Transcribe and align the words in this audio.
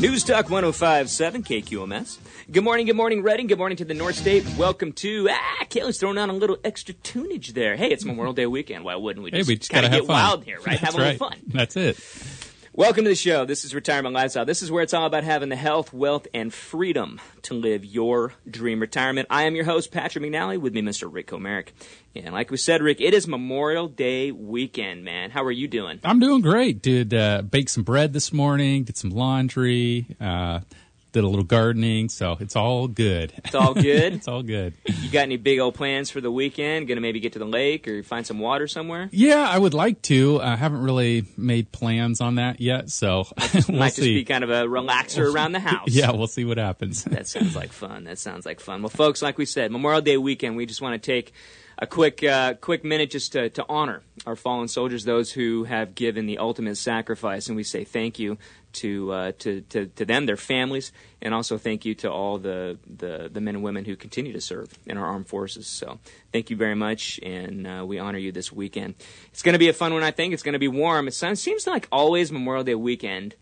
News 0.00 0.24
Talk 0.24 0.50
1057 0.50 1.44
KQMS. 1.44 2.18
Good 2.50 2.64
morning, 2.64 2.84
good 2.86 2.96
morning, 2.96 3.22
Redding. 3.22 3.46
Good 3.46 3.58
morning 3.58 3.76
to 3.76 3.84
the 3.84 3.94
North 3.94 4.16
State. 4.16 4.44
Welcome 4.58 4.92
to, 4.94 5.28
ah, 5.30 5.64
Kaylee's 5.70 5.98
throwing 5.98 6.18
on 6.18 6.28
a 6.30 6.32
little 6.34 6.58
extra 6.64 6.94
tunage 6.96 7.54
there. 7.54 7.76
Hey, 7.76 7.90
it's 7.90 8.04
Memorial 8.04 8.34
Day 8.34 8.46
weekend. 8.46 8.84
Why 8.84 8.96
wouldn't 8.96 9.22
we 9.24 9.30
Hey, 9.30 9.38
just, 9.38 9.48
we 9.48 9.56
just 9.56 9.70
gotta 9.70 9.86
of 9.86 9.92
have 9.92 10.00
get 10.02 10.06
fun. 10.08 10.16
wild 10.16 10.44
here, 10.44 10.56
right? 10.58 10.78
That's 10.80 10.80
have 10.80 10.94
a 10.96 10.98
right. 10.98 11.12
little 11.12 11.28
fun. 11.30 11.38
That's 11.46 11.76
it. 11.76 11.96
Welcome 12.76 13.04
to 13.04 13.10
the 13.10 13.14
show. 13.14 13.44
This 13.44 13.64
is 13.64 13.72
Retirement 13.72 14.16
Lifestyle. 14.16 14.44
This 14.44 14.60
is 14.60 14.68
where 14.68 14.82
it's 14.82 14.92
all 14.92 15.06
about 15.06 15.22
having 15.22 15.48
the 15.48 15.54
health, 15.54 15.92
wealth, 15.92 16.26
and 16.34 16.52
freedom 16.52 17.20
to 17.42 17.54
live 17.54 17.84
your 17.84 18.34
dream 18.50 18.80
retirement. 18.80 19.28
I 19.30 19.44
am 19.44 19.54
your 19.54 19.64
host, 19.64 19.92
Patrick 19.92 20.24
McNally, 20.24 20.60
with 20.60 20.74
me, 20.74 20.82
Mr. 20.82 21.08
Rick 21.08 21.28
Comerick. 21.28 21.68
And 22.16 22.34
like 22.34 22.50
we 22.50 22.56
said, 22.56 22.82
Rick, 22.82 23.00
it 23.00 23.14
is 23.14 23.28
Memorial 23.28 23.86
Day 23.86 24.32
weekend, 24.32 25.04
man. 25.04 25.30
How 25.30 25.44
are 25.44 25.52
you 25.52 25.68
doing? 25.68 26.00
I'm 26.02 26.18
doing 26.18 26.40
great. 26.40 26.82
Did 26.82 27.14
uh, 27.14 27.42
bake 27.42 27.68
some 27.68 27.84
bread 27.84 28.12
this 28.12 28.32
morning. 28.32 28.82
Did 28.82 28.96
some 28.96 29.10
laundry. 29.10 30.08
Uh, 30.20 30.58
did 31.14 31.24
a 31.24 31.28
little 31.28 31.44
gardening. 31.44 32.08
So 32.10 32.36
it's 32.40 32.56
all 32.56 32.88
good. 32.88 33.32
It's 33.44 33.54
all 33.54 33.72
good? 33.72 34.12
it's 34.14 34.28
all 34.28 34.42
good. 34.42 34.74
You 35.00 35.10
got 35.10 35.22
any 35.22 35.36
big 35.38 35.60
old 35.60 35.74
plans 35.74 36.10
for 36.10 36.20
the 36.20 36.30
weekend? 36.30 36.88
Gonna 36.88 37.00
maybe 37.00 37.20
get 37.20 37.32
to 37.34 37.38
the 37.38 37.46
lake 37.46 37.88
or 37.88 38.02
find 38.02 38.26
some 38.26 38.38
water 38.40 38.66
somewhere? 38.68 39.08
Yeah, 39.12 39.48
I 39.48 39.56
would 39.58 39.72
like 39.74 40.02
to. 40.02 40.40
I 40.42 40.56
haven't 40.56 40.82
really 40.82 41.24
made 41.36 41.72
plans 41.72 42.20
on 42.20 42.34
that 42.34 42.60
yet. 42.60 42.90
So 42.90 43.26
we'll 43.68 43.78
Might 43.78 43.86
just 43.86 43.96
see. 43.96 44.14
be 44.14 44.24
kind 44.24 44.44
of 44.44 44.50
a 44.50 44.64
relaxer 44.64 45.32
around 45.32 45.52
the 45.52 45.60
house. 45.70 45.88
yeah, 45.88 46.10
we'll 46.10 46.26
see 46.26 46.44
what 46.44 46.58
happens. 46.58 47.04
That 47.04 47.26
sounds 47.28 47.56
like 47.56 47.72
fun. 47.72 48.04
That 48.04 48.18
sounds 48.18 48.44
like 48.44 48.60
fun. 48.60 48.82
Well, 48.82 48.90
folks, 48.90 49.22
like 49.22 49.38
we 49.38 49.46
said, 49.46 49.70
Memorial 49.70 50.02
Day 50.02 50.16
weekend, 50.18 50.56
we 50.56 50.66
just 50.66 50.82
want 50.82 51.00
to 51.00 51.06
take 51.06 51.32
a 51.78 51.86
quick, 51.86 52.22
uh, 52.22 52.54
quick 52.54 52.84
minute 52.84 53.10
just 53.10 53.32
to, 53.32 53.50
to 53.50 53.64
honor 53.68 54.02
our 54.26 54.36
fallen 54.36 54.68
soldiers, 54.68 55.04
those 55.04 55.32
who 55.32 55.64
have 55.64 55.94
given 55.94 56.26
the 56.26 56.38
ultimate 56.38 56.76
sacrifice, 56.76 57.48
and 57.48 57.56
we 57.56 57.64
say 57.64 57.84
thank 57.84 58.18
you 58.18 58.38
to, 58.74 59.12
uh, 59.12 59.32
to, 59.38 59.60
to, 59.62 59.86
to 59.86 60.04
them, 60.04 60.26
their 60.26 60.36
families, 60.36 60.92
and 61.22 61.32
also 61.32 61.58
thank 61.58 61.84
you 61.84 61.94
to 61.94 62.10
all 62.10 62.38
the, 62.38 62.78
the, 62.86 63.30
the 63.32 63.40
men 63.40 63.56
and 63.56 63.64
women 63.64 63.84
who 63.84 63.96
continue 63.96 64.32
to 64.32 64.40
serve 64.40 64.72
in 64.86 64.98
our 64.98 65.06
armed 65.06 65.28
forces. 65.28 65.66
So 65.66 65.98
thank 66.32 66.50
you 66.50 66.56
very 66.56 66.74
much, 66.74 67.20
and 67.22 67.66
uh, 67.66 67.84
we 67.86 67.98
honor 67.98 68.18
you 68.18 68.32
this 68.32 68.52
weekend. 68.52 68.94
It's 69.28 69.42
going 69.42 69.54
to 69.54 69.58
be 69.58 69.68
a 69.68 69.72
fun 69.72 69.92
one, 69.92 70.02
I 70.02 70.10
think. 70.10 70.34
It's 70.34 70.42
going 70.42 70.54
to 70.54 70.58
be 70.58 70.68
warm. 70.68 71.08
It 71.08 71.12
seems 71.12 71.66
like 71.66 71.88
always 71.90 72.32
Memorial 72.32 72.64
Day 72.64 72.74
weekend. 72.74 73.36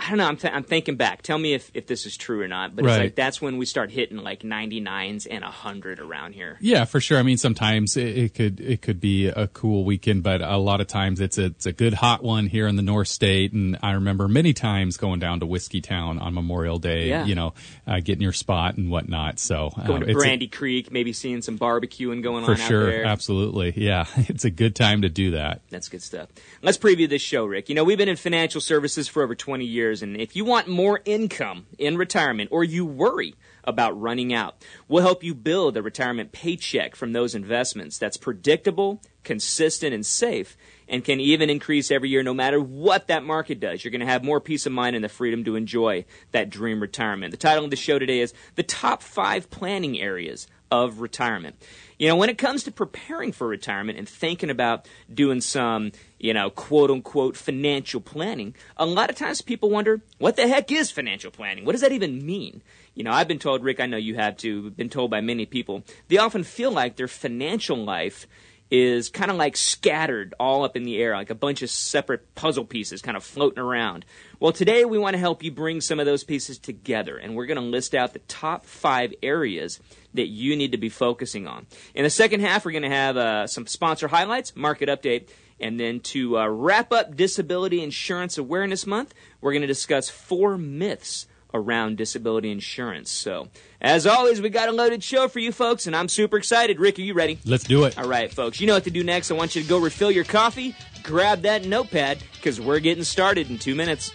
I 0.00 0.10
don't 0.10 0.18
know. 0.18 0.26
I'm, 0.28 0.36
th- 0.36 0.52
I'm 0.52 0.62
thinking 0.62 0.96
back. 0.96 1.22
Tell 1.22 1.38
me 1.38 1.54
if, 1.54 1.70
if 1.74 1.86
this 1.86 2.06
is 2.06 2.16
true 2.16 2.40
or 2.40 2.48
not. 2.48 2.76
But 2.76 2.84
it's 2.84 2.98
like 2.98 3.14
that's 3.16 3.42
when 3.42 3.58
we 3.58 3.66
start 3.66 3.90
hitting 3.90 4.18
like 4.18 4.42
99s 4.42 5.26
and 5.28 5.42
100 5.42 5.98
around 5.98 6.34
here. 6.34 6.56
Yeah, 6.60 6.84
for 6.84 7.00
sure. 7.00 7.18
I 7.18 7.22
mean, 7.22 7.36
sometimes 7.36 7.96
it, 7.96 8.16
it 8.16 8.34
could 8.34 8.60
it 8.60 8.80
could 8.80 9.00
be 9.00 9.26
a 9.26 9.48
cool 9.48 9.84
weekend, 9.84 10.22
but 10.22 10.40
a 10.40 10.56
lot 10.56 10.80
of 10.80 10.86
times 10.86 11.20
it's 11.20 11.36
a 11.36 11.46
it's 11.46 11.66
a 11.66 11.72
good 11.72 11.94
hot 11.94 12.22
one 12.22 12.46
here 12.46 12.66
in 12.68 12.76
the 12.76 12.82
North 12.82 13.08
State. 13.08 13.52
And 13.52 13.76
I 13.82 13.92
remember 13.92 14.28
many 14.28 14.52
times 14.52 14.96
going 14.96 15.18
down 15.18 15.40
to 15.40 15.46
Whiskeytown 15.46 16.20
on 16.20 16.32
Memorial 16.32 16.78
Day. 16.78 17.08
Yeah. 17.08 17.24
You 17.24 17.34
know, 17.34 17.54
uh, 17.86 18.00
getting 18.00 18.22
your 18.22 18.32
spot 18.32 18.76
and 18.76 18.90
whatnot. 18.90 19.38
So 19.40 19.72
um, 19.76 19.86
Going 19.86 20.00
to 20.02 20.06
it's 20.10 20.16
a- 20.16 20.18
Brandy 20.18 20.46
Creek, 20.48 20.92
maybe 20.92 21.12
seeing 21.12 21.42
some 21.42 21.58
barbecuing 21.58 22.22
going 22.22 22.44
for 22.44 22.52
on 22.52 22.60
out 22.60 22.68
sure, 22.68 22.86
there. 22.86 23.04
absolutely. 23.04 23.72
Yeah, 23.76 24.06
it's 24.16 24.44
a 24.44 24.50
good 24.50 24.76
time 24.76 25.02
to 25.02 25.08
do 25.08 25.32
that. 25.32 25.60
That's 25.70 25.88
good 25.88 26.02
stuff. 26.02 26.28
Let's 26.62 26.78
preview 26.78 27.08
this 27.08 27.22
show, 27.22 27.44
Rick. 27.46 27.68
You 27.68 27.74
know, 27.74 27.82
we've 27.84 27.98
been 27.98 28.08
in 28.08 28.16
financial 28.16 28.60
services 28.60 29.08
for 29.08 29.22
over 29.22 29.34
20 29.34 29.64
years, 29.64 29.87
and 29.88 30.20
if 30.20 30.36
you 30.36 30.44
want 30.44 30.68
more 30.68 31.00
income 31.04 31.66
in 31.78 31.96
retirement 31.96 32.50
or 32.52 32.64
you 32.64 32.84
worry 32.84 33.34
about 33.64 33.98
running 34.00 34.32
out, 34.32 34.56
we'll 34.88 35.02
help 35.02 35.22
you 35.22 35.34
build 35.34 35.76
a 35.76 35.82
retirement 35.82 36.32
paycheck 36.32 36.94
from 36.94 37.12
those 37.12 37.34
investments 37.34 37.98
that's 37.98 38.16
predictable, 38.16 39.02
consistent, 39.24 39.94
and 39.94 40.04
safe, 40.04 40.56
and 40.88 41.04
can 41.04 41.20
even 41.20 41.50
increase 41.50 41.90
every 41.90 42.08
year 42.08 42.22
no 42.22 42.34
matter 42.34 42.60
what 42.60 43.06
that 43.08 43.24
market 43.24 43.60
does. 43.60 43.84
You're 43.84 43.90
going 43.90 44.00
to 44.00 44.06
have 44.06 44.24
more 44.24 44.40
peace 44.40 44.66
of 44.66 44.72
mind 44.72 44.96
and 44.96 45.04
the 45.04 45.08
freedom 45.08 45.44
to 45.44 45.56
enjoy 45.56 46.04
that 46.32 46.50
dream 46.50 46.80
retirement. 46.80 47.30
The 47.30 47.36
title 47.36 47.64
of 47.64 47.70
the 47.70 47.76
show 47.76 47.98
today 47.98 48.20
is 48.20 48.32
The 48.54 48.62
Top 48.62 49.02
Five 49.02 49.50
Planning 49.50 50.00
Areas 50.00 50.46
of 50.70 51.00
Retirement. 51.00 51.56
You 51.98 52.06
know, 52.06 52.14
when 52.14 52.30
it 52.30 52.38
comes 52.38 52.62
to 52.62 52.70
preparing 52.70 53.32
for 53.32 53.48
retirement 53.48 53.98
and 53.98 54.08
thinking 54.08 54.50
about 54.50 54.86
doing 55.12 55.40
some, 55.40 55.90
you 56.18 56.32
know, 56.32 56.48
quote 56.48 56.92
unquote 56.92 57.36
financial 57.36 58.00
planning, 58.00 58.54
a 58.76 58.86
lot 58.86 59.10
of 59.10 59.16
times 59.16 59.42
people 59.42 59.68
wonder, 59.68 60.00
what 60.18 60.36
the 60.36 60.46
heck 60.46 60.70
is 60.70 60.92
financial 60.92 61.32
planning? 61.32 61.64
What 61.64 61.72
does 61.72 61.80
that 61.80 61.90
even 61.90 62.24
mean? 62.24 62.62
You 62.94 63.02
know, 63.02 63.10
I've 63.12 63.26
been 63.26 63.40
told, 63.40 63.64
Rick, 63.64 63.80
I 63.80 63.86
know 63.86 63.96
you 63.96 64.14
have 64.14 64.36
too, 64.36 64.70
been 64.70 64.88
told 64.88 65.10
by 65.10 65.20
many 65.20 65.44
people, 65.44 65.82
they 66.06 66.18
often 66.18 66.44
feel 66.44 66.70
like 66.70 66.96
their 66.96 67.08
financial 67.08 67.76
life 67.76 68.28
is 68.70 69.08
kind 69.08 69.30
of 69.30 69.36
like 69.36 69.56
scattered 69.56 70.34
all 70.38 70.64
up 70.64 70.76
in 70.76 70.82
the 70.84 70.98
air, 70.98 71.14
like 71.14 71.30
a 71.30 71.34
bunch 71.34 71.62
of 71.62 71.70
separate 71.70 72.34
puzzle 72.34 72.64
pieces 72.64 73.00
kind 73.00 73.16
of 73.16 73.24
floating 73.24 73.58
around. 73.58 74.04
Well, 74.40 74.52
today 74.52 74.84
we 74.84 74.98
want 74.98 75.14
to 75.14 75.18
help 75.18 75.42
you 75.42 75.50
bring 75.50 75.80
some 75.80 75.98
of 75.98 76.06
those 76.06 76.24
pieces 76.24 76.58
together, 76.58 77.16
and 77.16 77.34
we're 77.34 77.46
going 77.46 77.60
to 77.60 77.62
list 77.62 77.94
out 77.94 78.12
the 78.12 78.18
top 78.20 78.64
five 78.64 79.14
areas 79.22 79.80
that 80.14 80.28
you 80.28 80.56
need 80.56 80.72
to 80.72 80.78
be 80.78 80.88
focusing 80.88 81.46
on. 81.46 81.66
In 81.94 82.04
the 82.04 82.10
second 82.10 82.40
half, 82.40 82.64
we're 82.64 82.72
going 82.72 82.82
to 82.82 82.90
have 82.90 83.16
uh, 83.16 83.46
some 83.46 83.66
sponsor 83.66 84.08
highlights, 84.08 84.54
market 84.54 84.88
update, 84.88 85.28
and 85.60 85.78
then 85.78 86.00
to 86.00 86.38
uh, 86.38 86.46
wrap 86.46 86.92
up 86.92 87.16
Disability 87.16 87.82
Insurance 87.82 88.38
Awareness 88.38 88.86
Month, 88.86 89.14
we're 89.40 89.52
going 89.52 89.62
to 89.62 89.66
discuss 89.66 90.08
four 90.08 90.56
myths 90.56 91.26
around 91.54 91.96
disability 91.96 92.50
insurance. 92.50 93.10
So, 93.10 93.48
as 93.80 94.06
always, 94.06 94.40
we 94.40 94.50
got 94.50 94.68
a 94.68 94.72
loaded 94.72 95.02
show 95.02 95.28
for 95.28 95.38
you 95.38 95.52
folks, 95.52 95.86
and 95.86 95.96
I'm 95.96 96.08
super 96.08 96.36
excited. 96.36 96.78
Rick, 96.78 96.98
are 96.98 97.02
you 97.02 97.14
ready? 97.14 97.38
Let's 97.44 97.64
do 97.64 97.84
it. 97.84 97.98
All 97.98 98.08
right, 98.08 98.32
folks, 98.32 98.60
you 98.60 98.66
know 98.66 98.74
what 98.74 98.84
to 98.84 98.90
do 98.90 99.04
next. 99.04 99.30
I 99.30 99.34
want 99.34 99.56
you 99.56 99.62
to 99.62 99.68
go 99.68 99.78
refill 99.78 100.10
your 100.10 100.24
coffee, 100.24 100.74
grab 101.02 101.42
that 101.42 101.64
notepad, 101.64 102.18
because 102.34 102.60
we're 102.60 102.80
getting 102.80 103.04
started 103.04 103.50
in 103.50 103.58
two 103.58 103.74
minutes. 103.74 104.12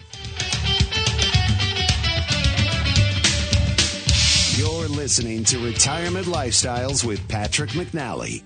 You're 4.58 4.88
listening 4.88 5.44
to 5.46 5.58
Retirement 5.66 6.28
Lifestyles 6.28 7.04
with 7.04 7.28
Patrick 7.28 7.72
McNally. 7.72 8.44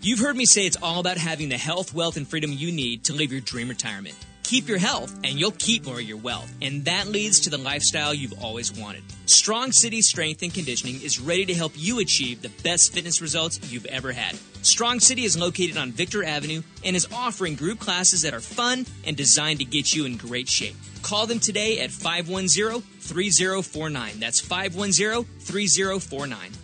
You've 0.00 0.18
heard 0.18 0.36
me 0.36 0.44
say 0.44 0.66
it's 0.66 0.76
all 0.82 1.00
about 1.00 1.16
having 1.16 1.48
the 1.48 1.56
health, 1.56 1.94
wealth, 1.94 2.16
and 2.16 2.28
freedom 2.28 2.52
you 2.52 2.72
need 2.72 3.04
to 3.04 3.14
live 3.14 3.32
your 3.32 3.40
dream 3.40 3.68
retirement. 3.68 4.16
Keep 4.44 4.68
your 4.68 4.78
health, 4.78 5.12
and 5.24 5.40
you'll 5.40 5.52
keep 5.52 5.86
more 5.86 5.96
of 5.96 6.02
your 6.02 6.18
wealth. 6.18 6.52
And 6.60 6.84
that 6.84 7.08
leads 7.08 7.40
to 7.40 7.50
the 7.50 7.58
lifestyle 7.58 8.12
you've 8.12 8.44
always 8.44 8.72
wanted. 8.72 9.02
Strong 9.26 9.72
City 9.72 10.02
Strength 10.02 10.42
and 10.42 10.52
Conditioning 10.52 11.00
is 11.02 11.18
ready 11.18 11.46
to 11.46 11.54
help 11.54 11.72
you 11.74 11.98
achieve 11.98 12.42
the 12.42 12.50
best 12.62 12.92
fitness 12.92 13.22
results 13.22 13.58
you've 13.72 13.86
ever 13.86 14.12
had. 14.12 14.36
Strong 14.62 15.00
City 15.00 15.24
is 15.24 15.36
located 15.36 15.78
on 15.78 15.92
Victor 15.92 16.22
Avenue 16.22 16.62
and 16.84 16.94
is 16.94 17.08
offering 17.12 17.54
group 17.54 17.78
classes 17.78 18.22
that 18.22 18.34
are 18.34 18.40
fun 18.40 18.86
and 19.06 19.16
designed 19.16 19.60
to 19.60 19.64
get 19.64 19.94
you 19.94 20.04
in 20.04 20.18
great 20.18 20.48
shape. 20.48 20.76
Call 21.02 21.26
them 21.26 21.40
today 21.40 21.80
at 21.80 21.90
510 21.90 22.82
3049. 23.00 24.20
That's 24.20 24.40
510 24.40 25.24
3049. 25.40 26.63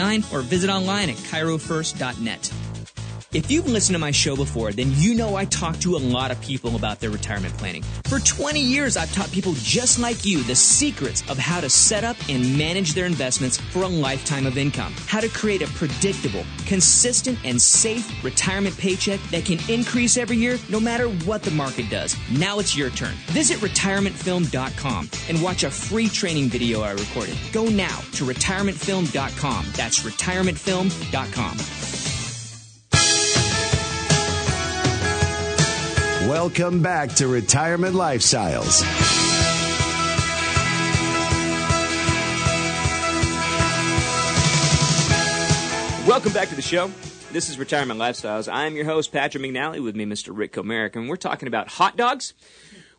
9 0.00 0.24
or 0.32 0.40
visit 0.40 0.70
online 0.70 1.10
at 1.10 1.16
chirofirst.net. 1.16 2.69
If 3.32 3.48
you've 3.48 3.68
listened 3.68 3.94
to 3.94 4.00
my 4.00 4.10
show 4.10 4.34
before, 4.34 4.72
then 4.72 4.90
you 4.96 5.14
know 5.14 5.36
I 5.36 5.44
talk 5.44 5.78
to 5.80 5.94
a 5.94 5.98
lot 5.98 6.32
of 6.32 6.40
people 6.40 6.74
about 6.74 6.98
their 6.98 7.10
retirement 7.10 7.56
planning. 7.58 7.84
For 8.06 8.18
20 8.18 8.58
years, 8.58 8.96
I've 8.96 9.12
taught 9.12 9.30
people 9.30 9.52
just 9.58 10.00
like 10.00 10.24
you 10.24 10.42
the 10.42 10.56
secrets 10.56 11.22
of 11.30 11.38
how 11.38 11.60
to 11.60 11.70
set 11.70 12.02
up 12.02 12.16
and 12.28 12.58
manage 12.58 12.92
their 12.92 13.06
investments 13.06 13.56
for 13.56 13.84
a 13.84 13.88
lifetime 13.88 14.46
of 14.46 14.58
income, 14.58 14.92
how 15.06 15.20
to 15.20 15.28
create 15.28 15.62
a 15.62 15.68
predictable, 15.68 16.44
consistent, 16.66 17.38
and 17.44 17.62
safe 17.62 18.04
retirement 18.24 18.76
paycheck 18.76 19.20
that 19.30 19.44
can 19.44 19.60
increase 19.70 20.16
every 20.16 20.36
year 20.36 20.58
no 20.68 20.80
matter 20.80 21.08
what 21.08 21.44
the 21.44 21.52
market 21.52 21.88
does. 21.88 22.16
Now 22.36 22.58
it's 22.58 22.76
your 22.76 22.90
turn. 22.90 23.14
Visit 23.28 23.58
retirementfilm.com 23.58 25.08
and 25.28 25.40
watch 25.40 25.62
a 25.62 25.70
free 25.70 26.08
training 26.08 26.48
video 26.48 26.80
I 26.80 26.90
recorded. 26.90 27.38
Go 27.52 27.66
now 27.66 28.00
to 28.14 28.24
retirementfilm.com. 28.24 29.66
That's 29.76 30.00
retirementfilm.com. 30.00 31.99
Welcome 36.30 36.80
back 36.80 37.10
to 37.14 37.26
Retirement 37.26 37.96
Lifestyles. 37.96 38.82
Welcome 46.06 46.32
back 46.32 46.48
to 46.50 46.54
the 46.54 46.62
show. 46.62 46.86
This 47.32 47.50
is 47.50 47.58
Retirement 47.58 47.98
Lifestyles. 47.98 48.48
I'm 48.48 48.76
your 48.76 48.84
host, 48.84 49.10
Patrick 49.10 49.42
McNally, 49.42 49.82
with 49.82 49.96
me, 49.96 50.06
Mr. 50.06 50.28
Rick 50.32 50.52
Comerick, 50.52 50.94
and 50.94 51.08
we're 51.08 51.16
talking 51.16 51.48
about 51.48 51.66
hot 51.66 51.96
dogs. 51.96 52.32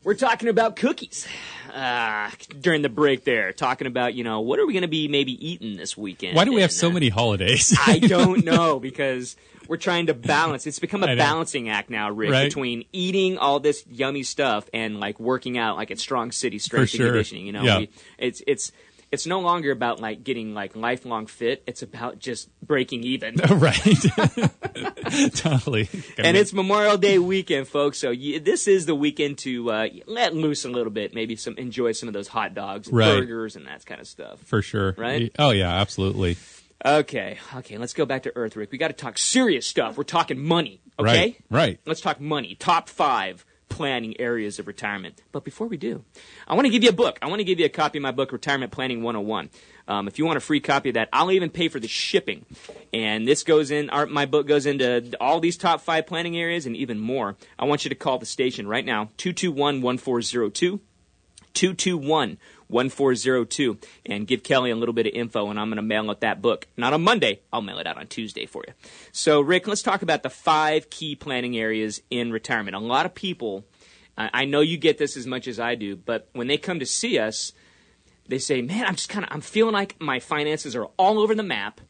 We're 0.03 0.15
talking 0.15 0.49
about 0.49 0.75
cookies. 0.75 1.25
Uh, 1.73 2.31
during 2.59 2.81
the 2.81 2.89
break 2.89 3.23
there, 3.23 3.53
talking 3.53 3.87
about, 3.87 4.13
you 4.13 4.25
know, 4.25 4.41
what 4.41 4.59
are 4.59 4.65
we 4.65 4.73
going 4.73 4.81
to 4.81 4.89
be 4.89 5.07
maybe 5.07 5.31
eating 5.47 5.77
this 5.77 5.95
weekend? 5.95 6.35
Why 6.35 6.43
do 6.43 6.51
we 6.51 6.59
have 6.59 6.71
And, 6.71 6.77
so 6.77 6.89
uh, 6.89 6.91
many 6.91 7.07
holidays? 7.07 7.73
I 7.87 7.99
don't 7.99 8.43
know 8.43 8.77
because 8.81 9.37
we're 9.71 9.77
trying 9.77 10.07
to 10.07 10.13
balance. 10.13 10.68
It's 10.68 10.79
become 10.79 11.01
a 11.01 11.15
balancing 11.27 11.69
act 11.69 11.89
now, 11.89 12.12
Rick, 12.12 12.29
Right. 12.31 12.44
between 12.44 12.83
eating 12.91 13.38
all 13.38 13.62
this 13.62 13.85
yummy 13.89 14.23
stuff 14.23 14.69
and 14.73 15.00
like 15.00 15.18
working 15.18 15.57
out, 15.57 15.77
like 15.77 15.91
at 15.91 15.97
Strong 15.97 16.33
City 16.33 16.59
Strength 16.59 16.94
and. 16.95 17.03
Conditioning. 17.06 17.45
You 17.45 17.53
know, 17.53 17.63
Yeah. 17.63 17.77
we, 17.79 17.89
it's 18.18 18.41
it's 18.45 18.73
it's 19.13 19.25
no 19.25 19.39
longer 19.39 19.71
about 19.71 20.01
like 20.01 20.25
getting 20.25 20.53
like 20.53 20.75
lifelong 20.75 21.25
fit. 21.25 21.63
It's 21.68 21.81
about 21.83 22.19
just 22.19 22.50
breaking 22.62 23.03
even. 23.06 23.35
right. 23.50 23.71
totally. 25.35 25.89
and 26.17 26.35
it's 26.38 26.51
Memorial 26.53 26.97
Day 26.97 27.17
weekend, 27.19 27.67
folks. 27.67 27.97
So 27.97 28.12
you, 28.12 28.39
this 28.41 28.67
is 28.67 28.85
the 28.85 28.95
weekend 28.95 29.38
to 29.39 29.71
uh, 29.71 29.88
let 30.06 30.35
loose 30.35 30.65
a 30.65 30.69
little 30.69 30.91
bit. 30.91 31.13
Maybe 31.13 31.35
some 31.35 31.57
enjoy 31.57 31.94
some 31.94 32.07
of 32.09 32.13
those 32.13 32.27
hot 32.27 32.53
dogs, 32.53 32.88
and 32.88 32.97
Right. 32.97 33.19
burgers, 33.19 33.56
and 33.56 33.67
that 33.67 33.85
kind 33.85 34.01
of 34.01 34.07
stuff. 34.07 34.39
for 34.44 34.62
sure. 34.62 34.94
Right? 34.97 35.31
Oh 35.39 35.51
yeah, 35.51 35.69
absolutely. 35.79 36.38
Okay, 36.83 37.37
okay. 37.55 37.77
Let's 37.77 37.93
go 37.93 38.05
back 38.05 38.23
to 38.23 38.31
Earth, 38.35 38.55
Rick. 38.55 38.71
We 38.71 38.77
got 38.77 38.87
to 38.87 38.93
talk 38.93 39.17
serious 39.17 39.67
stuff. 39.67 39.97
We're 39.97 40.03
talking 40.03 40.39
money. 40.39 40.81
Okay, 40.99 41.05
Right. 41.05 41.37
Right. 41.49 41.79
Let's 41.85 42.01
talk 42.01 42.19
money. 42.19 42.55
Top 42.55 42.89
five 42.89 43.45
planning 43.69 44.19
areas 44.19 44.59
of 44.59 44.67
retirement. 44.67 45.21
But 45.31 45.43
before 45.45 45.67
we 45.67 45.77
do, 45.77 46.03
I 46.47 46.55
want 46.55 46.65
to 46.65 46.69
give 46.69 46.83
you 46.83 46.89
a 46.89 46.93
book. 46.93 47.17
I 47.21 47.27
want 47.27 47.39
to 47.39 47.45
give 47.45 47.59
you 47.59 47.65
a 47.65 47.69
copy 47.69 47.99
of 47.99 48.01
my 48.01 48.11
book, 48.11 48.31
Retirement 48.31 48.71
Planning 48.71 49.01
101. 49.01 49.49
Um, 49.87 50.07
if 50.07 50.19
you 50.19 50.25
want 50.25 50.37
a 50.37 50.41
free 50.41 50.59
copy 50.59 50.89
of 50.89 50.95
that, 50.95 51.07
I'll 51.13 51.31
even 51.31 51.49
pay 51.49 51.69
for 51.69 51.79
the 51.79 51.87
shipping. 51.87 52.45
And 52.93 53.27
this 53.27 53.43
goes 53.43 53.71
in, 53.71 53.89
our, 53.89 54.05
my 54.07 54.25
book 54.25 54.45
goes 54.45 54.65
into 54.65 55.15
all 55.21 55.39
these 55.39 55.57
top 55.57 55.81
five 55.81 56.05
planning 56.05 56.37
areas 56.37 56.65
and 56.65 56.75
even 56.75 56.99
more. 56.99 57.37
I 57.57 57.65
want 57.65 57.85
you 57.85 57.89
to 57.89 57.95
call 57.95 58.17
the 58.17 58.25
station 58.25 58.67
right 58.67 58.85
now, 58.85 59.09
221 59.17 59.81
1402. 59.81 60.81
221 61.53 62.37
1402 62.71 63.77
and 64.06 64.25
give 64.25 64.44
Kelly 64.44 64.71
a 64.71 64.75
little 64.75 64.94
bit 64.94 65.07
of 65.07 65.13
info 65.13 65.50
and 65.50 65.59
I'm 65.59 65.68
going 65.69 65.77
to 65.77 65.81
mail 65.81 66.09
out 66.09 66.21
that 66.21 66.41
book. 66.41 66.68
Not 66.77 66.94
on 66.94 67.03
Monday, 67.03 67.41
I'll 67.51 67.62
mail 67.62 67.79
it 67.79 67.88
out 67.88 67.97
on 67.97 68.07
Tuesday 68.07 68.45
for 68.45 68.63
you. 68.68 68.73
So 69.12 69.41
Rick, 69.41 69.68
let's 69.68 69.83
talk 69.83 70.01
about 70.01 70.23
the 70.23 70.29
five 70.29 70.89
key 70.89 71.15
planning 71.15 71.57
areas 71.57 72.01
in 72.09 72.31
retirement. 72.31 72.75
A 72.75 72.79
lot 72.79 73.06
of 73.06 73.13
people, 73.13 73.65
I 74.18 74.45
know 74.45 74.62
you 74.62 74.77
get 74.77 74.97
this 74.97 75.18
as 75.18 75.25
much 75.25 75.47
as 75.47 75.59
I 75.59 75.75
do, 75.75 75.95
but 75.95 76.29
when 76.33 76.47
they 76.47 76.57
come 76.57 76.79
to 76.79 76.85
see 76.85 77.18
us, 77.18 77.53
they 78.27 78.38
say, 78.38 78.62
"Man, 78.62 78.85
I'm 78.85 78.95
just 78.95 79.09
kind 79.09 79.25
of 79.25 79.31
I'm 79.33 79.41
feeling 79.41 79.74
like 79.74 80.00
my 80.00 80.19
finances 80.19 80.75
are 80.75 80.85
all 80.97 81.19
over 81.19 81.33
the 81.33 81.44
map." 81.44 81.81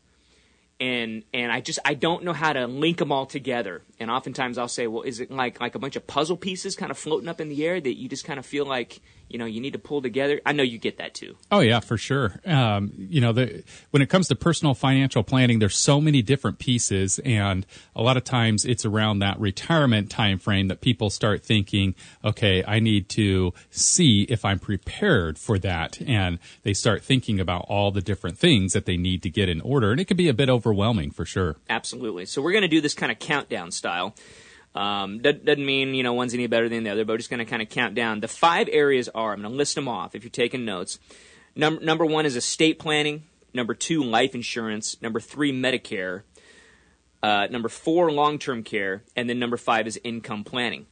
and 0.81 1.23
and 1.31 1.51
I 1.51 1.61
just 1.61 1.77
I 1.85 1.93
don't 1.93 2.23
know 2.23 2.33
how 2.33 2.51
to 2.51 2.65
link 2.65 2.97
them 2.97 3.11
all 3.11 3.27
together. 3.27 3.83
And 3.99 4.09
oftentimes 4.09 4.57
I'll 4.57 4.67
say, 4.67 4.87
well, 4.87 5.03
is 5.03 5.19
it 5.19 5.29
like 5.31 5.61
like 5.61 5.75
a 5.75 5.79
bunch 5.79 5.95
of 5.95 6.07
puzzle 6.07 6.35
pieces 6.35 6.75
kind 6.75 6.89
of 6.89 6.97
floating 6.97 7.29
up 7.29 7.39
in 7.39 7.49
the 7.49 7.65
air 7.65 7.79
that 7.79 7.97
you 7.97 8.09
just 8.09 8.25
kind 8.25 8.39
of 8.39 8.45
feel 8.45 8.65
like 8.65 8.99
you 9.31 9.39
know 9.39 9.45
you 9.45 9.61
need 9.61 9.73
to 9.73 9.79
pull 9.79 10.01
together? 10.01 10.41
I 10.45 10.51
know 10.51 10.63
you 10.63 10.77
get 10.77 10.97
that 10.97 11.13
too. 11.13 11.37
Oh 11.51 11.59
yeah, 11.59 11.79
for 11.79 11.97
sure. 11.97 12.39
Um, 12.45 12.91
you 12.97 13.21
know, 13.21 13.31
the, 13.31 13.63
when 13.91 14.01
it 14.01 14.09
comes 14.09 14.27
to 14.27 14.35
personal 14.35 14.73
financial 14.73 15.23
planning, 15.23 15.59
there's 15.59 15.77
so 15.77 16.01
many 16.01 16.21
different 16.21 16.59
pieces, 16.59 17.19
and 17.23 17.65
a 17.95 18.01
lot 18.01 18.17
of 18.17 18.23
times 18.23 18.65
it's 18.65 18.85
around 18.85 19.19
that 19.19 19.39
retirement 19.39 20.09
time 20.09 20.39
frame 20.39 20.67
that 20.67 20.81
people 20.81 21.09
start 21.09 21.43
thinking, 21.43 21.95
okay, 22.23 22.63
I 22.67 22.79
need 22.79 23.09
to 23.09 23.53
see 23.69 24.23
if 24.29 24.43
I'm 24.45 24.59
prepared 24.59 25.37
for 25.37 25.57
that, 25.59 26.01
and 26.01 26.39
they 26.63 26.73
start 26.73 27.03
thinking 27.03 27.39
about 27.39 27.65
all 27.67 27.91
the 27.91 28.01
different 28.01 28.37
things 28.37 28.73
that 28.73 28.85
they 28.85 28.97
need 28.97 29.23
to 29.23 29.29
get 29.29 29.49
in 29.49 29.61
order, 29.61 29.91
and 29.91 29.99
it 29.99 30.05
can 30.05 30.17
be 30.17 30.27
a 30.27 30.33
bit 30.33 30.49
overwhelming 30.49 31.11
for 31.11 31.25
sure. 31.25 31.55
Absolutely. 31.69 32.25
So 32.25 32.41
we're 32.41 32.51
going 32.51 32.61
to 32.63 32.67
do 32.67 32.81
this 32.81 32.93
kind 32.93 33.11
of 33.11 33.19
countdown 33.19 33.71
style. 33.71 34.15
Um, 34.73 35.19
that 35.23 35.43
doesn't 35.43 35.65
mean 35.65 35.93
you 35.93 36.03
know 36.03 36.13
one's 36.13 36.33
any 36.33 36.47
better 36.47 36.69
than 36.69 36.83
the 36.83 36.89
other, 36.89 37.03
but 37.03 37.13
we're 37.13 37.17
just 37.17 37.29
going 37.29 37.39
to 37.39 37.45
kind 37.45 37.61
of 37.61 37.69
count 37.69 37.93
down. 37.93 38.21
The 38.21 38.27
five 38.27 38.69
areas 38.71 39.09
are 39.09 39.33
I'm 39.33 39.41
going 39.41 39.51
to 39.51 39.57
list 39.57 39.75
them 39.75 39.87
off 39.87 40.15
if 40.15 40.23
you're 40.23 40.31
taking 40.31 40.65
notes. 40.65 40.99
Number 41.55 41.81
number 41.81 42.05
one 42.05 42.25
is 42.25 42.35
estate 42.35 42.79
planning. 42.79 43.23
Number 43.53 43.73
two, 43.73 44.03
life 44.03 44.33
insurance. 44.33 45.01
Number 45.01 45.19
three, 45.19 45.51
Medicare. 45.51 46.23
Uh, 47.21 47.47
number 47.51 47.69
four, 47.69 48.11
long 48.11 48.39
term 48.39 48.63
care, 48.63 49.03
and 49.15 49.29
then 49.29 49.39
number 49.39 49.57
five 49.57 49.87
is 49.87 49.99
income 50.03 50.43
planning. 50.43 50.87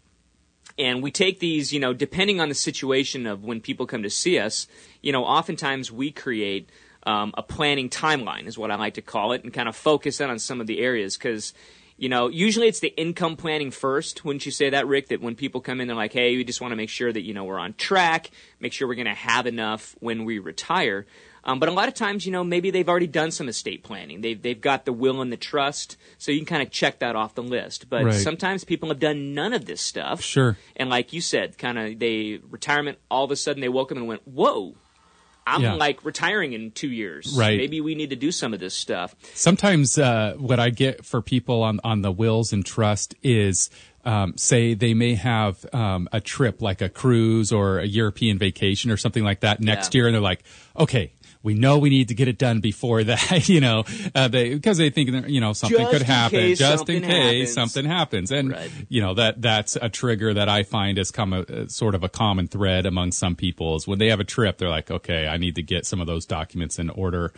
And 0.77 1.01
we 1.01 1.11
take 1.11 1.39
these, 1.39 1.73
you 1.73 1.79
know, 1.79 1.93
depending 1.93 2.39
on 2.39 2.49
the 2.49 2.55
situation 2.55 3.25
of 3.25 3.43
when 3.43 3.59
people 3.59 3.85
come 3.85 4.03
to 4.03 4.09
see 4.09 4.39
us, 4.39 4.67
you 5.01 5.11
know, 5.11 5.25
oftentimes 5.25 5.91
we 5.91 6.11
create 6.11 6.69
um, 7.03 7.33
a 7.37 7.43
planning 7.43 7.89
timeline, 7.89 8.45
is 8.45 8.57
what 8.57 8.71
I 8.71 8.75
like 8.75 8.93
to 8.93 9.01
call 9.01 9.31
it, 9.31 9.43
and 9.43 9.53
kind 9.53 9.67
of 9.67 9.75
focus 9.75 10.21
in 10.21 10.29
on 10.29 10.37
some 10.39 10.61
of 10.61 10.67
the 10.67 10.79
areas 10.79 11.17
because, 11.17 11.53
you 11.99 12.09
know, 12.09 12.27
usually 12.29 12.67
it's 12.67 12.79
the 12.79 12.93
income 12.95 13.35
planning 13.35 13.71
first. 13.71 14.23
Wouldn't 14.25 14.45
you 14.45 14.51
say 14.51 14.69
that, 14.69 14.87
Rick? 14.87 15.09
That 15.09 15.21
when 15.21 15.35
people 15.35 15.61
come 15.61 15.81
in, 15.81 15.87
they're 15.87 15.95
like, 15.95 16.13
hey, 16.13 16.35
we 16.35 16.43
just 16.43 16.61
want 16.61 16.71
to 16.71 16.75
make 16.75 16.89
sure 16.89 17.11
that, 17.11 17.21
you 17.23 17.33
know, 17.33 17.43
we're 17.43 17.59
on 17.59 17.73
track, 17.73 18.31
make 18.59 18.73
sure 18.73 18.87
we're 18.87 18.95
going 18.95 19.05
to 19.07 19.13
have 19.13 19.45
enough 19.45 19.95
when 19.99 20.23
we 20.25 20.39
retire. 20.39 21.05
Um, 21.43 21.59
but 21.59 21.69
a 21.69 21.71
lot 21.71 21.87
of 21.87 21.93
times, 21.93 22.25
you 22.25 22.31
know, 22.31 22.43
maybe 22.43 22.69
they've 22.69 22.87
already 22.87 23.07
done 23.07 23.31
some 23.31 23.47
estate 23.47 23.83
planning. 23.83 24.21
They've, 24.21 24.39
they've 24.41 24.59
got 24.59 24.85
the 24.85 24.93
will 24.93 25.21
and 25.21 25.31
the 25.31 25.37
trust, 25.37 25.95
so 26.17 26.31
you 26.31 26.39
can 26.39 26.45
kind 26.45 26.61
of 26.61 26.69
check 26.69 26.99
that 26.99 27.15
off 27.15 27.33
the 27.35 27.43
list. 27.43 27.89
But 27.89 28.03
Right. 28.05 28.13
sometimes 28.13 28.63
people 28.65 28.89
have 28.89 28.99
done 28.99 29.33
none 29.33 29.53
of 29.53 29.65
this 29.65 29.79
stuff. 29.81 30.21
Sure. 30.21 30.57
And 30.75 30.89
like 30.89 31.13
you 31.13 31.21
said, 31.21 31.57
kind 31.57 31.79
of 31.79 31.97
they 31.99 32.39
retirement. 32.49 32.97
All 33.09 33.23
of 33.23 33.31
a 33.31 33.35
sudden, 33.37 33.61
they 33.61 33.69
woke 33.69 33.91
up 33.91 33.97
and 33.97 34.07
went, 34.07 34.27
"Whoa, 34.27 34.75
I'm 35.49 35.61
Yeah. 35.61 35.73
like 35.73 36.03
retiring 36.05 36.53
in 36.53 36.71
two 36.71 36.89
years. 36.91 37.33
Right. 37.37 37.57
Maybe 37.57 37.81
we 37.81 37.95
need 37.95 38.09
to 38.11 38.15
do 38.15 38.31
some 38.31 38.53
of 38.53 38.59
this 38.59 38.73
stuff." 38.73 39.15
sometimes 39.33 39.97
uh, 39.97 40.35
what 40.37 40.59
I 40.59 40.69
get 40.69 41.05
for 41.05 41.21
people 41.21 41.63
on 41.63 41.79
on 41.83 42.01
the 42.01 42.11
wills 42.11 42.53
and 42.53 42.65
trust 42.65 43.15
is. 43.23 43.69
Um, 44.05 44.37
say 44.37 44.75
they 44.75 44.93
may 44.93 45.15
have 45.15 45.65
um, 45.73 46.07
a 46.13 46.21
trip 46.21 46.61
like 46.61 46.81
a 46.81 46.87
cruise 46.87 47.51
or 47.51 47.79
a 47.79 47.85
European 47.85 48.37
vacation 48.39 48.91
or 48.91 48.97
something 48.97 49.25
like 49.25 49.41
that 49.41 49.59
next 49.59 49.93
Yeah. 49.93 49.99
year, 49.99 50.07
and 50.07 50.13
they're 50.15 50.21
like, 50.21 50.41
"Okay, 50.77 51.11
we 51.41 51.53
know 51.53 51.77
we 51.77 51.89
need 51.89 52.09
to 52.09 52.13
get 52.13 52.27
it 52.27 52.37
done 52.37 52.59
before 52.59 53.03
that," 53.05 53.47
you 53.49 53.61
know, 53.61 53.83
uh, 54.15 54.27
they 54.27 54.53
because 54.53 54.77
they 54.77 54.89
think 54.89 55.27
you 55.27 55.39
know 55.41 55.53
something 55.53 55.77
Just 55.79 55.91
could 55.91 56.01
happen, 56.01 56.55
just 56.55 56.77
something 56.79 56.97
in 56.97 57.01
case 57.03 57.49
happens. 57.49 57.53
something 57.53 57.85
happens, 57.85 58.31
and 58.31 58.51
Right. 58.51 58.71
you 58.89 59.01
know 59.01 59.13
that 59.13 59.41
that's 59.41 59.75
a 59.81 59.89
trigger 59.89 60.33
that 60.33 60.49
I 60.49 60.63
find 60.63 60.97
has 60.97 61.11
come 61.11 61.33
a, 61.33 61.41
a 61.43 61.69
sort 61.69 61.95
of 61.95 62.03
a 62.03 62.09
common 62.09 62.47
thread 62.47 62.85
among 62.85 63.11
some 63.13 63.35
people 63.35 63.75
is 63.75 63.87
when 63.87 63.99
they 63.99 64.07
have 64.07 64.19
a 64.19 64.25
trip, 64.25 64.57
they're 64.57 64.69
like, 64.69 64.91
"Okay, 64.91 65.27
I 65.27 65.37
need 65.37 65.55
to 65.55 65.63
get 65.63 65.85
some 65.85 66.01
of 66.01 66.07
those 66.07 66.25
documents 66.25 66.77
in 66.79 66.89
order." 66.89 67.31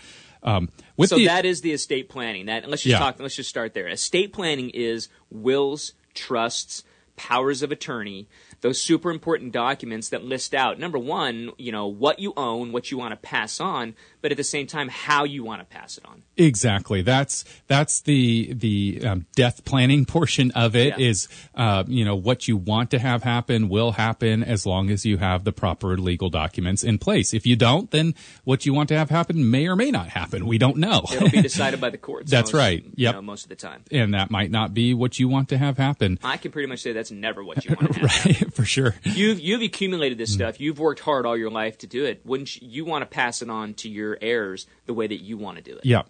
Um, 0.44 0.70
with 0.98 1.10
So 1.10 1.18
the, 1.18 1.26
that 1.28 1.46
is 1.46 1.62
the 1.62 1.72
estate 1.72 2.10
planning. 2.10 2.48
That 2.48 2.68
let's 2.68 2.82
just 2.82 2.92
Yeah. 2.94 2.98
talk. 3.00 3.20
Let's 3.20 3.36
just 3.36 3.50
start 3.50 3.76
there. 3.76 3.88
Estate 3.88 4.34
planning 4.34 4.72
is 4.72 5.08
wills, 5.30 5.94
trusts, 6.16 6.84
powers 7.16 7.62
of 7.62 7.72
attorney. 7.72 8.28
Those 8.62 8.82
super 8.82 9.10
important 9.10 9.52
documents 9.52 10.10
that 10.10 10.24
list 10.24 10.54
out 10.54 10.80
number 10.80 11.00
one, 11.00 11.52
you 11.58 11.72
know, 11.72 11.88
what 11.88 12.20
you 12.20 12.34
own, 12.38 12.72
what 12.72 12.92
you 12.92 12.98
want 12.98 13.12
to 13.12 13.18
pass 13.18 13.60
on, 13.60 13.96
but 14.22 14.32
at 14.32 14.38
the 14.38 14.44
same 14.44 14.68
time, 14.68 14.88
how 14.90 15.24
you 15.24 15.44
want 15.44 15.62
to 15.62 15.66
pass 15.66 15.98
it 15.98 16.06
on. 16.06 16.24
Exactly. 16.38 17.02
That's 17.02 17.46
that's 17.68 18.02
the 18.02 18.54
the 18.54 19.02
um, 19.06 19.26
death 19.36 19.64
planning 19.66 20.06
portion 20.16 20.52
of 20.52 20.76
it. 20.76 20.98
Yeah. 21.00 21.08
Is 21.10 21.28
uh, 21.56 21.84
you 21.88 22.04
know 22.06 22.16
what 22.16 22.48
you 22.48 22.58
want 22.58 22.92
to 22.92 23.00
have 23.00 23.24
happen 23.24 23.70
will 23.70 23.92
happen 23.94 24.44
as 24.44 24.66
long 24.66 24.90
as 24.90 25.06
you 25.06 25.18
have 25.18 25.44
the 25.44 25.52
proper 25.52 25.98
legal 25.98 26.30
documents 26.30 26.84
in 26.84 26.98
place. 26.98 27.34
If 27.34 27.46
you 27.46 27.56
don't, 27.56 27.90
then 27.92 28.16
what 28.44 28.66
you 28.66 28.74
want 28.74 28.90
to 28.90 28.98
have 28.98 29.10
happen 29.10 29.50
may 29.52 29.68
or 29.68 29.76
may 29.76 29.92
not 29.92 30.10
happen. 30.10 30.46
We 30.46 30.58
don't 30.58 30.78
know, 30.78 31.04
It'll 31.12 31.30
be 31.30 31.42
decided 31.52 31.80
by 31.82 31.90
the 31.90 31.98
courts. 31.98 32.30
That's 32.32 32.54
most- 32.54 32.60
right. 32.60 32.84
you 32.84 32.92
Yep. 32.96 33.16
know, 33.16 33.22
most 33.22 33.44
of 33.44 33.50
the 33.50 33.56
time. 33.56 33.84
and 33.92 34.14
that 34.14 34.30
might 34.32 34.52
not 34.52 34.74
be 34.74 34.94
what 34.94 35.20
you 35.20 35.28
want 35.28 35.50
to 35.50 35.58
have 35.58 35.78
happen. 35.78 36.20
I 36.24 36.38
can 36.38 36.52
pretty 36.52 36.68
much 36.68 36.80
say 36.82 36.92
that's 36.94 37.12
never 37.12 37.44
what 37.44 37.66
you 37.66 37.76
want 37.76 37.94
to 37.94 38.00
have. 38.08 38.26
Right, 38.26 38.54
for 38.54 38.66
sure. 38.66 38.96
You've 39.04 39.40
you've 39.40 39.62
accumulated 39.62 40.18
Mm. 40.18 40.20
this 40.20 40.34
stuff. 40.34 40.60
You've 40.60 40.80
worked 40.80 41.00
hard 41.02 41.26
all 41.26 41.38
your 41.38 41.50
life 41.52 41.78
to 41.80 41.88
do 41.88 42.06
it. 42.06 42.22
Wouldn't 42.26 42.62
you, 42.62 42.68
you 42.70 42.86
want 42.86 43.02
to 43.04 43.06
pass 43.06 43.42
it 43.42 43.50
on 43.50 43.74
to 43.76 43.90
your 43.90 44.11
heirs 44.22 44.68
the 44.86 44.94
way 44.94 45.08
that 45.08 45.22
you 45.22 45.38
want 45.38 45.58
to 45.58 45.64
do 45.64 45.78
it? 45.78 45.86
Yeah. 45.86 46.04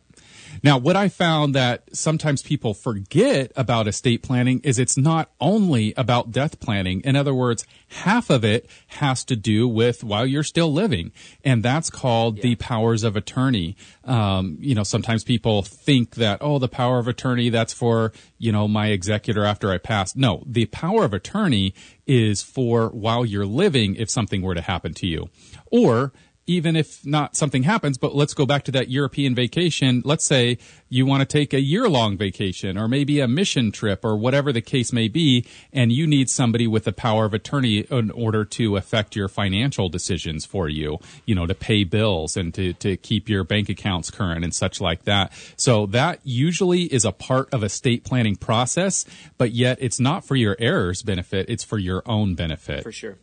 Now, 0.64 0.78
what 0.78 0.96
I 0.96 1.10
found 1.10 1.56
that 1.56 1.84
sometimes 1.96 2.42
people 2.42 2.74
forget 2.74 3.52
about 3.56 3.88
estate 3.88 4.22
planning 4.22 4.60
is 4.64 4.80
it's 4.80 4.98
not 4.98 5.32
only 5.40 5.94
about 5.98 6.32
death 6.32 6.60
planning. 6.60 7.02
In 7.02 7.16
other 7.16 7.34
words, 7.34 7.66
half 7.88 8.30
of 8.30 8.44
it 8.44 8.70
has 8.88 9.24
to 9.26 9.36
do 9.36 9.68
with 9.68 10.04
while 10.04 10.26
you're 10.26 10.44
still 10.44 10.72
living, 10.72 11.12
and 11.44 11.64
that's 11.64 11.90
called 11.90 12.38
yeah. 12.38 12.44
the 12.44 12.56
powers 12.56 13.04
of 13.04 13.16
attorney. 13.16 13.76
Um, 14.04 14.58
you 14.60 14.76
know, 14.76 14.84
sometimes 14.84 15.24
people 15.24 15.62
think 15.62 16.16
that 16.16 16.40
oh, 16.42 16.60
the 16.60 16.68
power 16.68 17.00
of 17.00 17.08
attorney 17.08 17.50
that's 17.50 17.74
for 17.74 18.12
you 18.38 18.52
know 18.52 18.68
my 18.68 18.88
executor 18.88 19.46
after 19.46 19.72
I 19.72 19.78
pass. 19.78 20.16
No, 20.16 20.44
the 20.46 20.66
power 20.66 21.06
of 21.06 21.14
attorney 21.14 21.74
is 22.06 22.42
for 22.42 22.90
while 22.90 23.26
you're 23.26 23.46
living 23.46 23.96
if 23.96 24.10
something 24.10 24.42
were 24.42 24.56
to 24.56 24.62
happen 24.62 24.94
to 24.96 25.08
you, 25.08 25.30
or 25.72 26.12
even 26.48 26.76
if 26.76 27.06
not 27.06 27.36
something 27.36 27.64
happens, 27.64 27.98
but 27.98 28.16
let's 28.16 28.34
go 28.34 28.46
back 28.46 28.64
to 28.66 28.72
that 28.72 28.90
European 28.90 29.34
vacation. 29.34 30.02
Let's 30.06 30.26
say 30.26 30.58
you 30.90 31.06
want 31.06 31.22
to 31.22 31.26
take 31.26 31.54
a 31.54 31.62
year 31.62 31.90
long 31.90 32.18
vacation 32.18 32.78
or 32.78 32.88
maybe 32.88 33.20
a 33.20 33.28
mission 33.28 33.72
trip 33.72 34.06
or 34.06 34.16
whatever 34.16 34.52
the 34.52 34.62
case 34.62 34.94
may 34.94 35.08
be, 35.08 35.46
and 35.74 35.92
you 35.92 36.06
need 36.06 36.30
somebody 36.30 36.68
with 36.68 36.84
the 36.84 36.94
power 36.94 37.26
of 37.26 37.34
attorney 37.34 37.80
in 37.90 38.12
order 38.12 38.46
to 38.46 38.78
affect 38.78 39.16
your 39.16 39.28
financial 39.28 39.90
decisions 39.90 40.46
for 40.46 40.70
you, 40.70 41.00
you 41.26 41.34
know, 41.34 41.46
to 41.46 41.56
pay 41.56 41.84
bills 41.84 42.38
and 42.38 42.54
to, 42.54 42.74
to 42.74 42.98
keep 42.98 43.28
your 43.28 43.44
bank 43.44 43.70
accounts 43.70 44.12
current 44.12 44.44
and 44.44 44.54
such 44.54 44.80
like 44.80 45.04
that. 45.04 45.32
So 45.56 45.86
that 45.88 46.20
usually 46.24 46.84
is 46.84 47.06
a 47.06 47.12
part 47.12 47.52
of 47.54 47.64
a 47.64 47.70
estate 47.72 48.04
planning 48.04 48.36
process, 48.36 49.06
but 49.38 49.52
yet 49.52 49.78
it's 49.82 50.00
not 50.00 50.26
for 50.26 50.36
your 50.36 50.56
heirs' 50.60 51.02
benefit, 51.02 51.50
it's 51.50 51.64
for 51.64 51.80
your 51.80 52.04
own 52.06 52.36
benefit. 52.36 52.84
For 52.84 52.92
sure. 52.92 53.18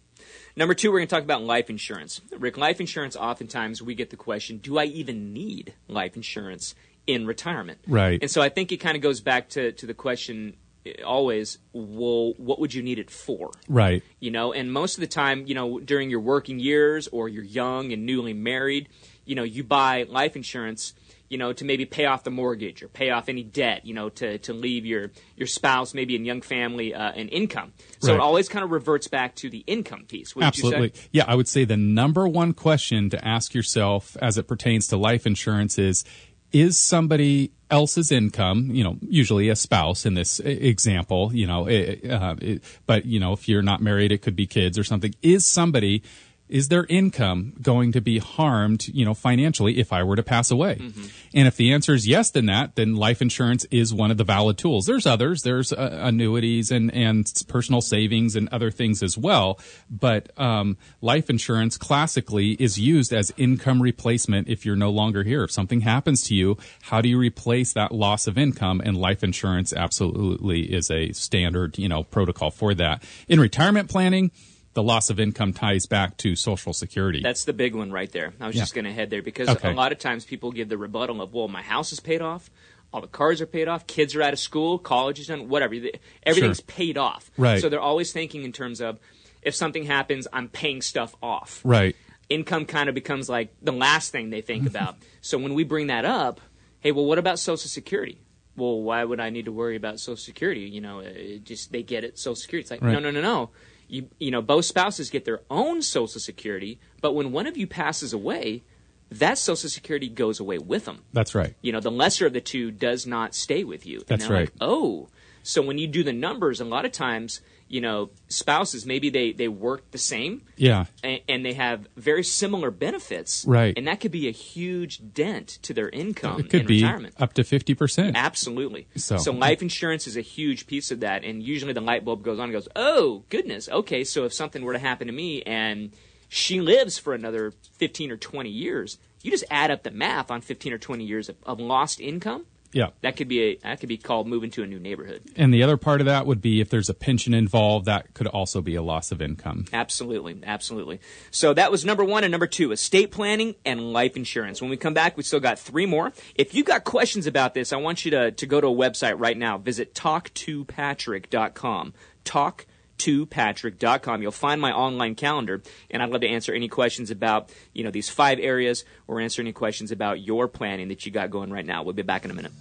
Number 0.59 0.75
two, 0.75 0.91
we're 0.91 0.99
going 0.99 1.07
to 1.07 1.15
talk 1.15 1.23
about 1.23 1.45
life 1.45 1.71
insurance. 1.71 2.21
Rick, 2.37 2.59
life 2.59 2.81
insurance, 2.81 3.15
oftentimes 3.15 3.81
we 3.81 3.95
get 3.95 4.11
the 4.11 4.17
question, 4.17 4.59
do 4.59 4.77
I 4.77 4.87
even 4.87 5.33
need 5.33 5.73
life 5.87 6.17
insurance 6.17 6.75
in 7.07 7.29
retirement? 7.29 7.79
Right. 7.87 8.19
And 8.21 8.29
so 8.29 8.43
I 8.43 8.49
think 8.49 8.73
it 8.73 8.79
kind 8.79 8.97
of 8.97 9.00
goes 9.00 9.21
back 9.21 9.50
to, 9.50 9.71
to 9.71 9.87
the 9.87 9.95
question 9.95 10.57
eh, 10.85 10.95
always, 11.07 11.59
well, 11.73 12.33
what 12.38 12.59
would 12.59 12.75
you 12.75 12.83
need 12.83 12.99
it 12.99 13.09
for? 13.09 13.53
Right. 13.69 14.03
You 14.19 14.33
know, 14.33 14.53
and 14.53 14.73
most 14.73 14.97
of 14.97 15.00
the 15.00 15.07
time, 15.07 15.47
you 15.47 15.55
know, 15.55 15.79
during 15.79 16.11
your 16.11 16.19
working 16.19 16.59
years 16.59 17.07
or 17.07 17.29
you're 17.29 17.45
young 17.45 17.93
and 17.93 18.05
newly 18.05 18.35
married, 18.35 18.88
you 19.25 19.37
know, 19.37 19.45
you 19.45 19.62
buy 19.62 20.07
life 20.09 20.35
insurance– 20.35 20.93
you 21.28 21.38
know, 21.38 21.52
to 21.52 21.64
maybe 21.64 21.85
pay 21.85 22.06
off 22.06 22.25
the 22.25 22.30
mortgage 22.30 22.82
or 22.82 22.88
pay 22.88 23.11
off 23.11 23.28
any 23.28 23.42
debt, 23.42 23.85
you 23.85 23.94
know, 23.94 24.08
to, 24.08 24.38
to 24.38 24.52
leave 24.52 24.87
your, 24.87 25.11
your 25.37 25.47
spouse, 25.47 25.92
maybe 25.92 26.16
in 26.16 26.25
young 26.25 26.40
family, 26.40 26.94
uh, 26.94 27.12
an 27.12 27.28
income. 27.28 27.73
So 28.00 28.08
right. 28.08 28.14
it 28.14 28.20
always 28.20 28.49
kind 28.49 28.64
of 28.64 28.70
reverts 28.70 29.08
back 29.08 29.35
to 29.37 29.50
the 29.50 29.64
income 29.66 30.04
piece. 30.08 30.35
Absolutely. 30.40 30.92
Yeah, 31.12 31.25
I 31.26 31.35
would 31.35 31.49
say 31.49 31.64
the 31.64 31.76
number 31.76 32.26
one 32.26 32.54
question 32.54 33.11
to 33.11 33.23
ask 33.23 33.54
yourself 33.54 34.16
as 34.23 34.38
it 34.38 34.49
pertains 34.49 34.87
to 34.88 34.97
life 34.97 35.26
insurance 35.26 35.78
is, 35.78 36.04
is 36.50 36.78
somebody 36.78 37.52
else's 37.70 38.11
income, 38.11 38.70
you 38.70 38.82
know, 38.82 38.97
usually 39.02 39.50
a 39.50 39.56
spouse 39.56 40.06
in 40.06 40.14
this 40.14 40.40
example, 40.40 41.30
you 41.35 41.47
know, 41.47 41.66
it, 41.66 42.11
uh, 42.11 42.37
it, 42.40 42.64
but, 42.87 43.04
you 43.04 43.20
know, 43.20 43.35
if 43.35 43.47
you're 43.50 43.61
not 43.61 43.82
married, 43.82 44.12
it 44.12 44.23
could 44.23 44.35
be 44.35 44.47
kids 44.47 44.78
or 44.78 44.85
something. 44.85 45.14
Is 45.20 45.47
somebody 45.47 46.02
is 46.49 46.69
their 46.69 46.85
income 46.87 47.55
going 47.61 47.93
to 47.93 48.00
be 48.00 48.19
harmed, 48.19 48.88
you 48.88 49.05
know, 49.05 49.14
financially 49.14 49.78
if 49.78 49.93
I 49.93 50.02
were 50.02 50.17
to 50.17 50.23
pass 50.23 50.50
away? 50.50 50.76
Mm-hmm. 50.76 51.05
And 51.35 51.49
if 51.49 51.57
the 51.57 51.73
answer 51.73 51.95
is 51.95 52.07
yes, 52.07 52.31
then 52.31 52.47
that, 52.47 52.76
then 52.76 52.97
life 52.97 53.21
insurance 53.21 53.64
is 53.71 53.93
one 53.93 54.11
of 54.11 54.17
the 54.17 54.25
valid 54.25 54.59
tools. 54.59 54.87
There's 54.87 55.07
others. 55.07 55.43
There's 55.43 55.73
uh, 55.73 55.99
annuities 56.02 56.71
and, 56.71 56.93
and 56.95 57.31
personal 57.49 57.81
savings 57.81 58.37
and 58.37 58.49
other 58.50 58.71
things 58.71 59.02
as 59.02 59.19
well. 59.19 59.59
But, 59.90 60.31
um, 60.38 60.76
life 61.00 61.31
insurance 61.31 61.76
classically 61.76 62.52
is 62.52 62.78
used 62.78 63.12
as 63.12 63.33
income 63.37 63.83
replacement 63.83 64.49
if 64.49 64.64
you're 64.64 64.76
no 64.76 64.90
longer 64.90 65.23
here. 65.23 65.45
If 65.45 65.52
something 65.52 65.83
happens 65.83 66.23
to 66.25 66.35
you, 66.35 66.57
how 66.83 67.00
do 67.00 67.09
you 67.09 67.19
replace 67.19 67.73
that 67.75 67.93
loss 67.93 68.26
of 68.26 68.38
income? 68.38 68.81
And 68.85 68.97
life 68.97 69.23
insurance 69.23 69.73
absolutely 69.73 70.73
is 70.73 70.90
a 70.90 71.12
standard, 71.12 71.78
you 71.78 71.88
know, 71.88 72.02
protocol 72.05 72.50
for 72.50 72.75
that. 72.75 73.02
In 73.28 73.40
retirement 73.40 73.90
planning, 73.90 74.31
the 74.78 74.82
loss 74.85 75.11
of 75.11 75.18
income 75.18 75.52
ties 75.52 75.87
back 75.87 76.16
to 76.18 76.37
Social 76.37 76.73
Security. 76.73 77.20
That's 77.20 77.44
the 77.44 77.52
big 77.52 77.75
one 77.75 77.90
right 77.90 78.12
there. 78.12 78.32
I 78.40 78.47
was 78.47 78.54
yeah. 78.54 78.62
just 78.62 78.75
going 78.75 78.85
to 78.85 78.92
head 78.92 79.11
there 79.11 79.23
because 79.23 79.49
okay. 79.49 79.73
a 79.73 79.75
lot 79.75 79.90
of 79.90 79.99
times 79.99 80.25
people 80.25 80.52
give 80.52 80.68
the 80.68 80.78
rebuttal 80.78 81.20
of, 81.20 81.35
well, 81.35 81.49
my 81.49 81.62
house 81.62 81.92
is 81.92 81.99
paid 81.99 82.23
off, 82.23 82.49
all 82.92 83.00
the 83.00 83.08
cars 83.08 83.40
are 83.40 83.47
paid 83.47 83.66
off, 83.66 83.88
kids 83.88 84.14
are 84.14 84.23
out 84.23 84.32
of 84.32 84.38
school, 84.38 84.78
college 84.78 85.18
is 85.18 85.26
done, 85.26 85.49
whatever. 85.49 85.75
Everything's 86.23 86.58
sure. 86.58 86.64
paid 86.68 86.97
off. 86.97 87.28
Right. 87.37 87.61
So 87.61 87.68
they're 87.68 87.80
always 87.80 88.12
thinking 88.12 88.44
in 88.44 88.52
terms 88.52 88.80
of 88.80 89.00
if 89.42 89.52
something 89.52 89.82
happens, 89.82 90.28
I'm 90.32 90.49
paying 90.49 90.80
stuff 90.80 91.16
off. 91.20 91.61
Right. 91.64 91.97
Income 92.28 92.66
kind 92.66 92.88
of 92.88 92.94
becomes 92.94 93.28
like 93.28 93.52
the 93.61 93.73
last 93.73 94.12
thing 94.12 94.30
they 94.30 94.42
think 94.42 94.68
about. 94.68 94.94
so 95.20 95.38
when 95.38 95.54
we 95.54 95.64
bring 95.64 95.88
that 95.88 96.04
up, 96.04 96.40
hey, 96.78 96.92
well, 96.92 97.04
what 97.04 97.18
about 97.18 97.40
Social 97.40 97.68
Security? 97.68 98.20
Well, 98.54 98.80
why 98.80 99.02
would 99.02 99.18
I 99.18 99.30
need 99.30 99.47
to 99.47 99.52
worry 99.52 99.75
about 99.75 99.99
Social 99.99 100.18
Security? 100.18 100.61
You 100.61 100.82
know, 100.82 101.02
just 101.42 101.73
they 101.73 101.82
get 101.82 102.04
it, 102.04 102.16
Social 102.16 102.37
Security. 102.37 102.62
It's 102.62 102.70
like, 102.70 102.80
right. 102.80 102.92
no, 102.92 103.00
no, 103.00 103.11
no, 103.11 103.20
no 103.20 103.50
you 103.88 104.09
you 104.18 104.30
know 104.30 104.42
both 104.42 104.64
spouses 104.64 105.11
get 105.11 105.25
their 105.25 105.40
own 105.50 105.83
social 105.83 106.21
security 106.21 106.78
but 107.00 107.14
when 107.14 107.33
one 107.33 107.47
of 107.47 107.57
you 107.57 107.66
passes 107.66 108.12
away 108.12 108.62
that 109.11 109.38
social 109.38 109.71
security 109.71 110.09
goes 110.09 110.38
away 110.38 110.59
with 110.59 110.85
them. 110.85 111.02
That's 111.12 111.35
right. 111.35 111.54
You 111.62 111.73
know 111.73 111.80
the 111.80 111.90
lesser 111.90 112.26
of 112.26 112.33
the 112.33 112.40
two 112.40 112.71
does 112.71 113.07
not 113.07 113.35
stay 113.35 113.64
with 113.64 113.87
you. 113.87 113.99
And 114.00 114.07
that's 114.09 114.28
right 114.28 114.40
like, 114.40 114.52
oh. 114.61 115.09
So 115.42 115.62
when 115.62 115.78
you 115.78 115.87
do 115.87 116.04
the 116.04 116.12
numbers 116.12 116.61
a 116.61 116.64
lot 116.64 116.85
of 116.85 116.92
times 116.92 117.40
you 117.68 117.80
know 117.80 118.10
spouses 118.28 118.87
maybe 118.87 119.10
they 119.10 119.32
they 119.32 119.48
work 119.48 119.90
the 119.90 119.98
same. 119.98 120.42
Yeah. 120.56 120.87
And, 121.04 121.20
and, 121.28 121.44
they 121.44 121.52
have 121.52 121.87
very 121.96 122.25
similar 122.25 122.70
benefits. 122.70 123.44
Right. 123.46 123.75
And 123.76 123.87
that 123.87 124.00
could 124.00 124.10
be 124.10 124.26
a 124.26 124.32
huge 124.32 125.12
dent 125.14 125.58
to 125.62 125.72
their 125.72 125.88
income 125.88 126.40
it 126.40 126.50
could 126.50 126.66
be 126.66 126.82
retirement. 126.82 127.14
up 127.18 127.34
to 127.34 127.42
50% 127.42 128.14
absolutely. 128.14 128.88
So. 128.96 129.18
so 129.18 129.32
life 129.32 129.62
insurance 129.62 130.06
is 130.06 130.16
a 130.16 130.20
huge 130.20 130.66
piece 130.66 130.90
of 130.90 131.00
that. 131.00 131.25
And 131.25 131.42
usually 131.42 131.72
the 131.72 131.80
light 131.80 132.04
bulb 132.04 132.22
goes 132.22 132.38
on 132.38 132.44
and 132.44 132.52
goes 132.52 132.68
oh 132.75 133.25
goodness. 133.28 133.68
Okay 133.68 134.04
so 134.04 134.25
if 134.25 134.32
something 134.32 134.64
were 134.64 134.72
to 134.72 134.78
happen 134.78 135.06
to 135.06 135.12
me 135.12 135.42
and 135.42 135.92
she 136.28 136.60
lives 136.60 136.98
for 136.98 137.14
another 137.14 137.52
15 137.76 138.10
or 138.10 138.16
20 138.16 138.50
years 138.50 138.98
you 139.22 139.30
just 139.30 139.44
add 139.50 139.70
up 139.70 139.82
the 139.82 139.90
math 139.90 140.30
on 140.30 140.40
15 140.40 140.72
or 140.72 140.78
20 140.78 141.04
years 141.04 141.28
of, 141.28 141.37
of 141.44 141.60
lost 141.60 142.00
income 142.00 142.46
yeah, 142.72 142.88
that 143.00 143.16
could 143.16 143.28
be 143.28 143.42
a 143.42 143.56
that 143.62 143.80
could 143.80 143.88
be 143.88 143.96
called 143.96 144.26
moving 144.26 144.50
to 144.52 144.62
a 144.62 144.66
new 144.66 144.78
neighborhood. 144.78 145.22
And 145.37 145.54
the 145.54 145.62
other 145.62 145.76
part 145.76 146.00
of 146.00 146.06
that 146.06 146.26
would 146.26 146.42
be 146.42 146.60
if 146.60 146.68
there's 146.68 146.88
a 146.88 146.94
pension 146.94 147.34
involved, 147.34 147.87
that 147.87 148.14
could 148.14 148.26
also 148.26 148.60
be 148.60 148.75
a 148.75 148.82
loss 148.82 149.10
of 149.10 149.22
income. 149.22 149.66
Absolutely, 149.72 150.40
absolutely. 150.44 151.00
So 151.30 151.54
that 151.54 151.70
was 151.70 151.84
number 151.84 152.04
one 152.04 152.25
and 152.25 152.30
number 152.30 152.46
two: 152.46 152.72
estate 152.72 153.10
planning 153.10 153.54
and 153.64 153.92
life 153.92 154.16
insurance. 154.16 154.60
When 154.60 154.70
we 154.70 154.76
come 154.76 154.94
back, 154.94 155.16
we 155.16 155.22
still 155.22 155.40
got 155.40 155.58
three 155.58 155.87
more. 155.87 156.12
If 156.34 156.54
you 156.54 156.62
got 156.62 156.84
questions 156.84 157.26
about 157.26 157.54
this, 157.54 157.72
I 157.72 157.76
want 157.76 158.04
you 158.04 158.10
to 158.12 158.32
to 158.32 158.46
go 158.46 158.60
to 158.60 158.66
a 158.66 158.75
website 158.75 159.18
right 159.18 159.37
now. 159.37 159.58
Visit 159.58 159.94
talktopatrick.com. 159.94 161.94
Talk 162.25 162.66
to 162.99 163.26
patrick.com. 163.26 164.23
You'll 164.23 164.33
find 164.33 164.61
my 164.61 164.73
online 164.73 165.14
calendar, 165.14 165.62
and 165.90 166.02
I'd 166.02 166.11
love 166.11 166.21
to 166.23 166.28
answer 166.28 166.52
any 166.52 166.69
questions 166.69 167.11
about, 167.11 167.50
you 167.73 167.85
know, 167.85 167.90
these 167.90 168.09
five 168.09 168.38
areas 168.40 168.85
or 169.07 169.21
answer 169.21 169.43
any 169.43 169.52
questions 169.52 169.90
about 169.90 170.21
your 170.21 170.49
planning 170.49 170.88
that 170.88 171.07
you 171.07 171.12
got 171.12 171.31
going 171.31 171.50
right 171.50 171.67
now. 171.67 171.83
We'll 171.83 171.95
be 171.95 172.02
back 172.02 172.25
in 172.25 172.31
a 172.31 172.35
minute. 172.35 172.52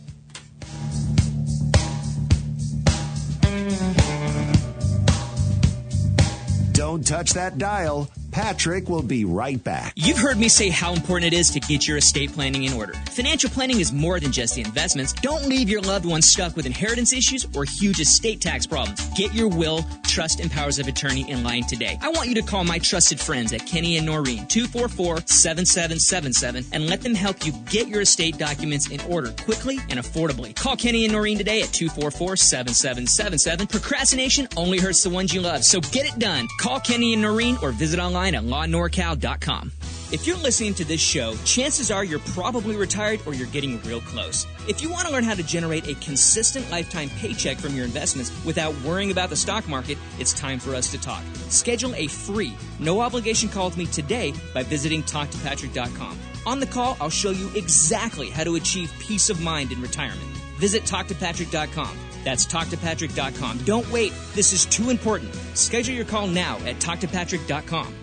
Don't 6.73 7.05
touch 7.05 7.31
that 7.31 7.57
dial. 7.57 8.09
Patrick 8.37 8.87
will 8.87 9.01
be 9.01 9.25
right 9.25 9.61
back. 9.63 9.93
You've 9.95 10.19
heard 10.19 10.37
me 10.37 10.47
say 10.47 10.69
how 10.69 10.93
important 10.93 11.33
it 11.33 11.35
is 11.35 11.49
to 11.49 11.59
get 11.59 11.87
your 11.87 11.97
estate 11.97 12.31
planning 12.31 12.65
in 12.65 12.73
order. 12.73 12.93
Financial 13.09 13.49
planning 13.49 13.79
is 13.79 13.91
more 13.91 14.19
than 14.19 14.31
just 14.31 14.53
the 14.53 14.61
investments. 14.61 15.11
Don't 15.11 15.47
leave 15.47 15.67
your 15.67 15.81
loved 15.81 16.05
ones 16.05 16.29
stuck 16.29 16.55
with 16.55 16.67
inheritance 16.67 17.13
issues 17.13 17.47
or 17.55 17.63
huge 17.63 17.99
estate 17.99 18.39
tax 18.39 18.67
problems. 18.67 19.09
Get 19.17 19.33
your 19.33 19.47
will, 19.47 19.83
trust, 20.03 20.39
and 20.39 20.51
powers 20.51 20.77
of 20.77 20.87
attorney 20.87 21.27
in 21.27 21.43
line 21.43 21.63
today. 21.63 21.97
I 21.99 22.09
want 22.09 22.29
you 22.29 22.35
to 22.35 22.43
call 22.43 22.63
my 22.63 22.77
trusted 22.77 23.19
friends 23.19 23.53
at 23.53 23.65
Kenny 23.65 23.97
and 23.97 24.07
Norine, 24.07 24.47
244-7777, 24.49 26.67
and 26.73 26.87
let 26.87 27.01
them 27.01 27.15
help 27.15 27.43
you 27.43 27.53
get 27.71 27.87
your 27.87 28.01
estate 28.01 28.37
documents 28.37 28.91
in 28.91 29.01
order 29.09 29.31
quickly 29.45 29.79
and 29.89 29.99
affordably. 29.99 30.55
Call 30.55 30.77
Kenny 30.77 31.05
and 31.05 31.13
Norine 31.15 31.39
today 31.39 31.63
at 31.63 31.69
244-7777. 31.69 33.71
Procrastination 33.71 34.47
only 34.55 34.77
hurts 34.77 35.01
the 35.01 35.09
ones 35.09 35.33
you 35.33 35.41
love, 35.41 35.63
so 35.63 35.81
get 35.81 36.05
it 36.05 36.19
done. 36.19 36.47
Call 36.59 36.79
Kenny 36.79 37.15
and 37.15 37.23
Norine 37.23 37.59
or 37.63 37.71
visit 37.71 37.99
online 37.99 38.26
online 38.35 38.35
at 38.35 38.69
lawnorcal.com. 38.69 39.71
If 40.09 40.25
you're 40.25 40.37
listening 40.37 40.73
to 40.75 40.85
this 40.85 41.01
show, 41.01 41.35
chances 41.43 41.91
are 41.91 42.03
you're 42.03 42.19
probably 42.19 42.77
retired 42.77 43.19
or 43.25 43.33
you're 43.33 43.47
getting 43.47 43.81
real 43.81 43.99
close. 43.99 44.47
If 44.69 44.81
you 44.81 44.89
want 44.89 45.05
to 45.05 45.11
learn 45.11 45.25
how 45.25 45.33
to 45.33 45.43
generate 45.43 45.89
a 45.89 45.95
consistent 45.95 46.69
lifetime 46.71 47.09
paycheck 47.17 47.57
from 47.57 47.75
your 47.75 47.83
investments 47.83 48.31
without 48.45 48.73
worrying 48.81 49.11
about 49.11 49.29
the 49.29 49.35
stock 49.35 49.67
market, 49.67 49.97
it's 50.17 50.31
time 50.31 50.59
for 50.59 50.75
us 50.75 50.89
to 50.91 51.01
talk. 51.01 51.23
Schedule 51.49 51.93
a 51.95 52.07
free, 52.07 52.55
no 52.79 53.01
obligation 53.01 53.49
call 53.49 53.65
with 53.65 53.77
me 53.77 53.85
today 53.87 54.33
by 54.53 54.63
visiting 54.63 55.03
talktopatrick.com. 55.03 56.17
On 56.45 56.61
the 56.61 56.67
call, 56.67 56.95
I'll 57.01 57.09
show 57.09 57.31
you 57.31 57.49
exactly 57.53 58.29
how 58.29 58.45
to 58.45 58.55
achieve 58.55 58.93
peace 58.99 59.29
of 59.29 59.41
mind 59.41 59.73
in 59.73 59.81
retirement. 59.81 60.21
Visit 60.57 60.83
talktopatrick.com. 60.83 61.97
That's 62.23 62.45
talktopatrick.com. 62.45 63.57
Don't 63.65 63.89
wait. 63.91 64.13
This 64.33 64.53
is 64.53 64.65
too 64.65 64.89
important. 64.89 65.35
Schedule 65.53 65.95
your 65.95 66.05
call 66.05 66.27
now 66.27 66.57
at 66.65 66.77
talktopatrick.com. 66.77 67.93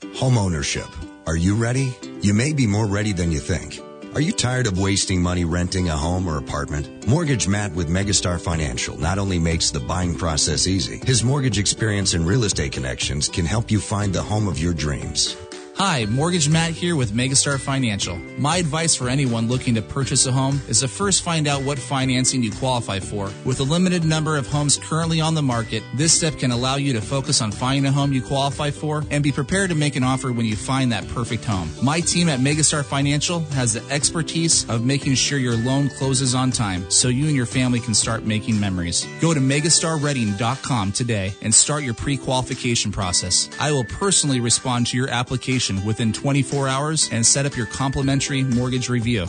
Homeownership. 0.00 0.88
Are 1.26 1.36
you 1.36 1.56
ready? 1.56 1.92
You 2.22 2.32
may 2.32 2.52
be 2.52 2.66
more 2.66 2.86
ready 2.86 3.12
than 3.12 3.32
you 3.32 3.40
think. 3.40 3.80
Are 4.14 4.20
you 4.20 4.32
tired 4.32 4.66
of 4.66 4.78
wasting 4.78 5.20
money 5.20 5.44
renting 5.44 5.88
a 5.88 5.96
home 5.96 6.28
or 6.28 6.38
apartment? 6.38 7.06
Mortgage 7.06 7.46
Matt 7.46 7.72
with 7.72 7.88
Megastar 7.88 8.40
Financial 8.40 8.96
not 8.96 9.18
only 9.18 9.38
makes 9.38 9.70
the 9.70 9.80
buying 9.80 10.14
process 10.16 10.66
easy, 10.66 10.98
his 11.04 11.24
mortgage 11.24 11.58
experience 11.58 12.14
and 12.14 12.26
real 12.26 12.44
estate 12.44 12.72
connections 12.72 13.28
can 13.28 13.44
help 13.44 13.70
you 13.70 13.80
find 13.80 14.12
the 14.12 14.22
home 14.22 14.48
of 14.48 14.58
your 14.58 14.72
dreams. 14.72 15.36
Hi, 15.78 16.06
Mortgage 16.06 16.48
Matt 16.48 16.72
here 16.72 16.96
with 16.96 17.12
Megastar 17.12 17.56
Financial. 17.56 18.16
My 18.36 18.56
advice 18.56 18.96
for 18.96 19.08
anyone 19.08 19.46
looking 19.46 19.76
to 19.76 19.80
purchase 19.80 20.26
a 20.26 20.32
home 20.32 20.60
is 20.66 20.80
to 20.80 20.88
first 20.88 21.22
find 21.22 21.46
out 21.46 21.62
what 21.62 21.78
financing 21.78 22.42
you 22.42 22.50
qualify 22.50 22.98
for. 22.98 23.30
With 23.44 23.60
a 23.60 23.62
limited 23.62 24.04
number 24.04 24.36
of 24.36 24.48
homes 24.48 24.76
currently 24.76 25.20
on 25.20 25.36
the 25.36 25.42
market, 25.42 25.84
this 25.94 26.12
step 26.12 26.36
can 26.36 26.50
allow 26.50 26.74
you 26.74 26.92
to 26.94 27.00
focus 27.00 27.40
on 27.40 27.52
finding 27.52 27.86
a 27.86 27.92
home 27.92 28.12
you 28.12 28.22
qualify 28.22 28.72
for 28.72 29.04
and 29.12 29.22
be 29.22 29.30
prepared 29.30 29.70
to 29.70 29.76
make 29.76 29.94
an 29.94 30.02
offer 30.02 30.32
when 30.32 30.46
you 30.46 30.56
find 30.56 30.90
that 30.90 31.06
perfect 31.10 31.44
home. 31.44 31.70
My 31.80 32.00
team 32.00 32.28
at 32.28 32.40
Megastar 32.40 32.84
Financial 32.84 33.38
has 33.54 33.74
the 33.74 33.88
expertise 33.88 34.68
of 34.68 34.84
making 34.84 35.14
sure 35.14 35.38
your 35.38 35.56
loan 35.56 35.90
closes 35.90 36.34
on 36.34 36.50
time 36.50 36.90
so 36.90 37.06
you 37.06 37.26
and 37.26 37.36
your 37.36 37.46
family 37.46 37.78
can 37.78 37.94
start 37.94 38.24
making 38.24 38.58
memories. 38.58 39.06
Go 39.20 39.32
to 39.32 39.38
megastarreading.com 39.38 40.90
today 40.90 41.34
and 41.40 41.54
start 41.54 41.84
your 41.84 41.94
pre-qualification 41.94 42.90
process. 42.90 43.48
I 43.60 43.70
will 43.70 43.84
personally 43.84 44.40
respond 44.40 44.88
to 44.88 44.96
your 44.96 45.08
application 45.08 45.67
within 45.84 46.12
24 46.12 46.68
hours 46.68 47.08
and 47.12 47.24
set 47.24 47.46
up 47.46 47.56
your 47.56 47.66
complimentary 47.66 48.42
mortgage 48.42 48.88
review. 48.88 49.26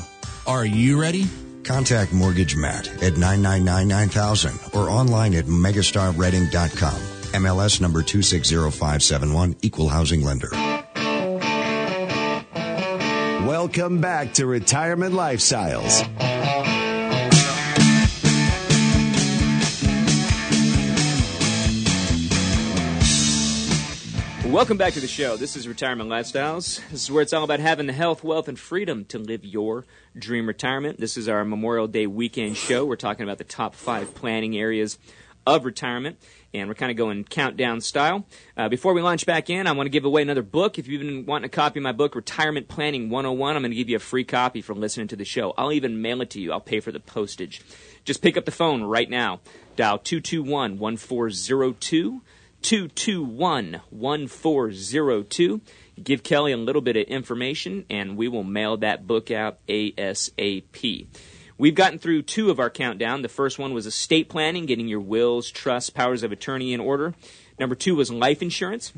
Are 0.48 0.65
you 0.65 1.00
ready? 1.00 1.27
Contact 1.63 2.13
Mortgage 2.13 2.55
Matt 2.55 2.88
at 3.03 3.13
999-9000 3.13 4.75
or 4.75 4.89
online 4.89 5.36
at 5.36 5.46
megastarreading.com. 5.46 7.01
MLS 7.41 7.79
number 7.79 8.01
260571, 8.01 9.55
Equal 9.62 9.89
Housing 9.89 10.24
Lender. 10.24 10.50
Welcome 13.46 14.00
back 14.00 14.34
to 14.36 14.46
Retirement 14.46 15.13
Lifestyles. 15.13 16.05
Welcome 24.50 24.77
back 24.77 24.94
to 24.94 25.00
the 25.00 25.08
show. 25.08 25.38
This 25.38 25.56
is 25.56 25.68
Retirement 25.68 26.10
Lifestyles. 26.10 26.82
This 26.89 27.03
is 27.03 27.12
where 27.12 27.22
it's 27.22 27.34
all 27.34 27.44
about 27.44 27.60
having 27.60 27.86
the 27.86 27.94
health, 27.94 28.24
wealth, 28.24 28.48
and 28.48 28.58
freedom 28.58 29.06
to 29.06 29.20
live 29.20 29.46
your 29.46 29.86
dream 30.18 30.48
retirement. 30.48 31.00
This 31.00 31.18
is 31.18 31.29
our 31.29 31.46
Memorial 31.46 31.88
Day 31.88 32.08
weekend 32.08 32.58
show. 32.58 32.84
We're 32.84 32.96
talking 32.96 33.24
about 33.24 33.38
the 33.38 33.44
top 33.44 33.75
five 33.75 34.15
planning 34.15 34.58
areas 34.58 34.98
of 35.46 35.65
retirement, 35.65 36.18
and 36.51 36.68
we're 36.68 36.74
kind 36.74 36.89
of 36.89 36.98
going 36.98 37.25
countdown 37.25 37.79
style. 37.79 38.25
Uh, 38.58 38.68
before 38.70 38.96
we 38.96 39.03
launch 39.03 39.27
back 39.27 39.51
in, 39.51 39.68
I 39.68 39.72
want 39.74 39.86
to 39.86 39.91
give 39.91 40.03
away 40.03 40.24
another 40.24 40.41
book. 40.41 40.79
If 40.79 40.88
you've 40.88 41.01
been 41.01 41.27
wanting 41.27 41.46
a 41.46 41.50
copy 41.50 41.77
of 41.77 41.84
my 41.84 41.91
book, 41.91 42.15
Retirement 42.15 42.68
Planning 42.68 43.12
101, 43.12 43.56
I'm 43.56 43.62
going 43.62 43.70
to 43.70 43.77
give 43.77 43.89
you 43.89 43.98
a 43.98 44.00
free 44.00 44.24
copy 44.24 44.63
for 44.63 44.74
listening 44.74 45.10
to 45.10 45.15
the 45.15 45.25
show. 45.25 45.53
I'll 45.60 45.72
even 45.72 46.01
mail 46.01 46.22
it 46.22 46.32
to 46.32 46.41
you. 46.41 46.51
I'll 46.51 46.60
pay 46.60 46.79
for 46.79 46.91
the 46.91 47.00
postage. 47.00 47.62
Just 48.03 48.24
pick 48.24 48.36
up 48.36 48.46
the 48.46 48.51
phone 48.51 48.82
right 48.82 49.10
now. 49.10 49.41
Dial 49.75 50.00
221 50.00 50.79
1402. 50.79 52.22
221 52.61 53.81
1402. 53.89 55.61
Give 56.01 56.23
Kelly 56.23 56.51
a 56.51 56.57
little 56.57 56.81
bit 56.81 56.97
of 56.97 57.03
information, 57.03 57.85
and 57.89 58.17
we 58.17 58.27
will 58.27 58.43
mail 58.43 58.77
that 58.77 59.07
book 59.07 59.31
out 59.31 59.59
ASAP. 59.67 61.07
We've 61.57 61.75
gotten 61.75 61.99
through 61.99 62.21
two 62.21 62.49
of 62.49 62.59
our 62.59 62.69
countdown. 62.69 63.21
The 63.21 63.27
first 63.27 63.59
one 63.59 63.73
was 63.73 63.85
estate 63.85 64.29
planning, 64.29 64.65
getting 64.65 64.87
your 64.87 65.01
wills, 65.01 65.51
trusts, 65.51 65.89
powers 65.89 66.23
of 66.23 66.31
attorney 66.31 66.73
in 66.73 66.79
order. 66.79 67.13
Number 67.59 67.75
two 67.75 67.95
was 67.95 68.11
life 68.11 68.41
insurance 68.41 68.93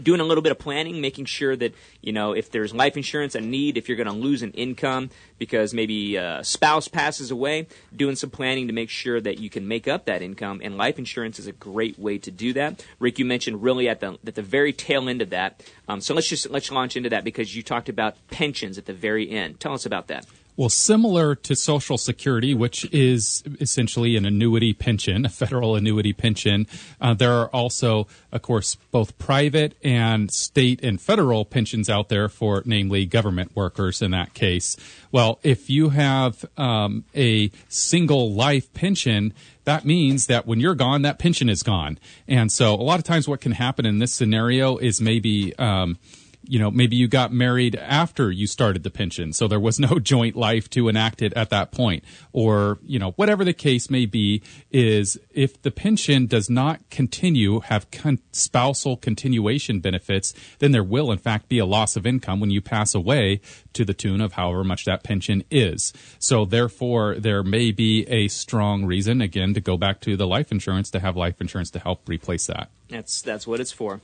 doing 0.00 0.20
a 0.20 0.24
little 0.24 0.42
bit 0.42 0.52
of 0.52 0.58
planning, 0.58 1.00
making 1.00 1.24
sure 1.24 1.56
that 1.56 1.74
you 2.00 2.12
know 2.12 2.32
if 2.32 2.50
there's 2.50 2.74
life 2.74 2.96
insurance 2.96 3.34
a 3.34 3.40
need, 3.40 3.76
if 3.76 3.88
you're 3.88 3.96
going 3.96 4.06
to 4.06 4.12
lose 4.12 4.42
an 4.42 4.52
income 4.52 5.10
because 5.38 5.74
maybe 5.74 6.16
a 6.16 6.44
spouse 6.44 6.86
passes 6.88 7.30
away, 7.30 7.66
doing 7.94 8.14
some 8.14 8.30
planning 8.30 8.68
to 8.68 8.72
make 8.72 8.90
sure 8.90 9.20
that 9.20 9.38
you 9.38 9.50
can 9.50 9.66
make 9.66 9.88
up 9.88 10.04
that 10.04 10.22
income. 10.22 10.60
And 10.62 10.76
life 10.76 10.98
insurance 10.98 11.38
is 11.38 11.46
a 11.46 11.52
great 11.52 11.98
way 11.98 12.18
to 12.18 12.30
do 12.30 12.52
that. 12.52 12.84
Rick, 12.98 13.18
you 13.18 13.24
mentioned 13.24 13.62
really 13.62 13.88
at 13.88 14.00
the 14.00 14.18
at 14.26 14.34
the 14.34 14.42
very 14.42 14.72
tail 14.72 15.08
end 15.08 15.22
of 15.22 15.30
that. 15.30 15.62
Um, 15.88 16.00
so 16.00 16.14
let's 16.14 16.28
just 16.28 16.48
let's 16.50 16.70
launch 16.70 16.96
into 16.96 17.10
that 17.10 17.24
because 17.24 17.56
you 17.56 17.62
talked 17.62 17.88
about 17.88 18.16
pensions 18.30 18.78
at 18.78 18.86
the 18.86 18.92
very 18.92 19.30
end. 19.30 19.60
Tell 19.60 19.74
us 19.74 19.86
about 19.86 20.06
that. 20.08 20.26
Well, 20.54 20.68
similar 20.68 21.34
to 21.34 21.56
Social 21.56 21.96
Security, 21.96 22.52
which 22.52 22.84
is 22.92 23.42
essentially 23.58 24.16
an 24.16 24.26
annuity 24.26 24.74
pension, 24.74 25.24
a 25.24 25.30
federal 25.30 25.76
annuity 25.76 26.12
pension, 26.12 26.66
uh, 27.00 27.14
there 27.14 27.32
are 27.32 27.48
also, 27.48 28.06
of 28.30 28.42
course, 28.42 28.76
both 28.90 29.16
private 29.18 29.74
and 29.82 30.30
state 30.30 30.84
and 30.84 31.00
federal 31.00 31.46
pensions 31.46 31.88
out 31.88 32.10
there 32.10 32.28
for, 32.28 32.62
namely, 32.66 33.06
government 33.06 33.56
workers 33.56 34.02
in 34.02 34.10
that 34.10 34.34
case. 34.34 34.76
Well, 35.10 35.38
if 35.42 35.70
you 35.70 35.88
have 35.90 36.44
um, 36.58 37.04
a 37.14 37.50
single 37.68 38.34
life 38.34 38.70
pension, 38.74 39.32
that 39.64 39.86
means 39.86 40.26
that 40.26 40.46
when 40.46 40.60
you're 40.60 40.74
gone, 40.74 41.00
that 41.02 41.18
pension 41.18 41.48
is 41.48 41.62
gone. 41.62 41.98
And 42.28 42.52
so, 42.52 42.74
a 42.74 42.82
lot 42.82 42.98
of 42.98 43.04
times, 43.04 43.26
what 43.26 43.40
can 43.40 43.52
happen 43.52 43.86
in 43.86 44.00
this 44.00 44.12
scenario 44.12 44.76
is 44.76 45.00
maybe. 45.00 45.56
Um, 45.56 45.98
you 46.44 46.58
know, 46.58 46.70
maybe 46.70 46.96
you 46.96 47.08
got 47.08 47.32
married 47.32 47.76
after 47.76 48.30
you 48.30 48.46
started 48.46 48.82
the 48.82 48.90
pension, 48.90 49.32
so 49.32 49.48
there 49.48 49.60
was 49.60 49.78
no 49.78 49.98
joint 50.00 50.36
life 50.36 50.68
to 50.70 50.88
enact 50.88 51.22
it 51.22 51.32
at 51.34 51.50
that 51.50 51.72
point. 51.72 52.04
Or, 52.32 52.78
you 52.84 52.98
know, 52.98 53.12
whatever 53.12 53.44
the 53.44 53.52
case 53.52 53.90
may 53.90 54.06
be, 54.06 54.42
is 54.70 55.18
if 55.30 55.60
the 55.62 55.70
pension 55.70 56.26
does 56.26 56.50
not 56.50 56.88
continue, 56.90 57.60
have 57.60 57.90
con- 57.90 58.20
spousal 58.32 58.96
continuation 58.96 59.80
benefits, 59.80 60.34
then 60.58 60.72
there 60.72 60.84
will, 60.84 61.12
in 61.12 61.18
fact, 61.18 61.48
be 61.48 61.58
a 61.58 61.66
loss 61.66 61.96
of 61.96 62.06
income 62.06 62.40
when 62.40 62.50
you 62.50 62.60
pass 62.60 62.94
away 62.94 63.40
to 63.72 63.84
the 63.84 63.94
tune 63.94 64.20
of 64.20 64.32
however 64.32 64.64
much 64.64 64.84
that 64.84 65.04
pension 65.04 65.44
is. 65.50 65.92
So, 66.18 66.44
therefore, 66.44 67.16
there 67.16 67.42
may 67.42 67.70
be 67.70 68.04
a 68.08 68.28
strong 68.28 68.84
reason, 68.84 69.20
again, 69.20 69.54
to 69.54 69.60
go 69.60 69.76
back 69.76 70.00
to 70.02 70.16
the 70.16 70.26
life 70.26 70.50
insurance 70.50 70.90
to 70.90 71.00
have 71.00 71.16
life 71.16 71.40
insurance 71.40 71.70
to 71.70 71.78
help 71.78 72.08
replace 72.08 72.46
that. 72.46 72.70
That's 72.88 73.22
that's 73.22 73.46
what 73.46 73.60
it's 73.60 73.72
for. 73.72 74.00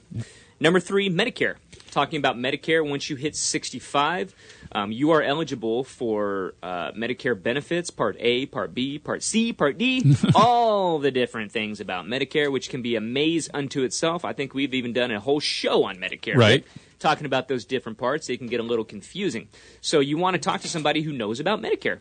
Number 0.61 0.81
three, 0.81 1.09
Medicare. 1.09 1.57
Talking 1.91 2.19
about 2.19 2.37
Medicare, 2.37 2.87
once 2.87 3.09
you 3.09 3.17
hit 3.17 3.35
65, 3.35 4.35
um, 4.73 4.93
you 4.93 5.11
are 5.13 5.23
eligible 5.23 5.85
for 5.85 6.55
uh, 6.63 6.93
Medicare 6.93 7.41
benefits, 7.41 7.91
Part 7.91 8.17
A, 8.19 8.47
Part 8.47 8.75
B, 8.75 8.99
Part 8.99 9.23
C, 9.23 9.53
Part 9.53 9.79
D, 9.79 10.15
all 10.35 10.99
the 10.99 11.11
different 11.11 11.51
things 11.51 11.81
about 11.81 12.05
Medicare, 12.07 12.53
which 12.53 12.69
can 12.69 12.83
be 12.83 12.97
a 12.97 13.01
maze 13.01 13.49
unto 13.55 13.83
itself. 13.83 14.25
I 14.25 14.33
think 14.33 14.53
we've 14.53 14.75
even 14.75 14.93
done 14.93 15.11
a 15.11 15.21
whole 15.21 15.41
show 15.41 15.85
on 15.85 15.97
Medicare. 15.97 16.37
Right. 16.37 16.67
Talking 16.99 17.27
about 17.27 17.49
those 17.49 17.65
different 17.65 17.97
parts, 17.97 18.29
it 18.29 18.39
can 18.39 18.49
get 18.49 18.61
a 18.61 18.65
little 18.65 18.85
confusing. 18.85 19.49
So 19.81 20.01
you 20.01 20.19
want 20.19 20.35
to 20.35 20.41
talk 20.41 20.61
to 20.63 20.69
somebody 20.69 21.03
who 21.03 21.13
knows 21.13 21.41
about 21.41 21.63
Medicare 21.63 22.01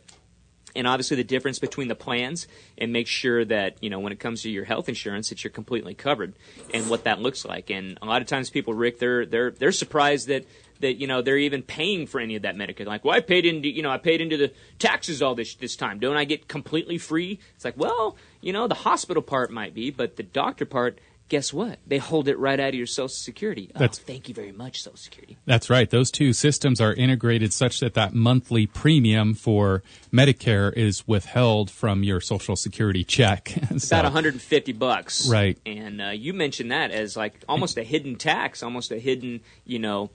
and 0.77 0.87
obviously 0.87 1.17
the 1.17 1.23
difference 1.23 1.59
between 1.59 1.87
the 1.87 1.95
plans 1.95 2.47
and 2.77 2.93
make 2.93 3.07
sure 3.07 3.43
that 3.43 3.75
you 3.81 3.89
know 3.89 3.99
when 3.99 4.13
it 4.13 4.19
comes 4.19 4.43
to 4.43 4.49
your 4.49 4.63
health 4.63 4.87
insurance 4.87 5.29
that 5.29 5.43
you're 5.43 5.51
completely 5.51 5.93
covered 5.93 6.33
and 6.73 6.89
what 6.89 7.03
that 7.03 7.19
looks 7.19 7.43
like 7.43 7.69
and 7.69 7.97
a 8.01 8.05
lot 8.05 8.21
of 8.21 8.27
times 8.27 8.49
people 8.49 8.73
rick 8.73 8.99
they're 8.99 9.25
they're 9.25 9.51
they're 9.51 9.71
surprised 9.71 10.27
that 10.27 10.45
that 10.79 10.93
you 10.93 11.07
know 11.07 11.21
they're 11.21 11.37
even 11.37 11.63
paying 11.63 12.07
for 12.07 12.19
any 12.19 12.35
of 12.35 12.43
that 12.43 12.55
Medicare. 12.55 12.85
Like, 12.85 13.03
well, 13.03 13.15
I 13.15 13.19
paid 13.19 13.45
into 13.45 13.69
you 13.69 13.81
know 13.81 13.89
I 13.89 13.97
paid 13.97 14.21
into 14.21 14.37
the 14.37 14.51
taxes 14.79 15.21
all 15.21 15.35
this 15.35 15.55
this 15.55 15.75
time. 15.75 15.99
Don't 15.99 16.17
I 16.17 16.25
get 16.25 16.47
completely 16.47 16.97
free? 16.97 17.39
It's 17.55 17.65
like, 17.65 17.77
well, 17.77 18.15
you 18.41 18.53
know, 18.53 18.67
the 18.67 18.75
hospital 18.75 19.21
part 19.21 19.51
might 19.51 19.73
be, 19.73 19.89
but 19.89 20.15
the 20.15 20.23
doctor 20.23 20.65
part 20.65 20.99
guess 21.29 21.51
what? 21.51 21.79
They 21.85 21.97
hold 21.97 22.27
it 22.27 22.37
right 22.39 22.59
out 22.59 22.69
of 22.69 22.75
your 22.75 22.85
Social 22.85 23.09
Security. 23.09 23.69
Oh, 23.75 23.79
That's- 23.79 23.99
thank 23.99 24.29
you 24.29 24.33
very 24.33 24.51
much, 24.51 24.81
Social 24.81 24.97
Security. 24.97 25.37
That's 25.45 25.69
right. 25.69 25.89
Those 25.89 26.09
two 26.09 26.31
systems 26.33 26.79
are 26.79 26.93
integrated 26.93 27.51
such 27.53 27.79
that 27.81 27.93
that 27.95 28.13
monthly 28.13 28.65
premium 28.65 29.33
for 29.33 29.83
Medicare 30.13 30.71
is 30.75 31.07
withheld 31.07 31.69
from 31.69 32.03
your 32.03 32.21
Social 32.21 32.55
Security 32.55 33.03
check. 33.03 33.57
It's 33.71 33.87
So- 33.89 33.95
about 33.97 34.05
150 34.05 34.71
bucks. 34.73 35.27
Right. 35.29 35.57
And 35.65 36.01
uh, 36.01 36.09
you 36.09 36.33
mentioned 36.33 36.71
that 36.71 36.91
as 36.91 37.17
like 37.17 37.43
almost 37.49 37.77
a 37.77 37.83
hidden 37.83 38.15
tax, 38.15 38.63
almost 38.63 38.91
a 38.91 38.99
hidden, 38.99 39.41
you 39.65 39.79
know, 39.79 40.09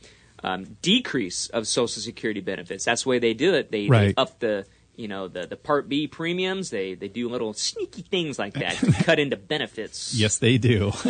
um, 0.44 0.76
decrease 0.82 1.48
of 1.50 1.66
Social 1.68 2.00
Security 2.02 2.40
benefits. 2.40 2.84
That's 2.84 3.02
the 3.04 3.10
way 3.10 3.18
they 3.18 3.34
do 3.34 3.54
it. 3.54 3.70
They, 3.70 3.86
Right. 3.86 4.08
they 4.16 4.20
up 4.20 4.40
the, 4.40 4.66
you 4.96 5.08
know, 5.08 5.28
the, 5.28 5.46
the 5.46 5.56
Part 5.56 5.88
B 5.88 6.06
premiums. 6.06 6.70
They 6.70 6.94
they 6.94 7.08
do 7.08 7.28
little 7.28 7.52
sneaky 7.52 8.02
things 8.02 8.38
like 8.38 8.54
that 8.54 8.72
to 8.78 8.92
cut 8.92 9.18
into 9.18 9.36
benefits. 9.36 10.14
Yes, 10.14 10.38
they 10.38 10.58
do. 10.58 10.92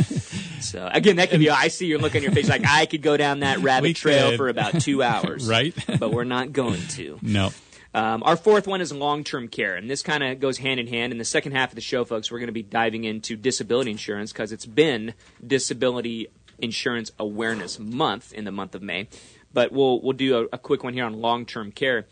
So 0.63 0.89
again, 0.91 1.17
that 1.17 1.31
could 1.31 1.41
be. 1.41 1.51
I 1.51 1.67
see 1.67 1.87
your 1.87 1.99
look 1.99 2.15
on 2.15 2.23
your 2.23 2.31
face 2.31 2.49
like 2.49 2.63
I 2.65 2.87
could 2.87 3.03
go 3.03 3.17
down 3.17 3.41
that 3.41 3.59
rabbit 3.63 3.97
trail 3.97 4.31
could. 4.31 4.37
for 4.37 4.49
about 4.49 4.81
two 4.81 5.03
hours. 5.03 5.49
Right. 5.49 5.75
But 5.99 6.13
we're 6.13 6.23
not 6.23 6.53
going 6.53 6.81
to. 6.91 7.19
no. 7.21 7.51
Um, 7.95 8.23
our 8.23 8.37
fourth 8.37 8.67
one 8.67 8.81
is 8.81 8.93
long 8.93 9.23
term 9.25 9.49
care, 9.49 9.75
and 9.75 9.91
this 9.91 10.03
kind 10.03 10.23
of 10.23 10.41
goes 10.41 10.59
hand 10.59 10.81
in 10.81 10.87
hand. 10.87 11.13
In 11.13 11.19
the 11.19 11.25
second 11.25 11.53
half 11.53 11.71
of 11.71 11.75
the 11.75 11.81
show, 11.83 12.05
folks, 12.05 12.31
we're 12.31 12.39
going 12.39 12.47
to 12.47 12.53
be 12.53 12.63
diving 12.63 13.05
into 13.05 13.37
disability 13.37 13.91
insurance 13.91 14.33
because 14.33 14.53
it's 14.53 14.65
been 14.65 15.15
Disability 15.47 16.29
Insurance 16.59 17.11
Awareness 17.19 17.79
Month 17.79 18.33
in 18.33 18.45
the 18.45 18.53
month 18.53 18.75
of 18.75 18.83
May. 18.83 19.09
But 19.53 19.73
we'll 19.73 20.01
we'll 20.01 20.15
do 20.15 20.39
a, 20.39 20.55
a 20.55 20.59
quick 20.59 20.83
one 20.85 20.95
here 20.95 21.05
on 21.05 21.21
long 21.21 21.45
term 21.45 21.71
care. 21.73 22.07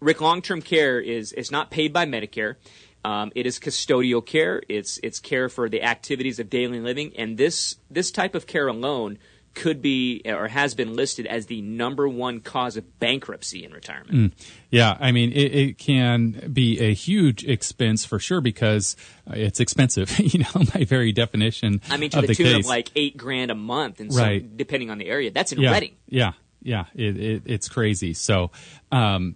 Rick, 0.00 0.20
long 0.20 0.42
term 0.42 0.62
care 0.62 1.00
is 1.00 1.32
is 1.32 1.50
not 1.50 1.70
paid 1.70 1.92
by 1.92 2.06
Medicare. 2.06 2.56
Um, 3.04 3.32
it 3.34 3.46
is 3.46 3.58
custodial 3.58 4.24
care. 4.24 4.62
It's 4.68 4.98
it's 5.02 5.18
care 5.20 5.48
for 5.48 5.68
the 5.68 5.82
activities 5.82 6.38
of 6.38 6.50
daily 6.50 6.80
living, 6.80 7.12
and 7.16 7.38
this 7.38 7.76
this 7.90 8.10
type 8.10 8.34
of 8.34 8.46
care 8.46 8.68
alone 8.68 9.18
could 9.52 9.82
be 9.82 10.22
or 10.24 10.46
has 10.46 10.74
been 10.74 10.94
listed 10.94 11.26
as 11.26 11.46
the 11.46 11.60
number 11.60 12.08
one 12.08 12.40
cause 12.40 12.76
of 12.76 13.00
bankruptcy 13.00 13.64
in 13.64 13.72
retirement. 13.72 14.32
Yeah, 14.70 14.96
I 15.00 15.10
mean, 15.10 15.32
it, 15.32 15.54
it 15.54 15.78
can 15.78 16.50
be 16.52 16.78
a 16.78 16.94
huge 16.94 17.44
expense 17.44 18.04
for 18.04 18.20
sure 18.20 18.40
because 18.40 18.96
uh, 19.28 19.34
it's 19.34 19.58
expensive. 19.58 20.18
you 20.20 20.40
know, 20.40 20.64
by 20.72 20.84
very 20.84 21.10
definition. 21.12 21.80
I 21.90 21.96
mean, 21.96 22.10
to 22.10 22.18
of 22.18 22.22
the, 22.22 22.28
the 22.28 22.34
tune 22.36 22.46
case. 22.54 22.64
of 22.64 22.68
like 22.68 22.90
eight 22.94 23.16
grand 23.16 23.50
a 23.50 23.56
month, 23.56 23.98
and 24.00 24.12
some, 24.12 24.22
Right. 24.22 24.56
depending 24.56 24.90
on 24.90 24.98
the 24.98 25.08
area. 25.08 25.30
That's 25.32 25.52
in 25.52 25.60
yeah, 25.60 25.72
Redding. 25.72 25.96
Yeah, 26.06 26.32
yeah, 26.62 26.84
it, 26.94 27.16
it, 27.16 27.42
it's 27.46 27.68
crazy. 27.68 28.14
So, 28.14 28.52
um, 28.92 29.34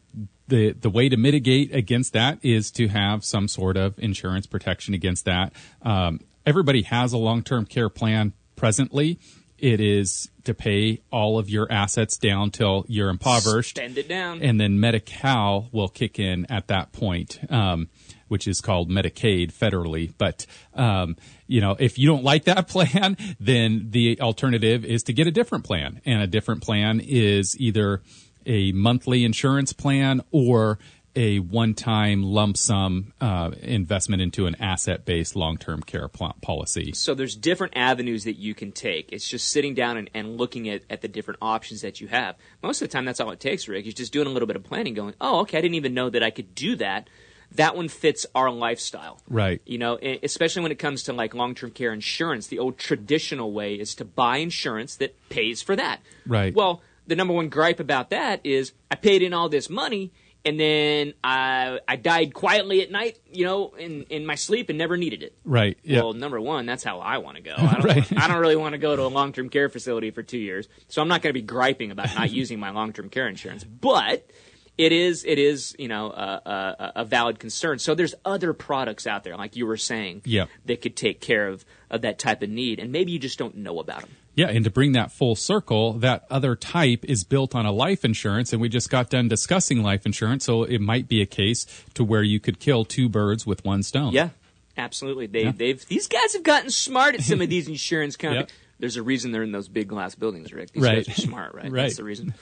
the 0.48 0.72
the 0.72 0.90
way 0.90 1.08
to 1.08 1.16
mitigate 1.16 1.74
against 1.74 2.12
that 2.12 2.38
is 2.42 2.70
to 2.72 2.88
have 2.88 3.24
some 3.24 3.48
sort 3.48 3.76
of 3.76 3.98
insurance 3.98 4.46
protection 4.46 4.94
against 4.94 5.24
that. 5.24 5.52
Um, 5.82 6.20
everybody 6.44 6.82
has 6.82 7.12
a 7.12 7.18
long 7.18 7.42
term 7.42 7.64
care 7.66 7.88
plan 7.88 8.32
presently. 8.56 9.18
It 9.58 9.80
is 9.80 10.28
to 10.42 10.52
pay 10.52 11.00
all 11.10 11.38
of 11.38 11.48
your 11.48 11.70
assets 11.72 12.18
down 12.18 12.50
till 12.50 12.84
you're 12.88 13.08
impoverished 13.08 13.76
Spend 13.76 13.96
it 13.96 14.08
down. 14.08 14.42
and 14.42 14.60
then 14.60 14.78
Medi-Cal 14.78 15.68
will 15.72 15.88
kick 15.88 16.18
in 16.18 16.44
at 16.50 16.66
that 16.66 16.92
point, 16.92 17.38
um, 17.50 17.88
which 18.28 18.46
is 18.46 18.60
called 18.60 18.90
Medicaid 18.90 19.52
federally. 19.52 20.12
But 20.18 20.44
um, 20.74 21.16
you 21.46 21.62
know, 21.62 21.76
if 21.78 21.98
you 21.98 22.06
don't 22.08 22.24
like 22.32 22.44
that 22.44 22.68
plan, 22.68 23.16
then 23.40 23.86
the 23.90 24.20
alternative 24.20 24.84
is 24.84 25.04
to 25.04 25.14
get 25.14 25.26
a 25.26 25.30
different 25.30 25.64
plan, 25.64 26.02
and 26.04 26.20
a 26.20 26.26
different 26.26 26.62
plan 26.62 27.00
is 27.02 27.56
either 27.58 28.02
a 28.46 28.72
monthly 28.72 29.24
insurance 29.24 29.72
plan 29.72 30.22
or 30.30 30.78
a 31.16 31.38
one-time 31.38 32.22
lump 32.22 32.56
sum 32.56 33.12
uh, 33.20 33.52
investment 33.62 34.20
into 34.20 34.46
an 34.46 34.56
asset-based 34.60 35.36
long-term 35.36 35.82
care 35.82 36.08
pl- 36.08 36.34
policy. 36.42 36.92
So 36.92 37.14
there's 37.14 37.36
different 37.36 37.74
avenues 37.76 38.24
that 38.24 38.34
you 38.34 38.54
can 38.54 38.72
take. 38.72 39.12
It's 39.12 39.28
just 39.28 39.48
sitting 39.48 39.74
down 39.74 39.96
and, 39.96 40.10
and 40.12 40.36
looking 40.36 40.68
at, 40.68 40.82
at 40.90 41.02
the 41.02 41.08
different 41.08 41.38
options 41.40 41.82
that 41.82 42.00
you 42.00 42.08
have. 42.08 42.36
Most 42.62 42.82
of 42.82 42.88
the 42.88 42.92
time, 42.92 43.04
that's 43.04 43.20
all 43.20 43.30
it 43.30 43.40
takes, 43.40 43.68
Rick. 43.68 43.86
Is 43.86 43.94
just 43.94 44.12
doing 44.12 44.26
a 44.26 44.30
little 44.30 44.48
bit 44.48 44.56
of 44.56 44.64
planning, 44.64 44.94
going, 44.94 45.14
"Oh, 45.20 45.40
okay, 45.40 45.58
I 45.58 45.60
didn't 45.60 45.76
even 45.76 45.94
know 45.94 46.10
that 46.10 46.22
I 46.22 46.30
could 46.30 46.54
do 46.54 46.74
that." 46.76 47.08
That 47.52 47.76
one 47.76 47.86
fits 47.86 48.26
our 48.34 48.50
lifestyle, 48.50 49.20
Right. 49.28 49.62
You 49.64 49.78
know, 49.78 49.96
especially 50.24 50.62
when 50.62 50.72
it 50.72 50.78
comes 50.80 51.04
to 51.04 51.12
like 51.12 51.34
long-term 51.34 51.70
care 51.70 51.92
insurance. 51.92 52.48
The 52.48 52.58
old 52.58 52.78
traditional 52.78 53.52
way 53.52 53.74
is 53.74 53.94
to 53.96 54.04
buy 54.04 54.38
insurance 54.38 54.96
that 54.96 55.14
pays 55.28 55.62
for 55.62 55.76
that. 55.76 56.00
Right. 56.26 56.52
Well, 56.52 56.82
the 57.06 57.16
number 57.16 57.34
one 57.34 57.48
gripe 57.48 57.80
about 57.80 58.10
that 58.10 58.40
is 58.44 58.72
I 58.90 58.94
paid 58.96 59.22
in 59.22 59.32
all 59.32 59.48
this 59.48 59.68
money. 59.70 60.12
And 60.46 60.60
then 60.60 61.14
I 61.24 61.78
I 61.88 61.96
died 61.96 62.34
quietly 62.34 62.82
at 62.82 62.90
night, 62.90 63.18
you 63.32 63.46
know, 63.46 63.70
in, 63.78 64.02
in 64.10 64.26
my 64.26 64.34
sleep 64.34 64.68
and 64.68 64.76
never 64.76 64.98
needed 64.98 65.22
it. 65.22 65.34
Right. 65.42 65.78
Yeah. 65.82 66.02
Well, 66.02 66.12
number 66.12 66.38
one, 66.38 66.66
that's 66.66 66.84
how 66.84 67.00
I 67.00 67.16
want 67.16 67.38
to 67.38 67.42
go. 67.42 67.54
I 67.56 67.72
don't, 67.72 67.84
Right. 67.84 68.12
I 68.18 68.28
don't 68.28 68.38
really 68.40 68.54
want 68.56 68.74
to 68.74 68.78
go 68.78 68.94
to 68.94 69.02
a 69.04 69.08
long 69.08 69.32
term 69.32 69.48
care 69.48 69.70
facility 69.70 70.10
for 70.10 70.22
two 70.22 70.36
years, 70.36 70.68
so 70.88 71.00
I'm 71.00 71.08
not 71.08 71.22
going 71.22 71.30
to 71.30 71.40
be 71.40 71.46
griping 71.46 71.90
about 71.90 72.14
not 72.14 72.30
using 72.42 72.60
my 72.60 72.72
long 72.72 72.92
term 72.92 73.08
care 73.08 73.26
insurance. 73.26 73.64
But 73.64 74.30
it 74.76 74.92
is, 74.92 75.24
it 75.24 75.38
is, 75.38 75.74
you 75.78 75.88
know, 75.88 76.10
a, 76.10 76.42
a, 76.44 76.92
a 76.96 77.04
valid 77.06 77.38
concern. 77.38 77.78
So 77.78 77.94
there's 77.94 78.14
other 78.26 78.52
products 78.52 79.06
out 79.06 79.24
there, 79.24 79.36
like 79.38 79.56
you 79.56 79.64
were 79.66 79.78
saying, 79.78 80.22
Yep. 80.26 80.48
that 80.66 80.82
could 80.82 80.96
take 80.96 81.22
care 81.22 81.48
of, 81.48 81.64
of 81.94 82.02
that 82.02 82.18
type 82.18 82.42
of 82.42 82.50
need, 82.50 82.78
and 82.80 82.92
maybe 82.92 83.12
you 83.12 83.18
just 83.18 83.38
don't 83.38 83.56
know 83.56 83.78
about 83.78 84.00
them. 84.00 84.10
Yeah, 84.34 84.48
and 84.48 84.64
to 84.64 84.70
bring 84.70 84.92
that 84.92 85.12
full 85.12 85.36
circle, 85.36 85.92
that 85.94 86.26
other 86.28 86.56
type 86.56 87.04
is 87.04 87.22
built 87.24 87.54
on 87.54 87.64
a 87.66 87.72
life 87.72 88.04
insurance, 88.04 88.52
and 88.52 88.60
we 88.60 88.68
just 88.68 88.90
got 88.90 89.08
done 89.08 89.28
discussing 89.28 89.82
life 89.82 90.04
insurance, 90.04 90.44
so 90.44 90.64
it 90.64 90.80
might 90.80 91.06
be 91.08 91.22
a 91.22 91.26
case 91.26 91.66
to 91.94 92.02
where 92.04 92.22
you 92.24 92.40
could 92.40 92.58
kill 92.58 92.84
two 92.84 93.08
birds 93.08 93.46
with 93.46 93.64
one 93.64 93.82
stone. 93.84 94.12
Yeah, 94.12 94.30
absolutely. 94.76 95.26
They, 95.28 95.44
Yeah. 95.44 95.52
they've 95.56 95.86
these 95.86 96.08
guys 96.08 96.32
have 96.34 96.42
gotten 96.42 96.70
smart 96.70 97.14
at 97.14 97.22
some 97.22 97.40
of 97.40 97.48
these 97.48 97.68
insurance 97.68 98.16
companies. 98.18 98.48
Yep. 98.48 98.50
There's 98.80 98.96
a 98.96 99.04
reason 99.04 99.30
they're 99.30 99.44
in 99.44 99.52
those 99.52 99.68
big 99.68 99.86
glass 99.86 100.16
buildings, 100.16 100.52
Rick. 100.52 100.72
These 100.72 100.82
Right. 100.82 101.06
guys 101.06 101.16
are 101.16 101.20
smart, 101.22 101.54
right? 101.54 101.64
Right. 101.70 101.82
That's 101.82 101.96
the 101.96 102.04
reason. 102.04 102.34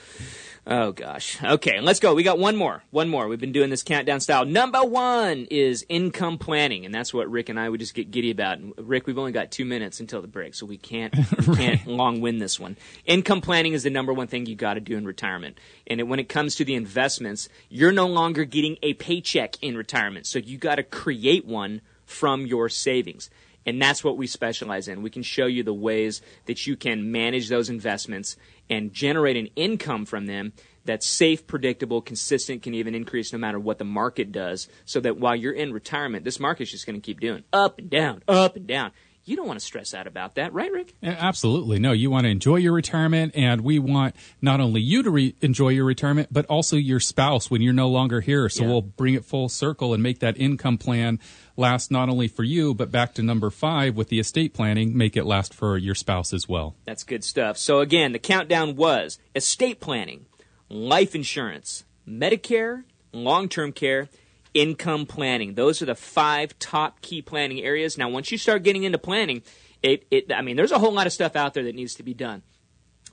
Oh 0.65 0.93
gosh. 0.93 1.43
Okay, 1.43 1.81
let's 1.81 1.99
go. 1.99 2.15
We 2.15 2.23
got 2.23 2.39
one 2.39 2.55
more. 2.55 2.83
One 2.89 3.09
more. 3.09 3.27
We've 3.27 3.39
been 3.39 3.51
doing 3.51 3.69
this 3.69 3.83
countdown 3.83 4.21
style. 4.21 4.45
Number 4.45 4.81
one 4.81 5.45
is 5.51 5.85
income 5.89 6.37
planning, 6.37 6.85
and 6.85 6.95
that's 6.95 7.13
what 7.13 7.29
Rick 7.29 7.49
and 7.49 7.59
I 7.59 7.67
would 7.67 7.81
just 7.81 7.93
get 7.93 8.11
giddy 8.11 8.31
about. 8.31 8.59
And 8.59 8.73
Rick, 8.77 9.05
we've 9.05 9.17
only 9.17 9.33
got 9.33 9.51
two 9.51 9.65
minutes 9.65 9.99
until 9.99 10.21
the 10.21 10.27
break, 10.27 10.55
so 10.55 10.65
we 10.65 10.77
can't 10.77 11.13
we 11.47 11.55
can't 11.55 11.85
long 11.85 12.21
win 12.21 12.39
this 12.39 12.61
one. 12.61 12.77
Income 13.05 13.41
planning 13.41 13.73
is 13.73 13.83
the 13.83 13.89
number 13.89 14.13
one 14.13 14.27
thing 14.27 14.45
you 14.45 14.55
got 14.55 14.75
to 14.75 14.79
do 14.79 14.95
in 14.95 15.05
retirement. 15.05 15.57
And 15.85 15.99
it, 15.99 16.03
when 16.03 16.19
it 16.19 16.29
comes 16.29 16.55
to 16.55 16.65
the 16.65 16.75
investments, 16.75 17.49
you're 17.69 17.91
no 17.91 18.07
longer 18.07 18.45
getting 18.45 18.77
a 18.81 18.93
paycheck 18.93 19.61
in 19.61 19.75
retirement, 19.75 20.27
so 20.27 20.39
you 20.39 20.57
got 20.57 20.75
to 20.75 20.83
create 20.83 21.45
one 21.45 21.81
from 22.05 22.45
your 22.45 22.69
savings. 22.69 23.29
And 23.65 23.81
that's 23.81 24.03
what 24.03 24.17
we 24.17 24.27
specialize 24.27 24.87
in. 24.87 25.01
We 25.01 25.09
can 25.09 25.23
show 25.23 25.45
you 25.45 25.63
the 25.63 25.73
ways 25.73 26.21
that 26.45 26.67
you 26.67 26.75
can 26.75 27.11
manage 27.11 27.49
those 27.49 27.69
investments 27.69 28.35
and 28.69 28.93
generate 28.93 29.37
an 29.37 29.49
income 29.55 30.05
from 30.05 30.25
them 30.25 30.53
that's 30.85 31.07
safe, 31.07 31.47
predictable, 31.47 32.01
consistent, 32.01 32.61
can 32.61 32.73
even 32.73 32.93
increase 32.95 33.31
no 33.31 33.39
matter 33.39 33.59
what 33.59 33.77
the 33.77 33.85
market 33.85 34.31
does, 34.31 34.67
so 34.85 34.99
that 34.99 35.17
while 35.17 35.35
you're 35.35 35.53
in 35.53 35.71
retirement, 35.71 36.25
this 36.25 36.39
market's 36.39 36.71
just 36.71 36.85
going 36.85 36.99
to 36.99 37.05
keep 37.05 37.19
doing 37.19 37.43
up 37.53 37.79
and 37.79 37.89
down, 37.89 38.21
up 38.27 38.55
and 38.55 38.67
down. 38.67 38.91
You 39.25 39.37
don't 39.37 39.47
want 39.47 39.57
to 39.57 39.65
stress 39.65 39.93
out 39.93 40.05
about 40.05 40.35
that, 40.35 40.51
right, 40.51 40.69
Rick? 40.69 40.95
Absolutely. 41.01 41.79
No, 41.79 41.93
you 41.93 42.11
want 42.11 42.25
to 42.25 42.29
enjoy 42.29 42.57
your 42.57 42.73
retirement, 42.73 43.31
and 43.35 43.61
we 43.61 43.79
want 43.79 44.15
not 44.41 44.59
only 44.59 44.81
you 44.81 45.01
to 45.01 45.09
re- 45.09 45.35
enjoy 45.39 45.69
your 45.69 45.85
retirement, 45.85 46.27
but 46.29 46.45
also 46.47 46.75
your 46.75 46.99
spouse 46.99 47.49
when 47.49 47.61
you're 47.61 47.71
no 47.71 47.87
longer 47.87 48.19
here. 48.19 48.49
So 48.49 48.63
Yeah. 48.63 48.69
we'll 48.69 48.81
bring 48.81 49.13
it 49.13 49.23
full 49.23 49.47
circle 49.47 49.93
and 49.93 50.03
make 50.03 50.19
that 50.19 50.37
income 50.37 50.77
plan 50.77 51.19
last 51.55 51.89
not 51.89 52.09
only 52.09 52.27
for 52.27 52.43
you, 52.43 52.73
but 52.73 52.91
back 52.91 53.13
to 53.13 53.23
number 53.23 53.49
five 53.49 53.95
with 53.95 54.09
the 54.09 54.19
estate 54.19 54.53
planning, 54.53 54.97
make 54.97 55.15
it 55.15 55.23
last 55.23 55.53
for 55.53 55.77
your 55.77 55.95
spouse 55.95 56.33
as 56.33 56.49
well. 56.49 56.75
That's 56.83 57.03
good 57.05 57.23
stuff. 57.23 57.57
So 57.57 57.79
again, 57.79 58.11
the 58.11 58.19
countdown 58.19 58.75
was 58.75 59.19
estate 59.33 59.79
planning, 59.79 60.25
life 60.67 61.15
insurance, 61.15 61.85
Medicare, 62.05 62.83
long-term 63.13 63.71
care, 63.71 64.09
income 64.53 65.05
planning. 65.05 65.55
Those 65.55 65.81
are 65.81 65.85
the 65.85 65.95
five 65.95 66.57
top 66.59 67.01
key 67.01 67.21
planning 67.21 67.61
areas. 67.61 67.97
Now, 67.97 68.09
once 68.09 68.31
you 68.31 68.37
start 68.37 68.63
getting 68.63 68.83
into 68.83 68.97
planning, 68.97 69.43
it, 69.81 70.05
it 70.11 70.31
I 70.31 70.41
mean, 70.41 70.55
there's 70.55 70.71
a 70.71 70.79
whole 70.79 70.93
lot 70.93 71.07
of 71.07 71.13
stuff 71.13 71.35
out 71.35 71.53
there 71.53 71.63
that 71.63 71.75
needs 71.75 71.95
to 71.95 72.03
be 72.03 72.13
done. 72.13 72.43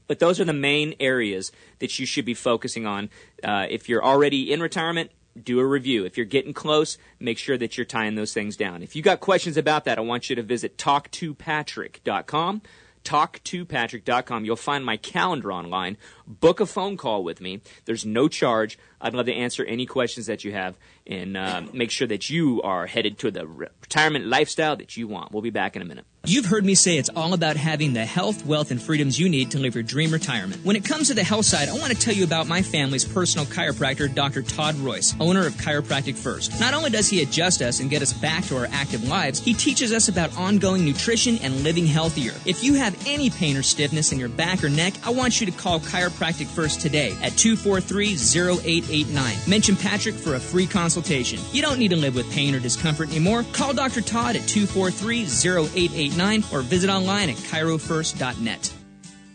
But 0.06 0.18
those 0.18 0.40
are 0.40 0.44
the 0.44 0.52
main 0.52 0.94
areas 0.98 1.52
that 1.78 1.98
you 1.98 2.06
should 2.06 2.24
be 2.24 2.34
focusing 2.34 2.84
on. 2.84 3.10
Uh, 3.44 3.66
if 3.70 3.88
you're 3.88 4.04
already 4.04 4.52
in 4.52 4.60
retirement, 4.60 5.12
do 5.40 5.60
a 5.60 5.66
review. 5.66 6.04
If 6.04 6.16
you're 6.16 6.26
getting 6.26 6.52
close, 6.52 6.98
make 7.18 7.38
sure 7.38 7.56
that 7.56 7.76
you're 7.76 7.84
tying 7.84 8.16
those 8.16 8.34
things 8.34 8.56
down. 8.56 8.82
If 8.82 8.96
you 8.96 9.02
got 9.02 9.20
questions 9.20 9.56
about 9.56 9.84
that, 9.84 9.98
I 9.98 10.00
want 10.00 10.28
you 10.28 10.36
to 10.36 10.42
visit 10.42 10.76
talktopatrick.com. 10.76 12.62
Talktopatrick.com. 13.04 14.44
You'll 14.44 14.56
find 14.56 14.84
my 14.84 14.96
calendar 14.96 15.52
online. 15.52 15.96
Book 16.26 16.60
a 16.60 16.66
phone 16.66 16.96
call 16.96 17.24
with 17.24 17.40
me. 17.40 17.62
There's 17.84 18.04
no 18.04 18.28
charge. 18.28 18.78
I'd 19.00 19.14
love 19.14 19.26
to 19.26 19.34
answer 19.34 19.64
any 19.64 19.86
questions 19.86 20.26
that 20.26 20.44
you 20.44 20.52
have 20.52 20.76
and 21.06 21.36
uh, 21.36 21.62
make 21.72 21.90
sure 21.90 22.06
that 22.08 22.30
you 22.30 22.60
are 22.62 22.86
headed 22.86 23.18
to 23.18 23.30
the 23.30 23.46
retirement 23.46 24.26
lifestyle 24.26 24.76
that 24.76 24.96
you 24.96 25.08
want. 25.08 25.32
We'll 25.32 25.42
be 25.42 25.50
back 25.50 25.76
in 25.76 25.82
a 25.82 25.84
minute. 25.84 26.04
You've 26.26 26.44
heard 26.44 26.66
me 26.66 26.74
say 26.74 26.98
it's 26.98 27.08
all 27.08 27.32
about 27.32 27.56
having 27.56 27.94
the 27.94 28.04
health, 28.04 28.44
wealth, 28.44 28.70
and 28.70 28.80
freedoms 28.80 29.18
you 29.18 29.30
need 29.30 29.52
to 29.52 29.58
live 29.58 29.74
your 29.74 29.82
dream 29.82 30.10
retirement. 30.10 30.62
When 30.66 30.76
it 30.76 30.84
comes 30.84 31.08
to 31.08 31.14
the 31.14 31.24
health 31.24 31.46
side, 31.46 31.70
I 31.70 31.72
want 31.72 31.94
to 31.94 31.98
tell 31.98 32.12
you 32.12 32.24
about 32.24 32.46
my 32.46 32.60
family's 32.60 33.06
personal 33.06 33.46
chiropractor, 33.46 34.14
Dr. 34.14 34.42
Todd 34.42 34.74
Royce, 34.76 35.14
owner 35.18 35.46
of 35.46 35.54
Chiropractic 35.54 36.16
First. 36.16 36.60
Not 36.60 36.74
only 36.74 36.90
does 36.90 37.08
he 37.08 37.22
adjust 37.22 37.62
us 37.62 37.80
and 37.80 37.88
get 37.88 38.02
us 38.02 38.12
back 38.12 38.44
to 38.44 38.58
our 38.58 38.68
active 38.70 39.08
lives, 39.08 39.40
he 39.40 39.54
teaches 39.54 39.94
us 39.94 40.08
about 40.08 40.36
ongoing 40.36 40.84
nutrition 40.84 41.38
and 41.38 41.64
living 41.64 41.86
healthier. 41.86 42.34
If 42.44 42.62
you 42.62 42.74
have 42.74 43.02
any 43.06 43.30
pain 43.30 43.56
or 43.56 43.62
stiffness 43.62 44.12
in 44.12 44.18
your 44.18 44.28
back 44.28 44.62
or 44.62 44.68
neck, 44.68 44.92
I 45.02 45.10
want 45.10 45.40
you 45.40 45.46
to 45.46 45.52
call 45.52 45.80
Chiropractic 45.80 46.48
First 46.48 46.82
today 46.82 47.16
at 47.22 47.32
243-0889. 48.90 49.48
Mention 49.48 49.76
Patrick 49.76 50.14
for 50.14 50.34
a 50.34 50.40
free 50.40 50.66
consultation. 50.66 51.40
You 51.52 51.62
don't 51.62 51.78
need 51.78 51.90
to 51.90 51.96
live 51.96 52.14
with 52.14 52.30
pain 52.32 52.54
or 52.54 52.60
discomfort 52.60 53.10
anymore. 53.10 53.44
Call 53.52 53.72
Dr. 53.72 54.00
Todd 54.00 54.36
at 54.36 54.42
243-0889 54.42 56.52
or 56.52 56.62
visit 56.62 56.90
online 56.90 57.30
at 57.30 57.36
chirofirst.net. 57.36 58.72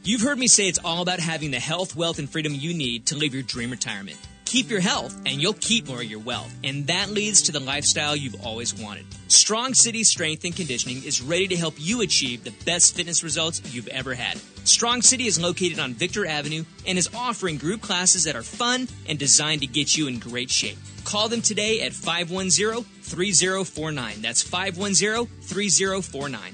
You've 0.03 0.21
heard 0.21 0.37
me 0.37 0.47
say 0.47 0.67
it's 0.67 0.79
all 0.83 1.01
about 1.01 1.19
having 1.19 1.51
the 1.51 1.59
health, 1.59 1.95
wealth, 1.95 2.19
and 2.19 2.29
freedom 2.29 2.53
you 2.53 2.75
need 2.75 3.07
to 3.07 3.15
live 3.15 3.33
your 3.33 3.41
dream 3.41 3.71
retirement. 3.71 4.19
Keep 4.55 4.69
your 4.69 4.79
health, 4.79 5.13
and 5.25 5.41
you'll 5.41 5.51
keep 5.51 5.89
more 5.89 5.99
of 5.99 6.05
your 6.05 6.21
wealth. 6.21 6.55
And 6.63 6.87
that 6.87 7.09
leads 7.09 7.41
to 7.41 7.51
the 7.51 7.59
lifestyle 7.59 8.15
you've 8.15 8.41
always 8.45 8.73
wanted. 8.73 9.05
Strong 9.27 9.73
City 9.73 10.01
Strength 10.05 10.45
and 10.45 10.55
Conditioning 10.55 11.03
is 11.03 11.21
ready 11.21 11.49
to 11.49 11.57
help 11.57 11.73
you 11.77 11.99
achieve 11.99 12.45
the 12.45 12.53
best 12.63 12.95
fitness 12.95 13.21
results 13.21 13.61
you've 13.75 13.89
ever 13.89 14.13
had. 14.13 14.37
Strong 14.63 15.01
City 15.01 15.27
is 15.27 15.41
located 15.41 15.77
on 15.77 15.93
Victor 15.93 16.25
Avenue 16.25 16.63
and 16.87 16.97
is 16.97 17.09
offering 17.13 17.57
group 17.57 17.81
classes 17.81 18.23
that 18.23 18.37
are 18.37 18.43
fun 18.43 18.87
and 19.09 19.19
designed 19.19 19.59
to 19.59 19.67
get 19.67 19.97
you 19.97 20.07
in 20.07 20.19
great 20.19 20.49
shape. 20.49 20.77
Call 21.03 21.27
them 21.27 21.41
today 21.41 21.81
at 21.81 21.91
510 21.91 22.85
3049. 23.01 24.21
That's 24.21 24.41
510 24.41 25.25
3049. 25.41 26.53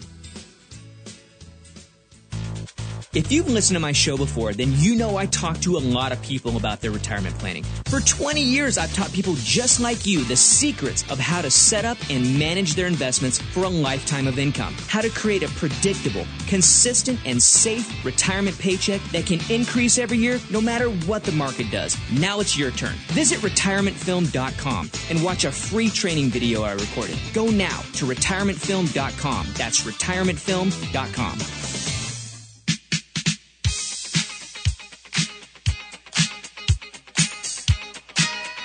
If 3.13 3.30
you've 3.30 3.50
listened 3.50 3.76
to 3.76 3.82
my 3.82 3.91
show 3.91 4.15
before, 4.15 4.54
then 4.54 4.71
you 4.78 4.95
know 4.95 5.17
I 5.17 5.26
talk 5.26 5.60
to 5.62 5.76
a 5.76 5.80
lot 5.80 6.13
of 6.13 6.21
people 6.21 6.56
about 6.56 6.80
their 6.80 6.91
retirement 6.91 7.38
planning. 7.39 7.65
For 7.88 8.00
20 8.00 8.41
years, 8.41 8.78
I've 8.78 8.93
taught 8.93 9.12
people 9.12 9.34
just 9.39 9.82
like 9.82 10.06
you 10.06 10.24
the 10.24 10.38
secrets 10.38 11.04
of 11.12 11.19
how 11.19 11.41
to 11.41 11.52
set 11.52 11.84
up 11.84 11.97
and 12.10 12.39
manage 12.39 12.76
their 12.76 12.88
investments 12.88 13.38
for 13.38 13.65
a 13.65 13.69
lifetime 13.69 14.28
of 14.28 14.39
income, 14.39 14.74
how 14.88 15.02
to 15.02 15.10
create 15.10 15.43
a 15.43 15.50
predictable, 15.50 16.26
consistent, 16.47 17.19
and 17.26 17.43
safe 17.43 18.06
retirement 18.06 18.58
paycheck 18.58 19.02
that 19.12 19.26
can 19.26 19.41
increase 19.50 19.97
every 19.97 20.17
year 20.17 20.39
no 20.50 20.62
matter 20.62 20.89
what 20.89 21.26
the 21.26 21.34
market 21.34 21.69
does. 21.69 21.97
Now 22.17 22.39
it's 22.39 22.58
your 22.58 22.71
turn. 22.71 22.95
Visit 23.08 23.39
retirementfilm.com 23.39 24.89
and 25.10 25.21
watch 25.21 25.43
a 25.43 25.52
free 25.52 25.89
training 25.89 26.30
video 26.30 26.63
I 26.63 26.71
recorded. 26.71 27.19
Go 27.34 27.47
now 27.47 27.82
to 27.95 28.06
retirementfilm.com. 28.06 29.47
That's 29.58 29.82
retirementfilm.com. 29.82 31.90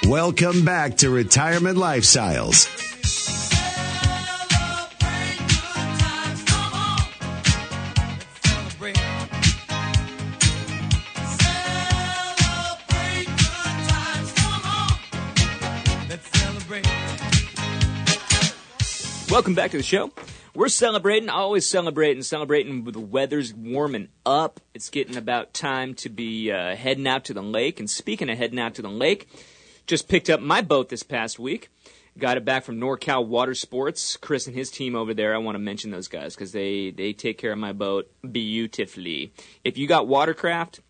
Welcome 0.09 0.65
back 0.65 0.99
to 0.99 1.11
Retirement 1.11 1.77
Lifestyles. 1.77 2.71
Welcome 19.29 19.55
back 19.55 19.73
to 19.73 19.79
the 19.79 19.83
show. 19.83 20.13
We're 20.55 20.69
celebrating, 20.69 21.29
always 21.29 21.69
celebrating, 21.69 22.23
celebrating 22.23 22.85
with 22.85 22.95
the 22.95 23.01
weather's 23.01 23.53
warming 23.53 24.11
up. 24.25 24.61
It's 24.73 24.89
getting 24.89 25.17
about 25.17 25.53
time 25.53 25.95
to 25.95 26.09
be 26.09 26.53
uh, 26.53 26.77
heading 26.77 27.09
out 27.09 27.25
to 27.25 27.35
the 27.35 27.43
lake. 27.43 27.81
And 27.81 27.91
speaking 27.91 28.31
of 28.31 28.39
heading 28.39 28.61
out 28.61 28.77
to 28.77 28.83
the 28.83 28.89
lake, 28.89 29.29
just 29.87 30.09
picked 30.09 30.31
up 30.31 30.41
my 30.41 30.63
boat 30.63 30.89
this 30.89 31.03
past 31.03 31.39
week. 31.39 31.71
Got 32.19 32.39
it 32.39 32.45
back 32.45 32.65
from 32.65 32.81
NorCal 32.81 33.27
Water 33.27 33.55
Sports. 33.55 34.17
Chris 34.17 34.47
and 34.47 34.57
his 34.57 34.71
team 34.71 34.97
over 34.97 35.13
there. 35.13 35.35
I 35.35 35.39
want 35.39 35.55
to 35.55 35.61
mention 35.61 35.91
those 35.91 36.09
guys 36.09 36.35
because 36.35 36.53
they 36.53 36.91
they 36.91 37.13
take 37.13 37.37
care 37.37 37.53
of 37.53 37.59
my 37.59 37.73
boat 37.73 38.11
beautifully. 38.23 39.35
If 39.65 39.77
you 39.77 39.87
got 39.87 40.09
watercraft, 40.09 40.81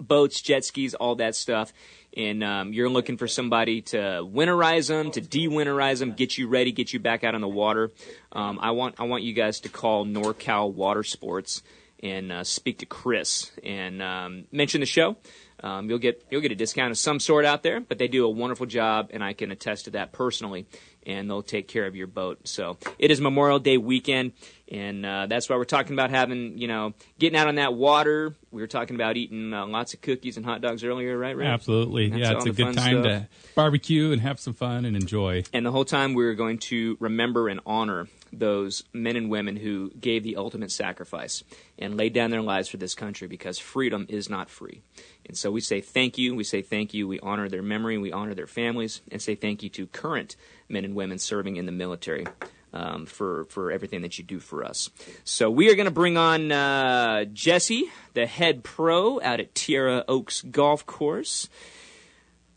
boats, 0.00 0.42
jet 0.42 0.64
skis, 0.64 0.94
all 0.94 1.14
that 1.16 1.36
stuff, 1.36 1.72
and 2.16 2.42
um, 2.42 2.72
you're 2.72 2.88
looking 2.88 3.16
for 3.16 3.28
somebody 3.28 3.82
to 3.82 3.96
winterize 3.96 4.88
them, 4.88 5.12
to 5.12 5.20
de-winterize 5.20 6.00
them, 6.00 6.12
get 6.12 6.36
you 6.36 6.48
ready, 6.48 6.72
get 6.72 6.92
you 6.92 6.98
back 6.98 7.22
out 7.22 7.36
on 7.36 7.40
the 7.40 7.48
water, 7.48 7.92
um, 8.32 8.58
I 8.60 8.72
want 8.72 8.96
I 8.98 9.04
want 9.04 9.22
you 9.22 9.34
guys 9.34 9.60
to 9.60 9.68
call 9.68 10.06
NorCal 10.06 10.72
Water 10.72 11.04
Sports 11.04 11.62
and 12.02 12.32
uh, 12.32 12.44
speak 12.44 12.78
to 12.80 12.86
Chris 12.86 13.52
and 13.62 14.02
um, 14.02 14.44
mention 14.50 14.80
the 14.80 14.86
show. 14.86 15.16
Um, 15.62 15.88
you'll 15.88 15.98
get 15.98 16.24
you'll 16.30 16.40
get 16.40 16.52
a 16.52 16.56
discount 16.56 16.90
of 16.90 16.98
some 16.98 17.20
sort 17.20 17.44
out 17.44 17.62
there, 17.62 17.80
but 17.80 17.98
they 17.98 18.08
do 18.08 18.24
a 18.24 18.30
wonderful 18.30 18.66
job, 18.66 19.10
and 19.12 19.22
I 19.22 19.32
can 19.32 19.50
attest 19.50 19.86
to 19.86 19.90
that 19.92 20.12
personally. 20.12 20.66
And 21.06 21.28
they'll 21.28 21.42
take 21.42 21.68
care 21.68 21.86
of 21.86 21.96
your 21.96 22.06
boat. 22.06 22.46
So 22.46 22.76
it 22.98 23.10
is 23.10 23.20
Memorial 23.20 23.58
Day 23.58 23.78
weekend, 23.78 24.32
and 24.70 25.04
uh, 25.04 25.26
that's 25.26 25.48
why 25.48 25.56
we're 25.56 25.64
talking 25.64 25.92
about 25.94 26.10
having 26.10 26.58
you 26.58 26.68
know 26.68 26.94
getting 27.18 27.38
out 27.38 27.48
on 27.48 27.56
that 27.56 27.74
water. 27.74 28.34
We 28.50 28.62
were 28.62 28.66
talking 28.66 28.96
about 28.96 29.16
eating 29.16 29.52
uh, 29.52 29.66
lots 29.66 29.94
of 29.94 30.00
cookies 30.00 30.36
and 30.36 30.44
hot 30.46 30.60
dogs 30.60 30.84
earlier, 30.84 31.16
right? 31.18 31.38
Absolutely, 31.38 32.08
That's 32.08 32.20
yeah. 32.20 32.32
It's 32.36 32.46
a 32.46 32.52
good 32.52 32.74
time 32.74 33.02
stuff. 33.02 33.04
to 33.04 33.28
barbecue 33.54 34.12
and 34.12 34.22
have 34.22 34.40
some 34.40 34.54
fun 34.54 34.84
and 34.84 34.96
enjoy. 34.96 35.44
And 35.52 35.66
the 35.66 35.70
whole 35.70 35.84
time 35.84 36.14
we 36.14 36.24
were 36.24 36.34
going 36.34 36.58
to 36.58 36.96
remember 37.00 37.48
and 37.48 37.60
honor 37.66 38.08
those 38.32 38.84
men 38.92 39.16
and 39.16 39.30
women 39.30 39.56
who 39.56 39.90
gave 39.98 40.22
the 40.22 40.36
ultimate 40.36 40.70
sacrifice 40.70 41.44
and 41.78 41.96
laid 41.96 42.12
down 42.12 42.30
their 42.30 42.42
lives 42.42 42.68
for 42.68 42.76
this 42.76 42.94
country 42.94 43.28
because 43.28 43.58
freedom 43.58 44.06
is 44.08 44.28
not 44.28 44.50
free. 44.50 44.82
And 45.26 45.36
so 45.36 45.50
we 45.50 45.60
say 45.60 45.80
thank 45.80 46.18
you, 46.18 46.34
we 46.34 46.44
say 46.44 46.62
thank 46.62 46.94
you, 46.94 47.08
we 47.08 47.20
honor 47.20 47.48
their 47.48 47.62
memory, 47.62 47.98
we 47.98 48.12
honor 48.12 48.34
their 48.34 48.46
families, 48.46 49.00
and 49.10 49.20
say 49.20 49.34
thank 49.34 49.62
you 49.62 49.68
to 49.70 49.86
current 49.86 50.36
men 50.68 50.84
and 50.84 50.94
women 50.94 51.18
serving 51.18 51.56
in 51.56 51.66
the 51.66 51.72
military. 51.72 52.26
Um, 52.70 53.06
for 53.06 53.44
for 53.44 53.72
everything 53.72 54.02
that 54.02 54.18
you 54.18 54.24
do 54.24 54.38
for 54.38 54.62
us, 54.62 54.90
so 55.24 55.50
we 55.50 55.70
are 55.70 55.74
going 55.74 55.86
to 55.86 55.90
bring 55.90 56.18
on 56.18 56.52
uh, 56.52 57.24
Jesse, 57.24 57.88
the 58.12 58.26
head 58.26 58.62
pro 58.62 59.22
out 59.22 59.40
at 59.40 59.54
Tierra 59.54 60.04
Oaks 60.06 60.42
Golf 60.42 60.84
Course. 60.84 61.48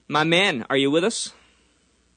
My 0.09 0.25
man, 0.25 0.65
are 0.69 0.75
you 0.75 0.91
with 0.91 1.05
us? 1.05 1.31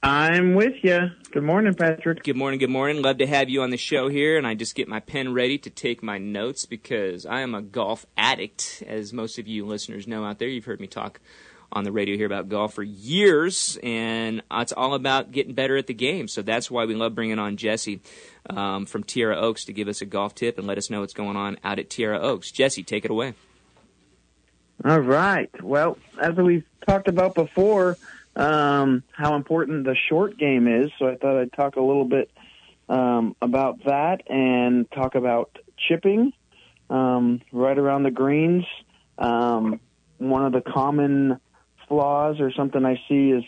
I'm 0.04 0.54
with 0.54 0.74
you. 0.82 0.98
Good 1.32 1.44
morning, 1.44 1.72
Patrick. 1.72 2.24
Good 2.24 2.36
morning, 2.36 2.60
good 2.60 2.68
morning. 2.68 3.00
Love 3.00 3.16
to 3.18 3.26
have 3.26 3.48
you 3.48 3.62
on 3.62 3.70
the 3.70 3.78
show 3.78 4.08
here, 4.08 4.36
and 4.36 4.46
I 4.46 4.52
just 4.54 4.74
get 4.74 4.86
my 4.86 5.00
pen 5.00 5.32
ready 5.32 5.56
to 5.56 5.70
take 5.70 6.02
my 6.02 6.18
notes 6.18 6.66
because 6.66 7.24
I 7.24 7.40
am 7.40 7.54
a 7.54 7.62
golf 7.62 8.04
addict, 8.14 8.82
as 8.86 9.14
most 9.14 9.38
of 9.38 9.48
you 9.48 9.64
listeners 9.64 10.06
know 10.06 10.22
out 10.26 10.38
there. 10.38 10.48
You've 10.48 10.66
heard 10.66 10.80
me 10.80 10.88
talk 10.88 11.20
on 11.74 11.84
the 11.84 11.92
radio 11.92 12.16
here 12.16 12.26
about 12.26 12.48
golf 12.48 12.74
for 12.74 12.82
years, 12.82 13.78
and 13.82 14.42
it's 14.52 14.72
all 14.72 14.94
about 14.94 15.32
getting 15.32 15.54
better 15.54 15.76
at 15.76 15.86
the 15.86 15.94
game. 15.94 16.28
So 16.28 16.42
that's 16.42 16.70
why 16.70 16.84
we 16.84 16.94
love 16.94 17.14
bringing 17.14 17.38
on 17.38 17.56
Jesse 17.56 18.00
um, 18.48 18.86
from 18.86 19.02
Tierra 19.02 19.36
Oaks 19.36 19.64
to 19.66 19.72
give 19.72 19.88
us 19.88 20.00
a 20.00 20.06
golf 20.06 20.34
tip 20.34 20.58
and 20.58 20.66
let 20.66 20.78
us 20.78 20.90
know 20.90 21.00
what's 21.00 21.14
going 21.14 21.36
on 21.36 21.58
out 21.64 21.78
at 21.78 21.90
Tierra 21.90 22.20
Oaks. 22.20 22.50
Jesse, 22.50 22.82
take 22.82 23.04
it 23.04 23.10
away. 23.10 23.34
All 24.84 25.00
right. 25.00 25.50
Well, 25.62 25.98
as 26.20 26.34
we've 26.36 26.64
talked 26.86 27.08
about 27.08 27.34
before, 27.34 27.96
um, 28.36 29.02
how 29.12 29.36
important 29.36 29.84
the 29.84 29.96
short 30.08 30.36
game 30.38 30.66
is. 30.66 30.90
So 30.98 31.08
I 31.08 31.16
thought 31.16 31.38
I'd 31.38 31.52
talk 31.52 31.76
a 31.76 31.80
little 31.80 32.04
bit 32.04 32.30
um, 32.88 33.36
about 33.40 33.84
that 33.84 34.22
and 34.28 34.90
talk 34.90 35.14
about 35.14 35.58
chipping 35.88 36.32
um, 36.90 37.40
right 37.52 37.78
around 37.78 38.02
the 38.02 38.10
greens. 38.10 38.64
Um, 39.18 39.80
one 40.18 40.44
of 40.44 40.52
the 40.52 40.60
common 40.60 41.40
flaws 41.88 42.40
or 42.40 42.52
something 42.52 42.84
I 42.84 43.00
see 43.08 43.30
is 43.30 43.44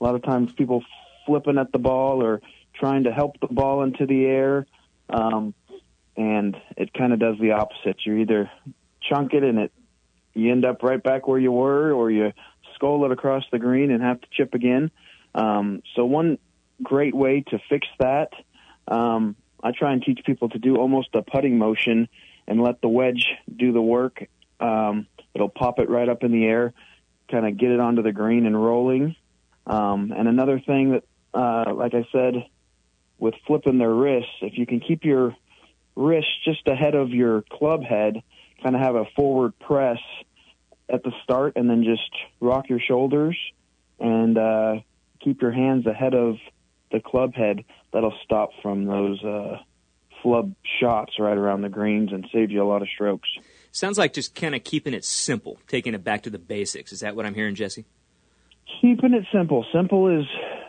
a 0.00 0.04
lot 0.04 0.14
of 0.14 0.22
times 0.22 0.52
people 0.52 0.82
flipping 1.26 1.58
at 1.58 1.72
the 1.72 1.78
ball 1.78 2.22
or 2.22 2.40
trying 2.74 3.04
to 3.04 3.12
help 3.12 3.38
the 3.40 3.48
ball 3.48 3.82
into 3.82 4.06
the 4.06 4.24
air. 4.24 4.66
Um, 5.10 5.54
and 6.16 6.56
it 6.76 6.92
kind 6.92 7.12
of 7.12 7.18
does 7.18 7.36
the 7.40 7.52
opposite. 7.52 8.04
You 8.04 8.16
either 8.16 8.50
chunk 9.00 9.32
it 9.32 9.42
and 9.42 9.58
it 9.58 9.72
you 10.34 10.52
end 10.52 10.64
up 10.64 10.82
right 10.82 11.02
back 11.02 11.26
where 11.26 11.38
you 11.38 11.50
were, 11.50 11.92
or 11.92 12.10
you 12.10 12.32
skull 12.74 13.04
it 13.04 13.10
across 13.10 13.44
the 13.50 13.58
green 13.58 13.90
and 13.90 14.02
have 14.02 14.20
to 14.20 14.26
chip 14.30 14.54
again. 14.54 14.90
Um, 15.34 15.82
so 15.96 16.04
one 16.04 16.38
great 16.82 17.14
way 17.14 17.44
to 17.48 17.58
fix 17.68 17.88
that, 17.98 18.32
um, 18.86 19.34
I 19.62 19.72
try 19.72 19.92
and 19.92 20.02
teach 20.02 20.20
people 20.24 20.48
to 20.50 20.58
do 20.58 20.76
almost 20.76 21.08
a 21.14 21.22
putting 21.22 21.58
motion 21.58 22.08
and 22.46 22.62
let 22.62 22.80
the 22.80 22.88
wedge 22.88 23.26
do 23.54 23.72
the 23.72 23.82
work. 23.82 24.24
Um, 24.60 25.06
it'll 25.34 25.48
pop 25.48 25.80
it 25.80 25.90
right 25.90 26.08
up 26.08 26.22
in 26.22 26.30
the 26.30 26.44
air, 26.44 26.72
kind 27.30 27.46
of 27.46 27.56
get 27.56 27.70
it 27.70 27.80
onto 27.80 28.02
the 28.02 28.12
green 28.12 28.46
and 28.46 28.60
rolling. 28.60 29.16
Um, 29.66 30.12
and 30.16 30.28
another 30.28 30.60
thing 30.60 30.92
that, 30.92 31.04
uh, 31.34 31.74
like 31.74 31.94
I 31.94 32.06
said, 32.10 32.46
with 33.18 33.34
flipping 33.46 33.78
their 33.78 33.92
wrists, 33.92 34.30
if 34.40 34.56
you 34.56 34.66
can 34.66 34.80
keep 34.80 35.04
your 35.04 35.34
wrist 35.96 36.28
just 36.44 36.66
ahead 36.66 36.94
of 36.94 37.10
your 37.10 37.42
club 37.42 37.82
head, 37.82 38.22
kind 38.62 38.74
of 38.74 38.80
have 38.80 38.94
a 38.94 39.04
forward 39.16 39.58
press 39.58 39.98
at 40.88 41.02
the 41.02 41.12
start, 41.22 41.54
and 41.56 41.68
then 41.68 41.84
just 41.84 42.10
rock 42.40 42.68
your 42.68 42.80
shoulders 42.80 43.36
and 43.98 44.38
uh, 44.38 44.76
keep 45.20 45.42
your 45.42 45.52
hands 45.52 45.86
ahead 45.86 46.14
of 46.14 46.36
the 46.90 47.00
club 47.00 47.34
head. 47.34 47.64
That'll 47.92 48.16
stop 48.24 48.50
from 48.62 48.86
those 48.86 49.22
uh, 49.22 49.58
flub 50.22 50.54
shots 50.80 51.18
right 51.18 51.36
around 51.36 51.62
the 51.62 51.68
greens 51.68 52.12
and 52.12 52.26
save 52.32 52.50
you 52.50 52.62
a 52.62 52.68
lot 52.68 52.82
of 52.82 52.88
strokes. 52.88 53.28
Sounds 53.72 53.98
like 53.98 54.12
just 54.12 54.34
kind 54.34 54.54
of 54.54 54.64
keeping 54.64 54.94
it 54.94 55.04
simple, 55.04 55.58
taking 55.68 55.94
it 55.94 56.02
back 56.02 56.22
to 56.22 56.30
the 56.30 56.38
basics. 56.38 56.92
Is 56.92 57.00
that 57.00 57.14
what 57.14 57.26
I'm 57.26 57.34
hearing, 57.34 57.54
Jesse? 57.54 57.84
Keeping 58.80 59.14
it 59.14 59.24
simple. 59.32 59.64
Simple 59.72 60.08
is 60.20 60.26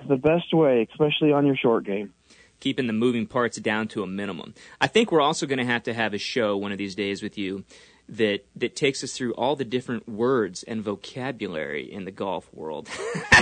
the 0.07 0.15
best 0.17 0.53
way, 0.53 0.87
especially 0.91 1.31
on 1.31 1.45
your 1.45 1.55
short 1.57 1.85
game. 1.85 2.13
keeping 2.59 2.87
the 2.87 2.93
moving 2.93 3.25
parts 3.25 3.57
down 3.57 3.87
to 3.87 4.03
a 4.03 4.07
minimum. 4.07 4.53
I 4.81 4.87
think 4.87 5.11
we're 5.11 5.21
also 5.21 5.45
going 5.45 5.59
to 5.59 5.65
have 5.65 5.83
to 5.83 5.93
have 5.93 6.13
a 6.13 6.17
show 6.17 6.57
one 6.57 6.73
of 6.73 6.77
these 6.77 6.93
days 6.93 7.23
with 7.23 7.37
you 7.37 7.63
that 8.09 8.43
that 8.55 8.75
takes 8.75 9.03
us 9.03 9.13
through 9.13 9.33
all 9.33 9.55
the 9.55 9.63
different 9.65 10.09
words 10.09 10.63
and 10.63 10.81
vocabulary 10.81 11.91
in 11.91 12.05
the 12.05 12.11
golf 12.11 12.47
world. 12.53 12.89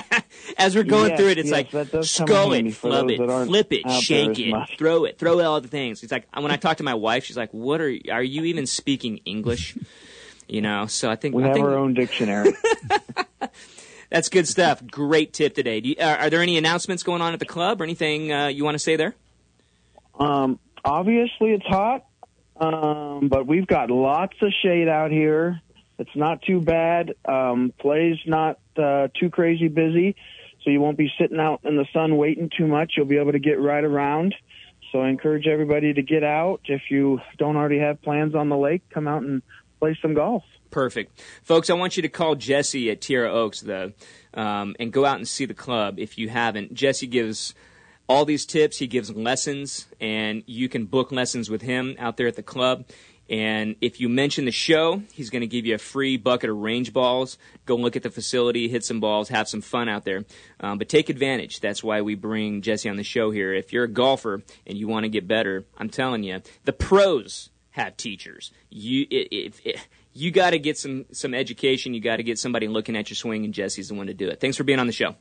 As 0.57 0.75
we're 0.75 0.83
going 0.83 1.09
Yes, 1.11 1.19
through 1.19 1.29
it, 1.29 1.37
it's 1.37 1.47
yes, 1.47 1.53
like 1.53 1.71
that 1.71 1.91
does 1.91 2.13
come 2.15 2.27
skull 2.27 2.53
in 2.53 2.67
it, 2.67 2.75
flub 2.75 3.09
it, 3.09 3.17
flip 3.17 3.67
it, 3.71 3.89
shake 3.91 4.37
it, 4.39 4.51
much. 4.51 4.77
throw 4.77 5.05
it, 5.05 5.17
throw 5.17 5.39
all 5.41 5.61
the 5.61 5.67
things. 5.67 6.03
It's 6.03 6.11
like 6.11 6.27
when 6.35 6.51
I 6.51 6.57
talk 6.57 6.77
to 6.77 6.83
my 6.83 6.93
wife, 6.95 7.23
she's 7.25 7.37
like, 7.37 7.51
"What 7.53 7.79
are 7.81 7.95
are 8.11 8.23
you 8.23 8.43
even 8.45 8.65
speaking 8.65 9.19
English?" 9.25 9.77
You 10.49 10.61
know, 10.61 10.85
so 10.85 11.09
I 11.11 11.17
think 11.17 11.35
We 11.35 11.43
I 11.43 11.47
have 11.47 11.55
think 11.55 11.65
our 11.65 11.75
own 11.77 11.93
dictionary. 11.93 12.53
that's 14.09 14.29
good 14.29 14.47
stuff. 14.47 14.81
Great 14.87 15.33
tip 15.33 15.53
today. 15.53 15.81
Do 15.81 15.89
you, 15.89 15.95
are, 15.99 16.15
are 16.19 16.29
there 16.29 16.41
any 16.41 16.57
announcements 16.57 17.03
going 17.03 17.21
on 17.21 17.33
at 17.33 17.39
the 17.39 17.45
club 17.45 17.81
or 17.81 17.83
anything 17.83 18.31
uh, 18.31 18.47
you 18.47 18.63
want 18.63 18.75
to 18.75 18.79
say 18.79 18.95
there? 18.95 19.13
Um, 20.17 20.57
obviously, 20.85 21.51
it's 21.51 21.65
hot, 21.65 22.05
um, 22.59 23.27
but 23.29 23.47
we've 23.47 23.67
got 23.67 23.89
lots 23.89 24.35
of 24.41 24.51
shade 24.61 24.87
out 24.87 25.11
here. 25.11 25.61
It's 25.99 26.15
not 26.15 26.41
too 26.43 26.61
bad. 26.61 27.13
Um, 27.25 27.73
play's 27.79 28.17
not 28.25 28.59
uh, 28.77 29.07
too 29.19 29.29
crazy 29.29 29.67
busy, 29.67 30.15
so 30.63 30.69
you 30.69 30.79
won't 30.79 30.97
be 30.97 31.11
sitting 31.19 31.39
out 31.39 31.61
in 31.63 31.75
the 31.75 31.85
sun 31.93 32.17
waiting 32.17 32.49
too 32.55 32.67
much. 32.67 32.93
You'll 32.95 33.07
be 33.07 33.17
able 33.17 33.31
to 33.31 33.39
get 33.39 33.59
right 33.59 33.83
around. 33.83 34.35
So 34.91 35.01
I 35.01 35.09
encourage 35.09 35.47
everybody 35.47 35.93
to 35.93 36.01
get 36.01 36.23
out. 36.23 36.61
If 36.65 36.83
you 36.89 37.19
don't 37.37 37.55
already 37.57 37.79
have 37.79 38.01
plans 38.01 38.35
on 38.35 38.49
the 38.49 38.57
lake, 38.57 38.83
come 38.89 39.07
out 39.07 39.23
and 39.23 39.41
play 39.79 39.97
some 40.01 40.13
golf. 40.13 40.43
Perfect, 40.69 41.21
folks. 41.43 41.69
I 41.69 41.73
want 41.73 41.95
you 41.95 42.03
to 42.03 42.09
call 42.09 42.35
Jesse 42.35 42.91
at 42.91 43.01
Tierra 43.01 43.31
Oaks, 43.31 43.61
though, 43.61 43.93
um, 44.33 44.75
and 44.79 44.91
go 44.91 45.05
out 45.05 45.17
and 45.17 45.27
see 45.27 45.45
the 45.45 45.53
club 45.53 45.97
if 45.97 46.17
you 46.17 46.29
haven't. 46.29 46.73
Jesse 46.73 47.07
gives 47.07 47.53
all 48.07 48.25
these 48.25 48.45
tips. 48.45 48.77
He 48.77 48.87
gives 48.87 49.11
lessons, 49.11 49.87
and 49.99 50.43
you 50.45 50.69
can 50.69 50.85
book 50.85 51.11
lessons 51.11 51.49
with 51.49 51.61
him 51.61 51.95
out 51.99 52.17
there 52.17 52.27
at 52.27 52.35
the 52.35 52.43
club. 52.43 52.85
And 53.29 53.75
if 53.81 53.99
you 53.99 54.07
mention 54.07 54.45
the 54.45 54.51
show, 54.51 55.01
he's 55.11 55.29
going 55.29 55.41
to 55.41 55.47
give 55.47 55.65
you 55.65 55.75
a 55.75 55.79
free 55.79 56.15
bucket 56.15 56.49
of 56.49 56.57
range 56.57 56.93
balls. 56.93 57.37
Go 57.65 57.75
look 57.75 57.97
at 57.97 58.03
the 58.03 58.09
facility, 58.09 58.69
hit 58.69 58.85
some 58.85 59.01
balls, 59.01 59.27
have 59.29 59.49
some 59.49 59.59
fun 59.59 59.89
out 59.89 60.05
there. 60.05 60.23
Um, 60.61 60.77
but 60.77 60.87
take 60.87 61.09
advantage. 61.09 61.59
That's 61.59 61.83
why 61.83 62.01
we 62.01 62.15
bring 62.15 62.61
Jesse 62.61 62.87
on 62.87 62.95
the 62.95 63.03
show 63.03 63.31
here. 63.31 63.53
If 63.53 63.73
you're 63.73 63.83
a 63.83 63.89
golfer 63.89 64.43
and 64.65 64.77
you 64.77 64.87
want 64.87 65.03
to 65.03 65.09
get 65.09 65.27
better, 65.27 65.65
I'm 65.77 65.89
telling 65.89 66.23
you, 66.23 66.41
the 66.63 66.71
pros 66.71 67.49
have 67.71 67.97
teachers. 67.97 68.51
You, 68.69 69.05
if, 69.09 69.59
if, 69.65 69.87
you 70.17 70.31
got 70.31 70.51
to 70.51 70.59
get 70.59 70.77
some 70.77 71.05
some 71.11 71.33
education. 71.33 71.93
You 71.93 72.01
got 72.01 72.17
to 72.17 72.23
get 72.23 72.39
somebody 72.39 72.67
looking 72.67 72.97
at 72.97 73.09
your 73.09 73.15
swing, 73.15 73.45
and 73.45 73.53
Jesse's 73.53 73.89
the 73.89 73.93
one 73.93 74.07
to 74.07 74.13
do 74.13 74.27
it. 74.27 74.39
Thanks 74.39 74.57
for 74.57 74.63
being 74.63 74.79
on 74.79 74.87
the 74.87 74.93
show. 74.93 75.15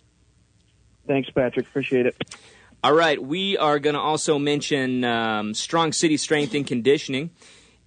Thanks, 1.07 1.29
Patrick. 1.31 1.67
Appreciate 1.67 2.07
it. 2.07 2.17
All 2.85 2.95
right, 2.95 3.21
we 3.21 3.57
are 3.59 3.79
going 3.79 3.95
to 3.95 4.01
also 4.01 4.39
mention 4.39 5.03
um, 5.03 5.55
Strong 5.55 5.93
City 5.93 6.17
Strength 6.17 6.55
and 6.55 6.67
Conditioning. 6.67 7.31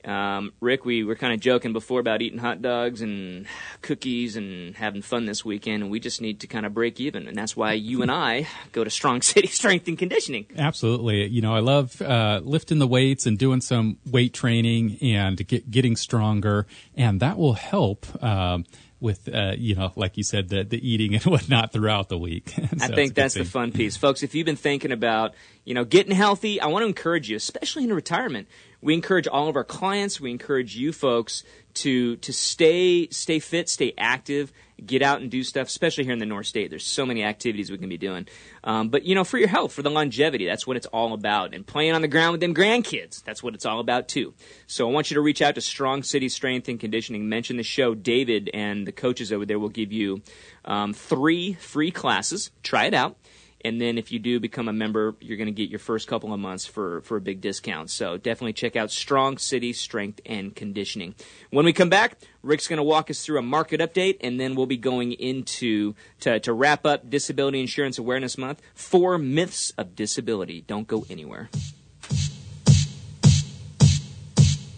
Um, 0.04 0.54
Rick, 0.62 0.86
we 0.86 1.04
were 1.04 1.16
kind 1.16 1.34
of 1.34 1.40
joking 1.40 1.74
before 1.74 2.00
about 2.00 2.22
eating 2.22 2.40
hot 2.40 2.62
dogs 2.62 3.02
and 3.02 3.46
cookies 3.82 4.36
and 4.36 4.76
having 4.76 5.02
fun 5.02 5.26
this 5.26 5.44
weekend, 5.44 5.84
and 5.84 5.92
we 5.92 6.00
just 6.00 6.22
need 6.22 6.40
to 6.40 6.48
kind 6.48 6.66
of 6.66 6.74
break 6.74 7.00
even, 7.00 7.28
and 7.28 7.38
that's 7.38 7.56
why 7.56 7.74
you 7.74 8.02
and 8.02 8.10
I 8.10 8.48
go 8.72 8.84
to 8.84 8.90
Strong 8.90 9.22
City 9.24 9.48
Strength 9.48 9.88
and 9.88 9.98
Conditioning. 9.98 10.48
Absolutely, 10.58 11.28
you 11.28 11.42
know 11.42 11.54
I 11.54 11.60
love 11.60 12.02
uh, 12.02 12.42
lifting 12.44 12.80
the 12.80 12.88
weights 12.88 13.26
and 13.26 13.38
doing 13.38 13.62
some 13.62 13.98
weight 14.10 14.34
training 14.34 14.98
and 15.02 15.46
get, 15.48 15.70
getting 15.70 15.96
stronger, 15.96 16.66
and 16.96 17.20
that 17.20 17.38
will 17.38 17.54
help. 17.54 18.06
Um, 18.24 18.66
with 19.00 19.30
uh, 19.34 19.54
you 19.58 19.76
know, 19.76 19.92
like 19.96 20.18
you 20.18 20.24
said, 20.24 20.50
the 20.50 20.64
the 20.64 20.88
eating 20.88 21.14
and 21.16 21.24
whatnot 21.24 21.72
throughout 21.72 22.10
the 22.10 22.18
week. 22.18 22.50
so 22.56 22.68
I 22.82 22.88
think 22.88 23.16
that's 23.16 23.34
the 23.34 23.46
fun 23.46 23.72
piece, 23.72 23.98
folks. 23.98 24.24
If 24.24 24.36
you've 24.36 24.46
been 24.46 24.56
thinking 24.56 24.92
about 24.92 25.34
you 25.66 25.74
know 25.74 25.86
getting 25.86 26.16
healthy, 26.16 26.60
I 26.62 26.68
want 26.68 26.84
to 26.84 26.88
encourage 26.88 27.30
you, 27.30 27.38
especially 27.38 27.84
in 27.84 27.94
retirement. 27.94 28.48
We 28.82 28.94
encourage 28.94 29.28
all 29.28 29.50
of 29.50 29.56
our 29.56 29.64
clients. 29.64 30.22
We 30.22 30.32
encourage 30.32 30.76
you 30.76 30.94
folks 30.94 31.44
to 31.76 32.16
to 32.18 32.34
stay 32.34 33.08
stay 33.10 33.40
fit, 33.40 33.70
stay 33.70 33.94
active, 33.98 34.52
get 34.86 35.02
out 35.02 35.22
and 35.22 35.30
do 35.30 35.44
stuff. 35.44 35.68
Especially 35.68 36.04
here 36.04 36.14
in 36.14 36.20
the 36.20 36.26
North 36.26 36.46
State, 36.46 36.70
there's 36.70 36.86
so 36.86 37.06
many 37.06 37.24
activities 37.24 37.70
we 37.70 37.78
can 37.78 37.90
be 37.90 37.98
doing. 37.98 38.28
Um, 38.64 38.90
but 38.90 39.04
you 39.04 39.16
know, 39.16 39.24
for 39.24 39.38
your 39.38 39.48
health, 39.48 39.74
for 39.74 39.82
the 39.82 39.90
longevity, 39.90 40.46
that's 40.46 40.66
what 40.66 40.78
it's 40.78 40.86
all 40.88 41.14
about. 41.14 41.54
And 41.54 41.66
playing 41.66 41.94
on 41.94 42.02
the 42.02 42.08
ground 42.08 42.34
with 42.34 42.42
them 42.42 42.56
grandkids, 42.56 43.24
that's 43.24 43.44
what 43.44 43.54
it's 43.54 43.66
all 43.66 43.80
about 43.80 44.08
too. 44.08 44.34
So 44.68 44.90
I 44.90 44.92
want 44.92 45.12
you 45.12 45.16
to 45.16 45.22
reach 45.22 45.42
out 45.42 45.56
to 45.56 45.62
Strong 45.62 46.04
City 46.04 46.30
Strength 46.30 46.70
and 46.70 46.80
Conditioning. 46.80 47.28
Mention 47.28 47.58
the 47.58 47.64
show. 47.64 47.94
David 47.96 48.50
and 48.54 48.88
the 48.88 48.92
coaches 48.92 49.32
over 49.32 49.46
there 49.46 49.60
will 49.60 49.70
give 49.70 49.92
you 49.92 50.22
um, 50.66 50.94
three 50.94 51.54
free 51.54 51.92
classes. 51.92 52.52
Try 52.64 52.86
it 52.86 52.94
out. 52.94 53.18
And 53.66 53.82
then 53.82 53.98
if 53.98 54.12
you 54.12 54.20
do 54.20 54.40
become 54.40 54.70
a 54.70 54.74
member, 54.74 55.16
you're 55.20 55.38
going 55.38 55.48
to 55.48 55.52
get 55.52 55.70
your 55.70 55.80
first 55.80 56.08
couple 56.08 56.34
of 56.34 56.40
months 56.40 56.66
for, 56.66 57.02
for 57.02 57.18
a 57.18 57.22
big 57.22 57.42
discount. 57.42 57.90
So 57.90 58.18
definitely 58.18 58.54
check 58.54 58.76
out 58.76 58.90
Strong 58.90 59.40
City 59.40 59.74
Strength 59.74 60.22
and 60.26 60.56
Conditioning. 60.56 61.16
When 61.50 61.66
we 61.66 61.74
come 61.74 61.90
back, 61.90 62.18
Rick's 62.42 62.68
going 62.68 62.78
to 62.78 62.84
walk 62.84 63.10
us 63.10 63.26
through 63.26 63.38
a 63.40 63.42
market 63.42 63.82
update, 63.82 64.18
and 64.22 64.40
then 64.40 64.56
we'll 64.56 64.66
be 64.66 64.78
going 64.78 65.12
into 65.12 65.94
to, 66.22 66.40
to 66.40 66.54
wrap 66.54 66.86
up 66.86 67.10
Disability 67.10 67.60
Insurance 67.60 67.98
Awareness 67.98 68.38
Month. 68.38 68.62
Four 68.74 69.18
myths 69.18 69.72
of 69.78 69.96
disability. 69.96 70.62
Don't 70.62 70.88
go 70.88 71.06
anywhere. 71.10 71.50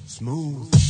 Smooth. 0.07 0.80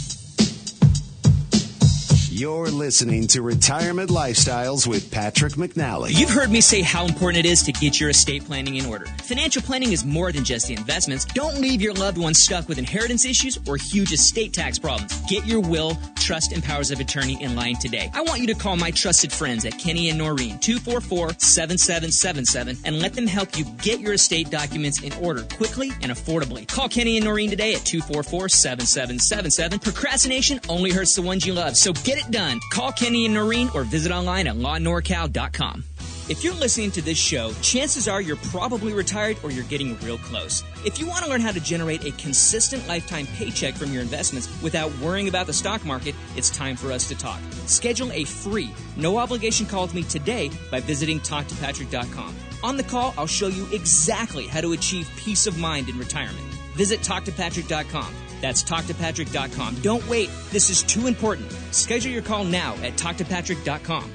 You're 2.34 2.70
listening 2.70 3.28
to 3.28 3.42
Retirement 3.42 4.10
Lifestyles 4.10 4.88
with 4.88 5.12
Patrick 5.12 5.56
McNally. 5.56 6.18
You've 6.18 6.30
heard 6.30 6.50
me 6.50 6.62
say 6.62 6.82
how 6.82 7.06
important 7.06 7.46
it 7.46 7.50
is 7.50 7.62
to 7.64 7.74
get 7.74 8.00
your 8.00 8.10
estate 8.10 8.46
planning 8.46 8.78
in 8.78 8.86
order. 8.86 9.06
Financial 9.24 9.62
planning 9.62 9.92
is 9.92 10.06
more 10.06 10.32
than 10.32 10.46
just 10.46 10.68
the 10.68 10.74
investments. 10.74 11.26
Don't 11.26 11.60
leave 11.60 11.82
your 11.82 11.94
loved 11.94 12.18
ones 12.18 12.42
stuck 12.42 12.70
with 12.70 12.78
inheritance 12.78 13.26
issues 13.26 13.60
or 13.68 13.76
huge 13.76 14.14
estate 14.14 14.54
tax 14.54 14.80
problems. 14.80 15.20
Get 15.28 15.46
your 15.46 15.60
will, 15.60 15.98
trust, 16.16 16.54
and 16.54 16.64
powers 16.64 16.90
of 16.90 17.02
attorney 17.02 17.36
in 17.44 17.58
line 17.58 17.76
today. 17.76 18.10
I 18.14 18.22
want 18.22 18.40
you 18.40 18.48
to 18.48 18.56
call 18.56 18.78
my 18.78 18.92
trusted 18.92 19.34
friends 19.34 19.66
at 19.66 19.78
Kenny 19.78 20.10
and 20.10 20.18
Norine, 20.18 20.58
244-7777, 20.62 22.80
and 22.86 23.02
let 23.02 23.12
them 23.12 23.28
help 23.28 23.58
you 23.58 23.66
get 23.82 24.00
your 24.00 24.14
estate 24.14 24.50
documents 24.50 25.04
in 25.04 25.12
order 25.22 25.44
quickly 25.58 25.92
and 26.02 26.14
affordably. 26.14 26.66
Call 26.66 26.88
Kenny 26.88 27.18
and 27.18 27.26
Norine 27.26 27.50
today 27.50 27.74
at 27.74 27.82
244-7777. 27.82 29.84
Procrastination 29.84 30.62
only 30.70 30.92
hurts 30.92 31.14
the 31.14 31.22
ones 31.22 31.46
you 31.46 31.54
love, 31.54 31.76
so 31.76 31.92
get 31.92 32.21
it 32.22 32.32
done. 32.32 32.60
Call 32.72 32.92
Kenny 32.92 33.26
and 33.26 33.36
Norine 33.36 33.74
or 33.74 33.84
visit 33.84 34.12
online 34.12 34.48
at 34.48 34.56
lawnorcal.com. 34.56 35.84
If 36.30 36.44
you're 36.44 36.54
listening 36.54 36.92
to 36.92 37.02
this 37.02 37.18
show, 37.18 37.52
chances 37.62 38.08
are 38.08 38.22
you're 38.22 38.38
probably 38.38 38.94
retired 38.94 39.38
or 39.44 39.52
you're 39.52 39.66
getting 39.66 40.00
real 40.00 40.18
close. 40.18 40.64
If 40.86 41.00
you 41.00 41.06
want 41.06 41.26
to 41.26 41.30
learn 41.30 41.42
how 41.42 41.52
to 41.52 41.60
generate 41.60 42.06
a 42.06 42.12
consistent 42.12 42.88
lifetime 42.88 43.28
paycheck 43.36 43.74
from 43.74 43.92
your 43.92 44.02
investments 44.02 44.48
without 44.62 44.98
worrying 45.00 45.28
about 45.28 45.48
the 45.48 45.54
stock 45.54 45.84
market, 45.84 46.16
it's 46.38 46.50
time 46.50 46.78
for 46.78 46.92
us 46.92 47.08
to 47.10 47.18
talk. 47.18 47.42
Schedule 47.66 48.12
a 48.14 48.24
free, 48.24 48.74
no 48.96 49.18
obligation 49.18 49.66
call 49.66 49.82
with 49.82 49.94
me 49.94 50.04
today 50.04 50.50
by 50.70 50.80
visiting 50.80 51.20
talktopatrick.com. 51.20 52.36
On 52.64 52.78
the 52.78 52.84
call, 52.84 53.14
I'll 53.18 53.28
show 53.28 53.48
you 53.48 53.68
exactly 53.74 54.48
how 54.48 54.62
to 54.62 54.72
achieve 54.72 55.10
peace 55.18 55.48
of 55.48 55.58
mind 55.58 55.90
in 55.90 55.98
retirement. 55.98 56.46
Visit 56.76 57.02
talktopatrick.com. 57.02 58.16
That's 58.42 58.64
talktopatrick.com. 58.64 59.82
Don't 59.82 60.08
wait. 60.10 60.30
This 60.50 60.70
is 60.70 60.84
too 60.84 61.08
important. 61.08 61.52
Schedule 61.72 62.12
your 62.12 62.24
call 62.24 62.44
now 62.44 62.74
at 62.84 62.94
talktopatrick.com. 62.94 64.12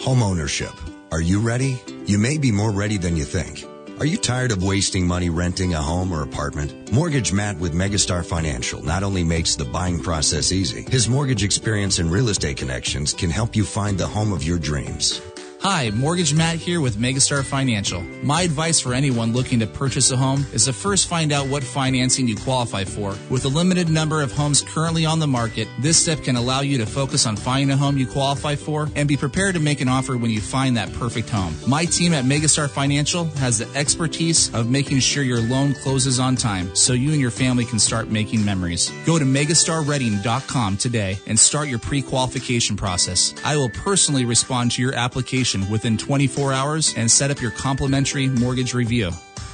Home 0.00 0.22
ownership. 0.22 0.72
Are 1.12 1.20
you 1.20 1.40
ready? 1.40 1.80
You 2.06 2.18
may 2.18 2.38
be 2.38 2.50
more 2.50 2.70
ready 2.70 2.96
than 2.96 3.16
you 3.16 3.24
think. 3.24 3.64
Are 4.00 4.06
you 4.06 4.16
tired 4.16 4.50
of 4.50 4.62
wasting 4.62 5.06
money 5.06 5.28
renting 5.28 5.74
a 5.74 5.82
home 5.82 6.10
or 6.10 6.22
apartment? 6.22 6.90
Mortgage 6.90 7.34
Matt 7.34 7.58
with 7.58 7.74
Megastar 7.74 8.24
Financial 8.24 8.82
not 8.82 9.02
only 9.02 9.22
makes 9.22 9.56
the 9.56 9.66
buying 9.66 10.02
process 10.02 10.52
easy, 10.52 10.90
his 10.90 11.06
mortgage 11.06 11.44
experience 11.44 11.98
and 11.98 12.10
real 12.10 12.30
estate 12.30 12.56
connections 12.56 13.12
can 13.12 13.28
help 13.28 13.54
you 13.54 13.62
find 13.62 13.98
the 13.98 14.06
home 14.06 14.32
of 14.32 14.42
your 14.42 14.58
dreams. 14.58 15.20
Hi, 15.62 15.90
Mortgage 15.90 16.32
Matt 16.32 16.56
here 16.56 16.80
with 16.80 16.96
Megastar 16.96 17.44
Financial. 17.44 18.00
My 18.22 18.40
advice 18.40 18.80
for 18.80 18.94
anyone 18.94 19.34
looking 19.34 19.60
to 19.60 19.66
purchase 19.66 20.10
a 20.10 20.16
home 20.16 20.46
is 20.54 20.64
to 20.64 20.72
first 20.72 21.06
find 21.06 21.32
out 21.32 21.48
what 21.48 21.62
financing 21.62 22.26
you 22.26 22.34
qualify 22.34 22.84
for. 22.84 23.14
With 23.28 23.44
a 23.44 23.48
limited 23.48 23.90
number 23.90 24.22
of 24.22 24.32
homes 24.32 24.62
currently 24.62 25.04
on 25.04 25.18
the 25.18 25.26
market, 25.26 25.68
this 25.78 25.98
step 25.98 26.22
can 26.22 26.36
allow 26.36 26.62
you 26.62 26.78
to 26.78 26.86
focus 26.86 27.26
on 27.26 27.36
finding 27.36 27.70
a 27.72 27.76
home 27.76 27.98
you 27.98 28.06
qualify 28.06 28.56
for 28.56 28.88
and 28.96 29.06
be 29.06 29.18
prepared 29.18 29.52
to 29.54 29.60
make 29.60 29.82
an 29.82 29.88
offer 29.88 30.16
when 30.16 30.30
you 30.30 30.40
find 30.40 30.78
that 30.78 30.90
perfect 30.94 31.28
home. 31.28 31.54
My 31.68 31.84
team 31.84 32.14
at 32.14 32.24
Megastar 32.24 32.70
Financial 32.70 33.24
has 33.36 33.58
the 33.58 33.68
expertise 33.78 34.54
of 34.54 34.70
making 34.70 35.00
sure 35.00 35.22
your 35.22 35.42
loan 35.42 35.74
closes 35.74 36.18
on 36.18 36.36
time 36.36 36.74
so 36.74 36.94
you 36.94 37.10
and 37.10 37.20
your 37.20 37.30
family 37.30 37.66
can 37.66 37.78
start 37.78 38.08
making 38.08 38.42
memories. 38.42 38.90
Go 39.04 39.18
to 39.18 39.26
megastarredding.com 39.26 40.78
today 40.78 41.18
and 41.26 41.38
start 41.38 41.68
your 41.68 41.80
pre-qualification 41.80 42.78
process. 42.78 43.34
I 43.44 43.58
will 43.58 43.68
personally 43.68 44.24
respond 44.24 44.70
to 44.72 44.80
your 44.80 44.94
application 44.94 45.49
within 45.70 45.96
24 45.96 46.52
hours 46.52 46.94
and 46.96 47.10
set 47.10 47.30
up 47.30 47.40
your 47.40 47.50
complimentary 47.50 48.28
mortgage 48.28 48.74
review. 48.74 49.10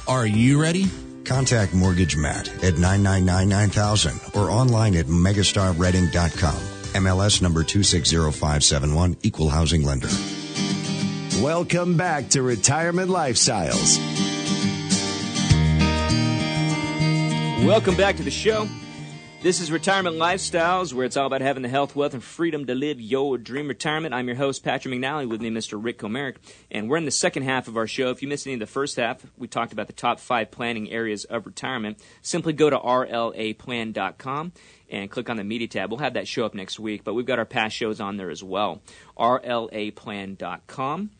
Are 0.07 0.25
you 0.25 0.61
ready? 0.61 0.85
Contact 1.25 1.73
Mortgage 1.73 2.15
Matt 2.15 2.47
at 2.63 2.75
999-9000 2.75 4.35
or 4.35 4.49
online 4.49 4.95
at 4.95 5.07
megastarredding.com. 5.07 6.77
MLS 7.03 7.41
number 7.41 7.63
260571, 7.63 9.17
Equal 9.23 9.49
Housing 9.49 9.83
Lender. 9.83 10.07
Welcome 11.41 11.97
back 11.97 12.29
to 12.29 12.41
Retirement 12.41 13.09
Lifestyles. 13.09 13.97
Welcome 17.65 17.95
back 17.95 18.15
to 18.17 18.23
the 18.23 18.31
show. 18.31 18.67
This 19.43 19.61
is 19.61 19.71
Retirement 19.71 20.15
Lifestyles, 20.15 20.93
where 20.93 21.05
it's 21.05 21.15
all 21.15 21.27
about 21.27 21.41
having 21.41 21.61
the 21.61 21.69
health, 21.69 21.95
wealth, 21.95 22.15
and 22.15 22.23
freedom 22.23 22.65
to 22.65 22.73
live 22.73 22.99
your 22.99 23.37
dream 23.37 23.67
retirement. 23.67 24.15
I'm 24.15 24.25
your 24.25 24.35
host, 24.35 24.63
Patrick 24.63 24.91
McNally, 24.91 25.29
with 25.29 25.41
me, 25.41 25.51
Mr. 25.51 25.81
Rick 25.81 25.99
Comerick, 25.99 26.37
and 26.71 26.89
we're 26.89 26.97
in 26.97 27.05
the 27.05 27.11
second 27.11 27.43
half 27.43 27.67
of 27.67 27.77
our 27.77 27.85
show. 27.85 28.09
If 28.09 28.23
you 28.23 28.27
missed 28.27 28.47
any 28.47 28.55
of 28.55 28.59
the 28.59 28.65
first 28.65 28.95
half, 28.95 29.23
we 29.37 29.47
talked 29.47 29.73
about 29.73 29.85
the 29.85 29.93
top 29.93 30.19
five 30.19 30.49
planning 30.49 30.89
areas 30.89 31.23
of 31.25 31.45
retirement. 31.45 31.99
Simply 32.23 32.51
go 32.51 32.71
to 32.71 32.79
rlaplan.com 32.79 34.53
and 34.89 35.11
click 35.11 35.29
on 35.29 35.37
the 35.37 35.43
media 35.43 35.67
tab. 35.67 35.91
We'll 35.91 35.99
have 35.99 36.15
that 36.15 36.27
show 36.27 36.43
up 36.43 36.55
next 36.55 36.79
week, 36.79 37.03
but 37.03 37.13
we've 37.13 37.23
got 37.23 37.37
our 37.37 37.45
past 37.45 37.75
shows 37.75 38.01
on 38.01 38.17
there 38.17 38.31
as 38.31 38.43
well. 38.43 38.81
rlaplan.com 39.19 41.11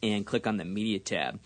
and 0.00 0.26
click 0.26 0.46
on 0.46 0.56
the 0.56 0.64
media 0.64 1.00
tab. 1.00 1.40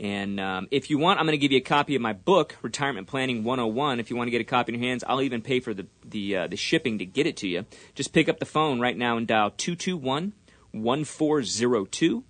And 0.00 0.40
um, 0.40 0.66
if 0.70 0.88
you 0.88 0.96
want, 0.96 1.20
I'm 1.20 1.26
going 1.26 1.38
to 1.38 1.38
give 1.38 1.52
you 1.52 1.58
a 1.58 1.60
copy 1.60 1.94
of 1.94 2.00
my 2.00 2.14
book, 2.14 2.56
Retirement 2.62 3.06
Planning 3.06 3.44
101. 3.44 4.00
If 4.00 4.08
you 4.08 4.16
want 4.16 4.28
to 4.28 4.30
get 4.30 4.40
a 4.40 4.44
copy 4.44 4.72
in 4.72 4.80
your 4.80 4.88
hands, 4.88 5.04
I'll 5.06 5.20
even 5.20 5.42
pay 5.42 5.60
for 5.60 5.74
the 5.74 5.86
the, 6.06 6.36
uh, 6.36 6.46
the 6.46 6.56
shipping 6.56 6.98
to 6.98 7.04
get 7.04 7.26
it 7.26 7.36
to 7.38 7.48
you. 7.48 7.66
Just 7.94 8.14
pick 8.14 8.26
up 8.26 8.38
the 8.38 8.46
phone 8.46 8.80
right 8.80 8.96
now 8.96 9.18
and 9.18 9.26
dial 9.26 9.50
221 9.50 10.32
1402. 10.72 12.24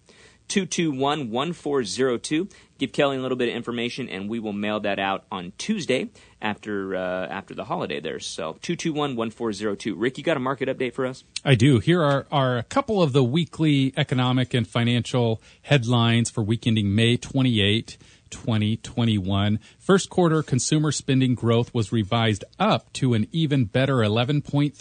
221 0.50 1.30
1402. 1.30 2.48
Give 2.78 2.92
Kelly 2.92 3.16
a 3.16 3.20
little 3.20 3.36
bit 3.36 3.48
of 3.48 3.54
information, 3.54 4.08
and 4.08 4.28
we 4.28 4.40
will 4.40 4.52
mail 4.52 4.80
that 4.80 4.98
out 4.98 5.24
on 5.30 5.52
Tuesday 5.58 6.10
after 6.42 6.96
uh, 6.96 7.26
after 7.28 7.54
the 7.54 7.64
holiday 7.64 8.00
there. 8.00 8.18
So 8.18 8.58
221 8.60 9.16
1402. 9.16 9.94
Rick, 9.94 10.18
you 10.18 10.24
got 10.24 10.36
a 10.36 10.40
market 10.40 10.68
update 10.68 10.94
for 10.94 11.06
us? 11.06 11.24
I 11.44 11.54
do. 11.54 11.78
Here 11.78 12.02
are, 12.02 12.26
are 12.32 12.58
a 12.58 12.62
couple 12.64 13.02
of 13.02 13.12
the 13.12 13.22
weekly 13.22 13.94
economic 13.96 14.52
and 14.52 14.66
financial 14.66 15.40
headlines 15.62 16.30
for 16.30 16.42
week 16.42 16.66
ending 16.66 16.94
May 16.94 17.16
28. 17.16 17.96
2021. 18.30 19.58
First 19.78 20.08
quarter 20.08 20.42
consumer 20.42 20.92
spending 20.92 21.34
growth 21.34 21.74
was 21.74 21.92
revised 21.92 22.44
up 22.58 22.92
to 22.94 23.14
an 23.14 23.26
even 23.32 23.64
better 23.64 23.96
11.3% 23.96 24.72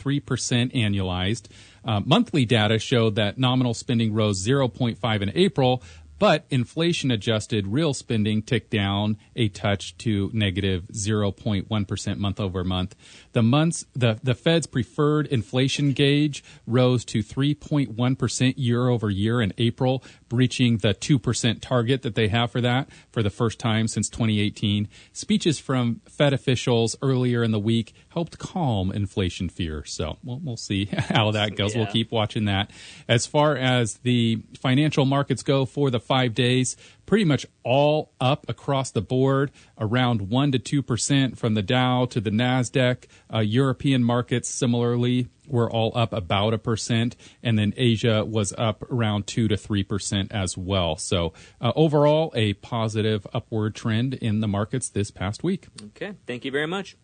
annualized. 0.73 1.47
Uh, 1.85 2.01
monthly 2.05 2.45
data 2.45 2.79
showed 2.79 3.15
that 3.15 3.37
nominal 3.37 3.73
spending 3.73 4.13
rose 4.13 4.45
0.5 4.45 5.21
in 5.21 5.31
April, 5.35 5.83
but 6.19 6.45
inflation 6.49 7.11
adjusted 7.11 7.65
real 7.65 7.93
spending 7.93 8.41
ticked 8.41 8.69
down 8.69 9.17
a 9.37 9.47
touch 9.47 9.97
to 9.97 10.29
negative 10.33 10.83
0.1 10.91 12.17
month 12.17 12.39
over 12.39 12.63
month. 12.63 12.95
The 13.31 13.41
months 13.41 13.85
the, 13.95 14.19
the 14.21 14.35
Fed's 14.35 14.67
preferred 14.67 15.27
inflation 15.27 15.93
gauge 15.93 16.43
rose 16.67 17.05
to 17.05 17.19
3.1% 17.19 18.53
year 18.57 18.89
over 18.89 19.09
year 19.09 19.41
in 19.41 19.53
April, 19.57 20.03
breaching 20.29 20.77
the 20.77 20.93
2% 20.93 21.59
target 21.61 22.03
that 22.03 22.15
they 22.15 22.27
have 22.27 22.51
for 22.51 22.61
that 22.61 22.89
for 23.11 23.21
the 23.21 23.29
first 23.29 23.59
time 23.59 23.87
since 23.87 24.07
2018. 24.09 24.87
Speeches 25.11 25.59
from 25.59 26.01
Fed 26.07 26.33
officials 26.33 26.95
earlier 27.01 27.43
in 27.43 27.51
the 27.51 27.59
week 27.59 27.93
helped 28.09 28.37
calm 28.37 28.91
inflation 28.91 29.49
fear. 29.49 29.83
So 29.85 30.17
we'll, 30.23 30.39
we'll 30.43 30.57
see 30.57 30.85
how 30.91 31.31
that 31.31 31.55
goes. 31.55 31.73
Yeah. 31.73 31.81
We'll 31.81 31.91
keep 31.91 32.11
watching 32.11 32.45
that. 32.45 32.71
As 33.07 33.25
far 33.25 33.57
as 33.57 33.95
the 33.97 34.41
financial 34.59 35.05
markets 35.05 35.43
go 35.43 35.65
for 35.65 35.89
the 35.89 35.99
five 35.99 36.33
days, 36.33 36.77
pretty 37.05 37.25
much 37.25 37.43
all 37.63 38.13
up 38.21 38.47
across 38.47 38.91
the 38.91 39.01
board, 39.01 39.51
around 39.79 40.21
1% 40.21 40.63
to 40.63 40.83
2% 40.83 41.37
from 41.37 41.55
the 41.55 41.63
Dow 41.63 42.05
to 42.05 42.21
the 42.21 42.29
NASDAQ. 42.29 43.05
Uh, 43.33 43.39
European 43.39 44.03
markets 44.03 44.47
similarly 44.47 45.27
were 45.49 45.69
all 45.69 45.91
up 45.95 46.13
about 46.13 46.53
a 46.53 46.57
percent, 46.57 47.15
and 47.43 47.57
then 47.57 47.73
Asia 47.77 48.25
was 48.25 48.53
up 48.57 48.83
around 48.91 49.27
2 49.27 49.47
to 49.47 49.55
3% 49.55 50.31
as 50.31 50.57
well. 50.57 50.95
So 50.97 51.33
uh, 51.61 51.71
overall, 51.75 52.31
a 52.35 52.53
positive 52.53 53.25
upward 53.33 53.75
trend 53.75 54.13
in 54.15 54.39
the 54.39 54.47
markets 54.47 54.89
this 54.89 55.11
past 55.11 55.43
week. 55.43 55.67
Okay, 55.87 56.13
thank 56.25 56.45
you 56.45 56.51
very 56.51 56.67
much. 56.67 56.95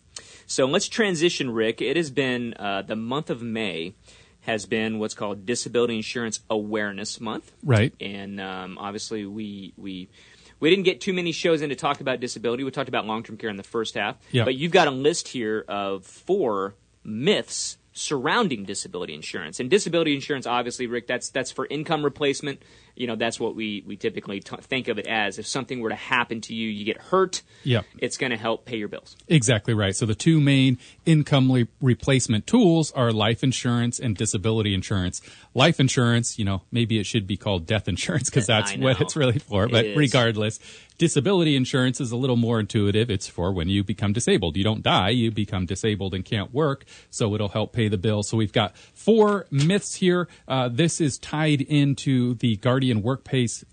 So 0.45 0.65
let's 0.65 0.87
transition, 0.87 1.51
Rick. 1.51 1.81
It 1.81 1.97
has 1.97 2.09
been 2.09 2.53
uh, 2.57 2.83
the 2.83 2.95
month 2.95 3.29
of 3.29 3.41
May 3.41 3.95
has 4.41 4.65
been 4.65 4.99
what's 4.99 5.15
called 5.15 5.45
Disability 5.45 5.95
Insurance 5.95 6.39
Awareness 6.49 7.19
Month. 7.19 7.51
Right. 7.63 7.93
And 7.99 8.39
um, 8.39 8.77
obviously, 8.77 9.25
we 9.25 9.73
we 9.75 10.09
we 10.59 10.69
didn't 10.69 10.85
get 10.85 11.01
too 11.01 11.13
many 11.13 11.31
shows 11.31 11.61
in 11.61 11.69
to 11.69 11.75
talk 11.75 11.99
about 11.99 12.19
disability. 12.19 12.63
We 12.63 12.71
talked 12.71 12.89
about 12.89 13.05
long 13.05 13.23
term 13.23 13.37
care 13.37 13.49
in 13.49 13.57
the 13.57 13.63
first 13.63 13.95
half. 13.95 14.17
Yep. 14.31 14.45
But 14.45 14.55
you've 14.55 14.71
got 14.71 14.87
a 14.87 14.91
list 14.91 15.27
here 15.27 15.65
of 15.67 16.05
four 16.05 16.75
myths 17.03 17.77
surrounding 17.95 18.65
disability 18.65 19.13
insurance. 19.13 19.59
And 19.59 19.69
disability 19.69 20.13
insurance, 20.13 20.45
obviously, 20.45 20.85
Rick, 20.85 21.07
that's 21.07 21.29
that's 21.29 21.51
for 21.51 21.65
income 21.69 22.03
replacement. 22.03 22.61
You 22.95 23.07
know, 23.07 23.15
that's 23.15 23.39
what 23.39 23.55
we 23.55 23.83
we 23.85 23.97
typically 23.97 24.39
t- 24.39 24.55
think 24.61 24.87
of 24.87 24.97
it 24.97 25.07
as. 25.07 25.37
If 25.37 25.47
something 25.47 25.81
were 25.81 25.89
to 25.89 25.95
happen 25.95 26.41
to 26.41 26.53
you, 26.53 26.69
you 26.69 26.85
get 26.85 26.97
hurt. 26.97 27.41
Yeah, 27.63 27.81
it's 27.97 28.17
going 28.17 28.31
to 28.31 28.37
help 28.37 28.65
pay 28.65 28.77
your 28.77 28.87
bills. 28.87 29.15
Exactly 29.27 29.73
right. 29.73 29.95
So 29.95 30.05
the 30.05 30.15
two 30.15 30.39
main 30.39 30.77
income 31.05 31.51
re- 31.51 31.67
replacement 31.81 32.47
tools 32.47 32.91
are 32.91 33.11
life 33.11 33.43
insurance 33.43 33.99
and 33.99 34.15
disability 34.15 34.73
insurance. 34.73 35.21
Life 35.53 35.79
insurance, 35.79 36.37
you 36.39 36.45
know, 36.45 36.63
maybe 36.71 36.99
it 36.99 37.05
should 37.05 37.27
be 37.27 37.37
called 37.37 37.65
death 37.65 37.87
insurance 37.87 38.29
because 38.29 38.47
that's 38.47 38.75
what 38.77 39.01
it's 39.01 39.15
really 39.15 39.39
for. 39.39 39.67
But 39.67 39.85
regardless, 39.95 40.59
Disability 40.97 41.57
insurance 41.57 41.99
is 41.99 42.13
a 42.13 42.15
little 42.15 42.37
more 42.37 42.57
intuitive. 42.57 43.11
It's 43.11 43.27
for 43.27 43.51
when 43.51 43.67
you 43.67 43.83
become 43.83 44.13
disabled. 44.13 44.55
You 44.55 44.63
don't 44.63 44.81
die, 44.81 45.09
you 45.09 45.29
become 45.29 45.65
disabled 45.65 46.13
and 46.13 46.23
can't 46.23 46.53
work, 46.53 46.85
so 47.09 47.35
it'll 47.35 47.49
help 47.49 47.73
pay 47.73 47.89
the 47.89 47.97
bill. 47.97 48.23
So 48.23 48.37
we've 48.37 48.53
got 48.53 48.77
four 48.77 49.45
myths 49.51 49.95
here. 49.95 50.29
Uh, 50.47 50.69
this 50.69 51.01
is 51.01 51.17
tied 51.17 51.59
into 51.59 52.35
the 52.35 52.55
Guardian 52.57 52.84
And 52.91 53.03
workplace 53.03 53.63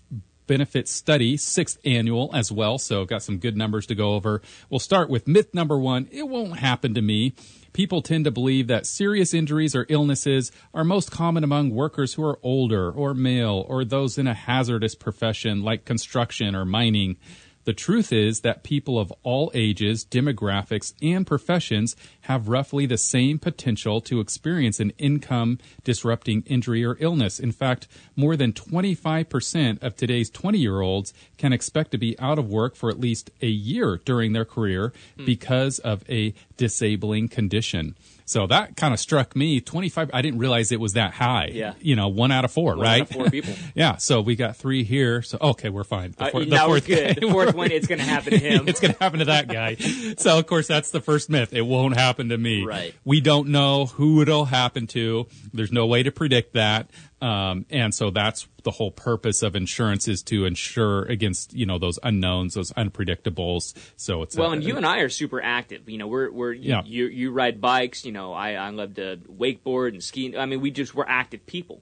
benefit 0.45 0.87
study, 0.87 1.37
sixth 1.37 1.77
annual 1.85 2.29
as 2.33 2.51
well. 2.51 2.77
So 2.77 3.05
got 3.05 3.23
some 3.23 3.37
good 3.37 3.55
numbers 3.55 3.85
to 3.87 3.95
go 3.95 4.13
over. 4.13 4.41
We'll 4.69 4.79
start 4.79 5.09
with 5.09 5.27
myth 5.27 5.53
number 5.53 5.77
one. 5.77 6.07
It 6.11 6.27
won't 6.27 6.59
happen 6.59 6.93
to 6.95 7.01
me 7.01 7.33
people 7.73 8.01
tend 8.01 8.25
to 8.25 8.31
believe 8.31 8.67
that 8.67 8.85
serious 8.85 9.33
injuries 9.33 9.75
or 9.75 9.85
illnesses 9.89 10.51
are 10.73 10.83
most 10.83 11.11
common 11.11 11.43
among 11.43 11.71
workers 11.71 12.13
who 12.13 12.23
are 12.23 12.39
older 12.43 12.91
or 12.91 13.13
male 13.13 13.65
or 13.67 13.83
those 13.83 14.17
in 14.17 14.27
a 14.27 14.33
hazardous 14.33 14.95
profession 14.95 15.63
like 15.63 15.83
construction 15.83 16.55
or 16.55 16.63
mining. 16.63 17.17
The 17.65 17.73
truth 17.73 18.11
is 18.11 18.41
that 18.41 18.63
people 18.63 18.99
of 18.99 19.13
all 19.23 19.51
ages, 19.53 20.05
demographics, 20.05 20.93
and 21.01 21.25
professions 21.25 21.95
have 22.21 22.49
roughly 22.49 22.85
the 22.85 22.97
same 22.97 23.39
potential 23.39 24.01
to 24.01 24.19
experience 24.19 24.79
an 24.79 24.91
income 24.97 25.59
disrupting 25.83 26.43
injury 26.45 26.83
or 26.83 26.97
illness. 26.99 27.39
In 27.39 27.51
fact, 27.51 27.87
more 28.15 28.35
than 28.35 28.53
25% 28.53 29.81
of 29.81 29.95
today's 29.95 30.29
20 30.29 30.57
year 30.57 30.81
olds 30.81 31.13
can 31.37 31.53
expect 31.53 31.91
to 31.91 31.97
be 31.97 32.19
out 32.19 32.39
of 32.39 32.49
work 32.49 32.75
for 32.75 32.89
at 32.89 32.99
least 32.99 33.31
a 33.41 33.47
year 33.47 34.01
during 34.03 34.33
their 34.33 34.45
career 34.45 34.91
because 35.25 35.79
of 35.79 36.03
a 36.09 36.33
disabling 36.57 37.27
condition. 37.29 37.95
So 38.25 38.47
that 38.47 38.75
kind 38.75 38.93
of 38.93 38.99
struck 38.99 39.35
me. 39.35 39.59
25, 39.59 40.11
I 40.13 40.21
didn't 40.21 40.39
realize 40.39 40.71
it 40.71 40.79
was 40.79 40.93
that 40.93 41.13
high. 41.13 41.49
Yeah. 41.51 41.73
You 41.79 41.95
know, 41.95 42.07
one 42.07 42.31
out 42.31 42.45
of 42.45 42.51
four, 42.51 42.75
one 42.75 42.85
right? 42.85 43.01
Of 43.01 43.09
four 43.09 43.29
people. 43.29 43.53
yeah. 43.75 43.97
So 43.97 44.21
we 44.21 44.35
got 44.35 44.55
three 44.55 44.83
here. 44.83 45.21
So, 45.21 45.37
okay, 45.41 45.69
we're 45.69 45.83
fine. 45.83 46.13
The, 46.17 46.27
four, 46.27 46.41
uh, 46.41 46.45
the 46.45 46.57
fourth 46.57 46.87
good. 46.87 47.15
The 47.17 47.29
fourth 47.29 47.55
one, 47.55 47.71
it's 47.71 47.87
going 47.87 47.99
to 47.99 48.05
happen 48.05 48.31
to 48.31 48.39
him. 48.39 48.67
it's 48.67 48.79
going 48.79 48.93
to 48.93 48.99
happen 48.99 49.19
to 49.19 49.25
that 49.25 49.47
guy. 49.47 49.75
so, 50.17 50.39
of 50.39 50.47
course, 50.47 50.67
that's 50.67 50.91
the 50.91 51.01
first 51.01 51.29
myth. 51.29 51.53
It 51.53 51.61
won't 51.61 51.95
happen 51.95 52.29
to 52.29 52.37
me. 52.37 52.65
Right. 52.65 52.93
We 53.03 53.21
don't 53.21 53.49
know 53.49 53.85
who 53.85 54.21
it'll 54.21 54.45
happen 54.45 54.87
to. 54.87 55.27
There's 55.53 55.71
no 55.71 55.85
way 55.85 56.03
to 56.03 56.11
predict 56.11 56.53
that. 56.53 56.89
Um, 57.23 57.65
and 57.69 57.95
so 57.95 58.09
that's 58.09 58.49
the 58.63 58.71
whole 58.71 58.91
purpose 58.91 59.43
of 59.43 59.55
insurance 59.55 60.09
is 60.09 60.21
to 60.23 60.43
insure 60.43 61.03
against 61.03 61.53
you 61.53 61.65
know 61.65 61.79
those 61.79 61.97
unknowns, 62.03 62.55
those 62.55 62.73
unpredictables. 62.73 63.73
So 63.95 64.23
it's 64.23 64.35
well, 64.35 64.49
a, 64.49 64.53
and 64.53 64.63
you 64.63 64.75
and 64.75 64.85
I 64.85 64.99
are 64.99 65.09
super 65.09 65.41
active. 65.41 65.87
You 65.87 65.99
know, 65.99 66.07
we're 66.07 66.29
we're 66.29 66.51
yeah. 66.51 66.81
you, 66.83 67.05
you 67.05 67.31
ride 67.31 67.61
bikes. 67.61 68.03
You 68.03 68.11
know, 68.11 68.33
I 68.33 68.55
I 68.55 68.71
love 68.71 68.95
to 68.95 69.21
wakeboard 69.31 69.89
and 69.93 70.03
ski. 70.03 70.37
I 70.37 70.45
mean, 70.45 70.59
we 70.59 70.69
just 70.69 70.93
we're 70.93 71.05
active 71.07 71.45
people. 71.45 71.81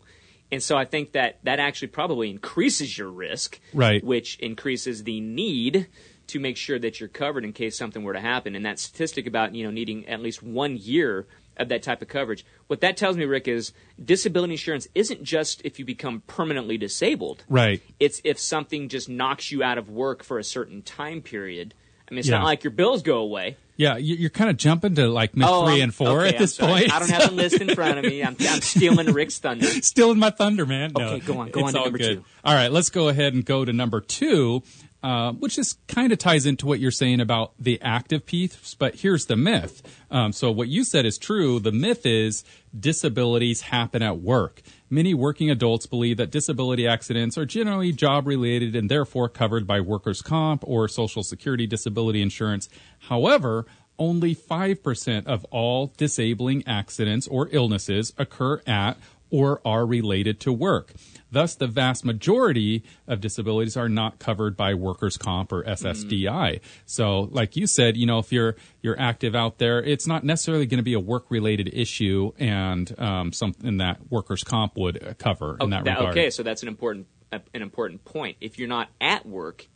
And 0.51 0.61
so 0.61 0.77
I 0.77 0.85
think 0.85 1.13
that 1.13 1.39
that 1.43 1.59
actually 1.59 1.87
probably 1.87 2.29
increases 2.29 2.95
your 2.95 3.09
risk, 3.09 3.59
right? 3.73 4.03
Which 4.03 4.37
increases 4.37 5.05
the 5.05 5.21
need 5.21 5.87
to 6.27 6.39
make 6.39 6.55
sure 6.55 6.77
that 6.77 6.99
you're 6.99 7.09
covered 7.09 7.43
in 7.43 7.51
case 7.51 7.75
something 7.75 8.03
were 8.03 8.13
to 8.13 8.19
happen. 8.19 8.55
And 8.55 8.65
that 8.67 8.77
statistic 8.77 9.25
about 9.25 9.55
you 9.55 9.63
know 9.63 9.71
needing 9.71 10.07
at 10.07 10.21
least 10.21 10.43
one 10.43 10.77
year 10.77 11.25
of 11.57 11.69
that 11.69 11.83
type 11.83 12.01
of 12.01 12.07
coverage. 12.07 12.45
What 12.67 12.81
that 12.81 12.97
tells 12.97 13.17
me, 13.17 13.25
Rick, 13.25 13.47
is 13.47 13.73
disability 14.03 14.53
insurance 14.53 14.87
isn't 14.95 15.23
just 15.23 15.61
if 15.63 15.79
you 15.79 15.85
become 15.85 16.21
permanently 16.27 16.77
disabled. 16.77 17.43
Right. 17.49 17.81
It's 17.99 18.21
if 18.23 18.39
something 18.39 18.89
just 18.89 19.09
knocks 19.09 19.51
you 19.51 19.63
out 19.63 19.77
of 19.77 19.89
work 19.89 20.23
for 20.23 20.39
a 20.39 20.43
certain 20.43 20.81
time 20.81 21.21
period. 21.21 21.73
I 22.09 22.13
mean, 22.13 22.19
it's 22.19 22.27
yeah. 22.27 22.39
not 22.39 22.45
like 22.45 22.63
your 22.63 22.71
bills 22.71 23.03
go 23.03 23.19
away. 23.19 23.57
Yeah, 23.77 23.97
you're 23.97 24.29
kind 24.29 24.49
of 24.49 24.57
jumping 24.57 24.95
to 24.95 25.07
like 25.07 25.35
myth 25.35 25.47
oh, 25.49 25.65
3 25.65 25.81
and 25.81 25.95
four 25.95 26.21
okay, 26.21 26.35
at 26.35 26.37
this 26.37 26.55
point. 26.55 26.93
I 26.93 26.99
don't 26.99 27.09
have 27.09 27.29
the 27.29 27.35
list 27.35 27.59
in 27.59 27.73
front 27.73 27.97
of 27.97 28.05
me. 28.05 28.21
I'm, 28.21 28.35
I'm 28.39 28.61
stealing 28.61 29.07
Rick's 29.11 29.39
thunder. 29.39 29.65
Stealing 29.65 30.19
my 30.19 30.29
thunder, 30.29 30.65
man. 30.65 30.91
No, 30.95 31.05
okay, 31.05 31.19
go 31.25 31.39
on. 31.39 31.49
Go 31.49 31.63
on 31.63 31.73
to 31.73 31.79
number 31.79 31.97
good. 31.97 32.17
two. 32.17 32.25
All 32.43 32.53
right, 32.53 32.71
let's 32.71 32.89
go 32.91 33.07
ahead 33.07 33.33
and 33.33 33.43
go 33.43 33.65
to 33.65 33.73
number 33.73 34.01
two. 34.01 34.61
Uh, 35.03 35.31
which 35.31 35.57
is 35.57 35.77
kind 35.87 36.13
of 36.13 36.19
ties 36.19 36.45
into 36.45 36.67
what 36.67 36.79
you're 36.79 36.91
saying 36.91 37.19
about 37.19 37.53
the 37.57 37.81
active 37.81 38.23
piece, 38.23 38.75
but 38.75 38.93
here's 38.93 39.25
the 39.25 39.35
myth. 39.35 39.81
Um, 40.11 40.31
so 40.31 40.51
what 40.51 40.67
you 40.67 40.83
said 40.83 41.07
is 41.07 41.17
true. 41.17 41.59
The 41.59 41.71
myth 41.71 42.05
is 42.05 42.43
disabilities 42.79 43.61
happen 43.61 44.03
at 44.03 44.19
work. 44.19 44.61
Many 44.91 45.15
working 45.15 45.49
adults 45.49 45.87
believe 45.87 46.17
that 46.17 46.29
disability 46.29 46.87
accidents 46.87 47.35
are 47.35 47.47
generally 47.47 47.91
job 47.91 48.27
related 48.27 48.75
and 48.75 48.91
therefore 48.91 49.27
covered 49.27 49.65
by 49.65 49.81
workers' 49.81 50.21
comp 50.21 50.63
or 50.67 50.87
social 50.87 51.23
security 51.23 51.65
disability 51.65 52.21
insurance. 52.21 52.69
However, 52.99 53.65
only 53.97 54.35
5% 54.35 55.25
of 55.25 55.45
all 55.45 55.93
disabling 55.97 56.63
accidents 56.67 57.27
or 57.27 57.49
illnesses 57.51 58.13
occur 58.17 58.61
at 58.67 58.97
or 59.31 59.61
are 59.65 59.85
related 59.85 60.39
to 60.41 60.53
work. 60.53 60.93
Thus, 61.31 61.55
the 61.55 61.67
vast 61.67 62.03
majority 62.03 62.83
of 63.07 63.21
disabilities 63.21 63.77
are 63.77 63.89
not 63.89 64.19
covered 64.19 64.57
by 64.57 64.73
workers' 64.73 65.17
comp 65.17 65.51
or 65.51 65.63
SSDI. 65.63 66.25
Mm. 66.27 66.61
So, 66.85 67.21
like 67.31 67.55
you 67.55 67.65
said, 67.65 67.95
you 67.95 68.05
know, 68.05 68.19
if 68.19 68.31
you're 68.31 68.55
you're 68.81 68.99
active 68.99 69.33
out 69.33 69.57
there, 69.57 69.81
it's 69.81 70.05
not 70.05 70.23
necessarily 70.23 70.65
going 70.65 70.79
to 70.79 70.83
be 70.83 70.93
a 70.93 70.99
work-related 70.99 71.73
issue 71.73 72.31
and 72.37 72.93
um, 72.99 73.31
something 73.31 73.77
that 73.77 74.11
workers' 74.11 74.43
comp 74.43 74.75
would 74.75 75.15
cover 75.17 75.57
in 75.61 75.69
that, 75.69 75.85
that 75.85 75.97
regard. 75.97 76.17
Okay, 76.17 76.29
so 76.29 76.43
that's 76.43 76.61
an 76.61 76.67
important 76.67 77.07
an 77.31 77.61
important 77.61 78.03
point. 78.03 78.37
If 78.41 78.59
you're 78.59 78.67
not 78.67 78.89
at 78.99 79.25
work, 79.25 79.67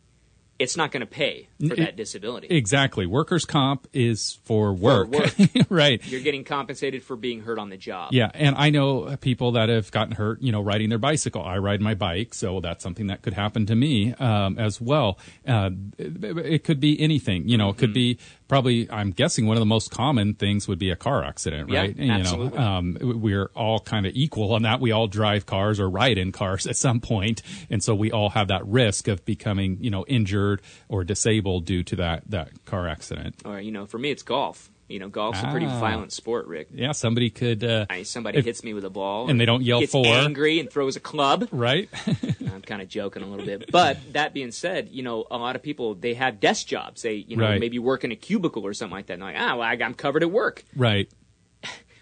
it's 0.58 0.76
not 0.76 0.90
going 0.90 1.00
to 1.00 1.06
pay 1.06 1.48
for 1.68 1.76
that 1.76 1.96
disability. 1.96 2.48
Exactly. 2.48 3.06
Workers' 3.06 3.44
comp 3.44 3.86
is 3.92 4.38
for 4.44 4.72
work. 4.72 5.08
work. 5.08 5.34
right. 5.68 6.04
You're 6.06 6.22
getting 6.22 6.44
compensated 6.44 7.02
for 7.02 7.16
being 7.16 7.40
hurt 7.40 7.58
on 7.58 7.68
the 7.68 7.76
job. 7.76 8.12
Yeah, 8.12 8.30
and 8.32 8.56
I 8.56 8.70
know 8.70 9.16
people 9.20 9.52
that 9.52 9.68
have 9.68 9.90
gotten 9.90 10.14
hurt, 10.14 10.40
you 10.40 10.52
know, 10.52 10.60
riding 10.60 10.88
their 10.88 10.98
bicycle. 10.98 11.42
I 11.42 11.58
ride 11.58 11.80
my 11.80 11.94
bike, 11.94 12.34
so 12.34 12.60
that's 12.60 12.82
something 12.82 13.08
that 13.08 13.22
could 13.22 13.34
happen 13.34 13.66
to 13.66 13.74
me 13.74 14.14
um, 14.14 14.58
as 14.58 14.80
well. 14.80 15.18
Uh, 15.46 15.70
it, 15.98 16.38
it 16.38 16.64
could 16.64 16.80
be 16.80 17.00
anything, 17.00 17.48
you 17.48 17.58
know. 17.58 17.70
It 17.70 17.76
could 17.76 17.92
be 17.92 18.18
probably. 18.48 18.90
I'm 18.90 19.10
guessing 19.10 19.46
one 19.46 19.56
of 19.56 19.60
the 19.60 19.66
most 19.66 19.90
common 19.90 20.34
things 20.34 20.68
would 20.68 20.78
be 20.78 20.90
a 20.90 20.96
car 20.96 21.24
accident, 21.24 21.70
Yeah, 21.70 21.80
right? 21.80 21.96
You 21.96 22.12
absolutely. 22.12 22.58
know, 22.58 22.64
um, 22.64 22.98
we're 23.00 23.50
all 23.54 23.80
kind 23.80 24.06
of 24.06 24.12
equal 24.14 24.52
on 24.54 24.62
that. 24.62 24.80
We 24.80 24.92
all 24.92 25.06
drive 25.06 25.46
cars 25.46 25.80
or 25.80 25.88
ride 25.88 26.18
in 26.18 26.32
cars 26.32 26.66
at 26.66 26.76
some 26.76 27.00
point, 27.00 27.42
and 27.70 27.82
so 27.82 27.94
we 27.94 28.10
all 28.12 28.30
have 28.30 28.48
that 28.48 28.66
risk 28.66 29.08
of 29.08 29.24
becoming, 29.24 29.78
you 29.80 29.90
know, 29.90 30.04
injured 30.06 30.62
or 30.88 31.04
disabled 31.04 31.64
due 31.64 31.82
to 31.84 31.96
that 31.96 32.22
that 32.30 32.64
car 32.64 32.88
accident. 32.88 33.36
Or 33.44 33.60
you 33.60 33.72
know, 33.72 33.86
for 33.86 33.98
me, 33.98 34.10
it's 34.10 34.22
golf. 34.22 34.70
You 34.88 35.00
know, 35.00 35.08
golf's 35.08 35.42
a 35.42 35.48
pretty 35.50 35.66
Ah. 35.66 35.80
violent 35.80 36.12
sport, 36.12 36.46
Rick. 36.46 36.68
Yeah, 36.72 36.92
somebody 36.92 37.28
could. 37.30 37.64
Uh, 37.64 37.86
I, 37.90 38.04
somebody 38.04 38.38
If- 38.38 38.44
hits 38.44 38.62
me 38.62 38.72
with 38.72 38.84
a 38.84 38.90
ball, 38.90 39.28
and 39.28 39.40
they 39.40 39.44
don't 39.44 39.62
yell 39.62 39.80
gets 39.80 39.90
for. 39.92 40.06
angry 40.06 40.60
and 40.60 40.70
throws 40.70 40.94
a 40.96 41.00
club. 41.00 41.48
Right. 41.50 41.88
I'm 42.52 42.62
kind 42.62 42.80
of 42.80 42.88
joking 42.88 43.22
a 43.22 43.26
little 43.26 43.44
bit, 43.44 43.70
but 43.72 43.98
that 44.12 44.32
being 44.32 44.50
said, 44.52 44.88
you 44.92 45.02
know, 45.02 45.26
a 45.30 45.36
lot 45.38 45.56
of 45.56 45.62
people 45.62 45.94
they 45.94 46.14
have 46.14 46.38
desk 46.40 46.66
jobs. 46.68 47.02
They, 47.02 47.14
you 47.14 47.36
know, 47.36 47.44
Right. 47.44 47.60
maybe 47.60 47.78
work 47.78 48.04
in 48.04 48.12
a 48.12 48.16
cubicle 48.16 48.64
or 48.64 48.72
something 48.74 48.94
like 48.94 49.06
that. 49.06 49.14
And 49.14 49.22
they're 49.22 49.32
like, 49.32 49.40
ah, 49.40 49.56
well, 49.56 49.62
I- 49.68 49.76
I'm 49.84 49.94
covered 49.94 50.22
at 50.22 50.30
work. 50.30 50.64
right. 50.76 51.08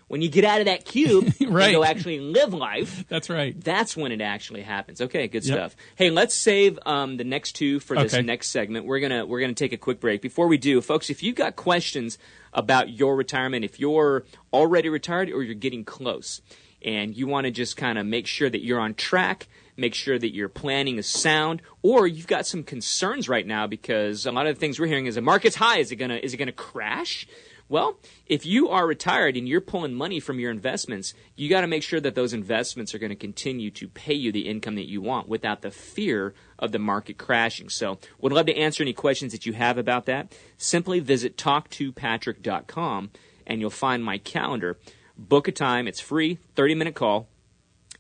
When 0.09 0.21
you 0.23 0.29
get 0.29 0.45
out 0.45 0.61
of 0.61 0.67
that 0.67 0.85
cube 0.85 1.25
Right. 1.41 1.67
and 1.69 1.75
go 1.75 1.85
actually 1.85 2.21
live 2.21 2.53
life, 2.53 3.05
That's 3.09 3.31
right. 3.31 3.59
that's 3.59 3.97
when 3.97 4.13
it 4.13 4.21
actually 4.21 4.63
happens. 4.63 5.01
Okay, 5.01 5.29
good 5.29 5.45
Yep. 5.45 5.57
stuff. 5.57 5.77
Hey, 5.97 6.11
let's 6.11 6.35
save 6.35 6.79
um, 6.87 7.17
the 7.17 7.25
next 7.25 7.53
two 7.53 7.81
for 7.81 7.97
this 7.97 8.15
Okay. 8.15 8.23
next 8.23 8.49
segment. 8.51 8.85
We're 8.87 9.01
gonna 9.01 9.25
we're 9.27 9.41
gonna 9.41 9.55
take 9.55 9.73
a 9.73 9.79
quick 9.79 10.01
break. 10.01 10.21
Before 10.23 10.47
we 10.47 10.59
do, 10.59 10.81
folks, 10.81 11.11
if 11.11 11.23
you've 11.23 11.37
got 11.37 11.57
questions 11.57 12.19
about 12.53 12.91
your 12.91 13.17
retirement, 13.17 13.65
if 13.65 13.81
you're 13.81 14.25
already 14.53 14.89
retired 14.89 15.31
or 15.31 15.43
you're 15.43 15.55
getting 15.55 15.85
close, 15.85 16.41
and 16.83 17.17
you 17.17 17.27
want 17.27 17.47
to 17.47 17.51
just 17.51 17.77
kind 17.77 17.99
of 17.99 18.05
make 18.07 18.27
sure 18.27 18.51
that 18.51 18.63
you're 18.63 18.79
on 18.79 18.93
track, 18.95 19.49
make 19.77 19.95
sure 19.95 20.19
that 20.19 20.35
your 20.35 20.51
planning 20.51 20.99
is 20.99 21.07
sound, 21.07 21.63
or 21.83 22.07
you've 22.07 22.27
got 22.27 22.47
some 22.47 22.63
concerns 22.63 23.27
right 23.27 23.47
now 23.47 23.67
because 23.67 24.27
a 24.27 24.31
lot 24.33 24.47
of 24.47 24.55
the 24.55 24.61
things 24.61 24.79
we're 24.79 24.87
hearing 24.87 25.07
is 25.07 25.15
the 25.15 25.23
market's 25.23 25.57
high. 25.57 25.79
Is 25.79 25.91
it 25.93 25.97
gonna 25.97 26.17
is 26.23 26.35
it 26.35 26.37
gonna 26.37 26.53
crash? 26.53 27.27
Well, 27.69 27.99
if 28.27 28.45
you 28.45 28.69
are 28.69 28.87
retired 28.87 29.37
and 29.37 29.49
you're 29.49 29.61
pulling 29.61 29.95
money 29.95 30.21
from 30.21 30.39
your 30.39 30.51
investments, 30.51 31.15
you 31.35 31.49
got 31.49 31.63
to 31.63 31.67
make 31.67 31.83
sure 31.83 32.01
that 32.01 32.15
those 32.15 32.35
investments 32.35 32.95
are 32.95 32.99
going 32.99 33.11
to 33.11 33.17
continue 33.17 33.71
to 33.73 33.89
pay 33.89 34.13
you 34.13 34.31
the 34.31 34.49
income 34.49 34.75
that 34.75 34.89
you 34.89 35.01
want 35.01 35.29
without 35.29 35.63
the 35.63 35.71
fear 35.71 36.35
of 36.59 36.73
the 36.73 36.79
market 36.79 37.17
crashing. 37.17 37.71
So, 37.71 37.99
would 38.21 38.33
love 38.33 38.47
to 38.47 38.57
answer 38.57 38.83
any 38.83 38.93
questions 38.93 39.33
that 39.33 39.47
you 39.47 39.55
have 39.55 39.79
about 39.79 40.05
that. 40.07 40.37
Simply 40.59 41.01
visit 41.01 41.39
talktopatrick.com 41.39 43.11
and 43.47 43.61
you'll 43.61 43.71
find 43.71 44.05
my 44.05 44.19
calendar. 44.19 44.79
Book 45.17 45.49
a 45.49 45.53
time, 45.53 45.89
it's 45.89 46.01
free, 46.01 46.39
30 46.55 46.75
minute 46.75 46.95
call 46.95 47.29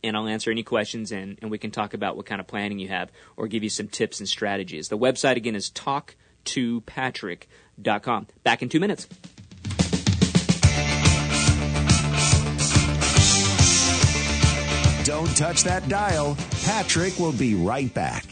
and 0.04 0.16
I'll 0.16 0.28
answer 0.28 0.50
any 0.50 0.62
questions 0.62 1.10
and, 1.10 1.38
and 1.40 1.50
we 1.50 1.56
can 1.58 1.70
talk 1.70 1.94
about 1.94 2.16
what 2.16 2.26
kind 2.26 2.40
of 2.40 2.46
planning 2.46 2.78
you 2.78 2.88
have 2.88 3.10
or 3.36 3.48
give 3.48 3.62
you 3.62 3.70
some 3.70 3.88
tips 3.88 4.20
and 4.20 4.28
strategies. 4.28 4.88
The 4.88 4.98
website 4.98 5.36
again 5.36 5.56
is 5.56 5.70
talktopatrick.com. 5.70 8.26
Back 8.42 8.62
in 8.62 8.68
two 8.68 8.80
minutes. 8.80 9.08
Don't 15.14 15.36
touch 15.36 15.62
that 15.62 15.88
dial. 15.88 16.36
Patrick 16.64 17.20
will 17.20 17.30
be 17.30 17.54
right 17.54 17.94
back. 17.94 18.24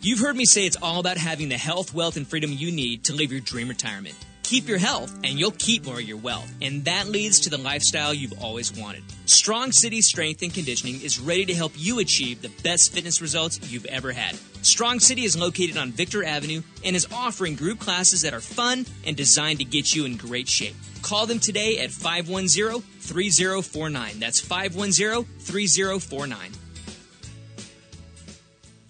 You've 0.00 0.20
heard 0.20 0.34
me 0.34 0.46
say 0.46 0.64
it's 0.64 0.78
all 0.80 0.98
about 0.98 1.18
having 1.18 1.50
the 1.50 1.58
health, 1.58 1.92
wealth, 1.92 2.16
and 2.16 2.26
freedom 2.26 2.50
you 2.50 2.72
need 2.72 3.04
to 3.04 3.12
live 3.12 3.30
your 3.30 3.42
dream 3.42 3.68
retirement. 3.68 4.14
Keep 4.42 4.66
your 4.66 4.78
health, 4.78 5.14
and 5.22 5.38
you'll 5.38 5.50
keep 5.50 5.84
more 5.84 5.96
of 5.96 6.02
your 6.02 6.16
wealth. 6.16 6.50
And 6.62 6.82
that 6.86 7.08
leads 7.08 7.40
to 7.40 7.50
the 7.50 7.58
lifestyle 7.58 8.14
you've 8.14 8.42
always 8.42 8.74
wanted. 8.74 9.02
Strong 9.26 9.72
City 9.72 10.00
Strength 10.00 10.40
and 10.40 10.54
Conditioning 10.54 11.02
is 11.02 11.20
ready 11.20 11.44
to 11.44 11.54
help 11.54 11.72
you 11.76 11.98
achieve 11.98 12.40
the 12.40 12.52
best 12.62 12.94
fitness 12.94 13.20
results 13.20 13.60
you've 13.70 13.84
ever 13.84 14.10
had. 14.10 14.34
Strong 14.62 15.00
City 15.00 15.24
is 15.24 15.36
located 15.36 15.76
on 15.76 15.92
Victor 15.92 16.24
Avenue 16.24 16.62
and 16.82 16.96
is 16.96 17.06
offering 17.12 17.54
group 17.54 17.80
classes 17.80 18.22
that 18.22 18.32
are 18.32 18.40
fun 18.40 18.86
and 19.06 19.14
designed 19.14 19.58
to 19.58 19.64
get 19.66 19.94
you 19.94 20.06
in 20.06 20.16
great 20.16 20.48
shape. 20.48 20.74
Call 21.02 21.26
them 21.26 21.38
today 21.38 21.80
at 21.80 21.90
510 21.90 22.82
3049. 23.04 24.18
That's 24.18 24.40
510 24.40 25.24
3049. 25.38 26.63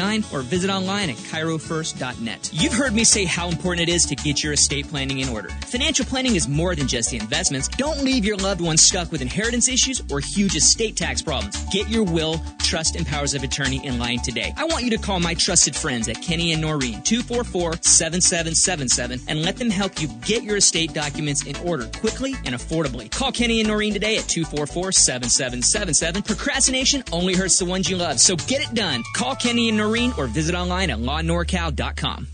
243-0889 0.00 0.32
or 0.32 0.40
visit 0.42 0.70
online 0.70 1.10
at 1.10 1.16
chirofirst.net. 1.16 2.50
You've 2.52 2.72
heard 2.72 2.94
me 2.94 3.02
say 3.04 3.24
how 3.24 3.48
important 3.48 3.88
it 3.88 3.92
is 3.92 4.04
to 4.06 4.16
get 4.16 4.42
your 4.42 4.54
estate 4.54 4.88
planning 4.88 5.20
in 5.20 5.28
order. 5.28 5.50
Financial 5.66 6.04
planning 6.04 6.34
is 6.34 6.48
more 6.48 6.74
than 6.74 6.88
just 6.88 7.10
the 7.10 7.18
investments. 7.18 7.68
Don't 7.68 8.02
leave 8.02 8.24
your 8.24 8.36
loved 8.36 8.60
ones 8.60 8.82
stuck 8.82 9.12
with 9.12 9.22
inheritance 9.22 9.68
issues 9.68 10.02
or 10.10 10.18
huge 10.20 10.56
estate 10.56 10.96
tax 10.96 11.22
problems. 11.22 11.62
Get 11.70 11.88
your 11.88 12.02
will, 12.04 12.40
trust, 12.58 12.96
and 12.96 13.06
powers 13.06 13.34
of 13.34 13.42
attorney 13.42 13.84
in 13.84 13.98
line 13.98 14.20
today. 14.20 14.54
I 14.56 14.64
want 14.64 14.84
you 14.84 14.90
to 14.90 14.98
call 14.98 15.20
my 15.20 15.34
trusted 15.34 15.76
friends 15.76 16.08
at 16.08 16.22
Kenny 16.22 16.52
and 16.52 16.64
Norine 16.64 17.04
244-7777 17.04 19.24
and 19.28 19.42
let 19.42 19.56
them 19.56 19.70
help 19.70 20.00
you 20.00 20.08
get 20.24 20.42
your 20.42 20.56
estate 20.56 20.94
documents 20.94 21.44
in 21.44 21.56
order 21.66 21.86
quickly 21.98 22.34
and 22.44 22.54
affordably. 22.54 23.10
Call 23.10 23.32
Kenny 23.32 23.60
and 23.60 23.68
Norine 23.68 23.92
today 23.92 24.16
at 24.16 24.24
244-7777. 24.24 26.26
Procrastination 26.26 27.02
only 27.12 27.34
hurts 27.34 27.58
the 27.58 27.64
ones 27.64 27.90
you 27.90 27.96
love, 27.96 28.20
so 28.20 28.36
get 28.36 28.62
it 28.62 28.72
done. 28.74 29.02
Call 29.14 29.34
Kenny 29.34 29.68
and 29.68 29.78
Norine 29.78 29.89
or 30.18 30.26
visit 30.26 30.54
online 30.54 30.90
at 30.90 30.98
lawnorcal.com. 30.98 32.26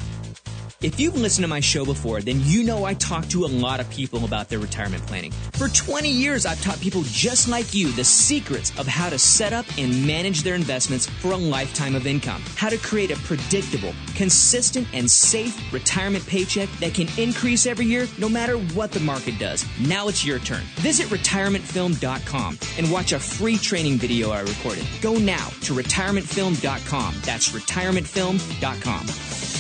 If 0.83 1.01
you've 1.01 1.17
listened 1.17 1.45
to 1.45 1.49
my 1.49 1.61
show 1.61 1.87
before, 1.87 2.21
then 2.21 2.39
you 2.43 2.63
know 2.63 2.85
I 2.85 2.93
talk 2.93 3.27
to 3.29 3.47
a 3.47 3.49
lot 3.49 3.81
of 3.81 3.89
people 3.89 4.27
about 4.27 4.51
their 4.51 4.59
retirement 4.59 5.07
planning. 5.07 5.33
For 5.53 5.69
20 5.69 6.11
years, 6.11 6.45
I've 6.45 6.61
taught 6.61 6.79
people 6.83 7.01
just 7.07 7.49
like 7.49 7.73
you 7.73 7.91
the 7.93 8.05
secrets 8.05 8.79
of 8.79 8.87
how 8.87 9.09
to 9.09 9.19
set 9.19 9.55
up 9.55 9.65
and 9.79 10.07
manage 10.07 10.43
their 10.43 10.55
investments 10.55 11.07
for 11.07 11.33
a 11.33 11.37
lifetime 11.37 11.95
of 11.95 12.07
income, 12.07 12.43
how 12.57 12.69
to 12.69 12.77
create 12.77 13.11
a 13.11 13.17
predictable, 13.21 13.95
consistent, 14.17 14.87
and 14.93 15.11
safe 15.11 15.59
retirement 15.73 16.27
paycheck 16.27 16.69
that 16.81 16.93
can 16.93 17.09
increase 17.19 17.65
every 17.65 17.87
year 17.87 18.07
no 18.19 18.29
matter 18.29 18.59
what 18.59 18.93
the 18.93 19.01
market 19.01 19.39
does. 19.39 19.65
Now 19.81 20.09
it's 20.09 20.27
your 20.27 20.41
turn. 20.41 20.63
Visit 20.77 21.07
retirementfilm.com 21.07 22.59
and 22.77 22.93
watch 22.93 23.13
a 23.13 23.19
free 23.19 23.57
training 23.57 23.97
video 23.97 24.31
I 24.31 24.41
recorded. 24.41 24.87
Go 25.01 25.15
now 25.15 25.49
to 25.63 25.73
retirementfilm.com. 25.73 27.15
That's 27.25 27.49
retirementfilm.com. 27.49 29.56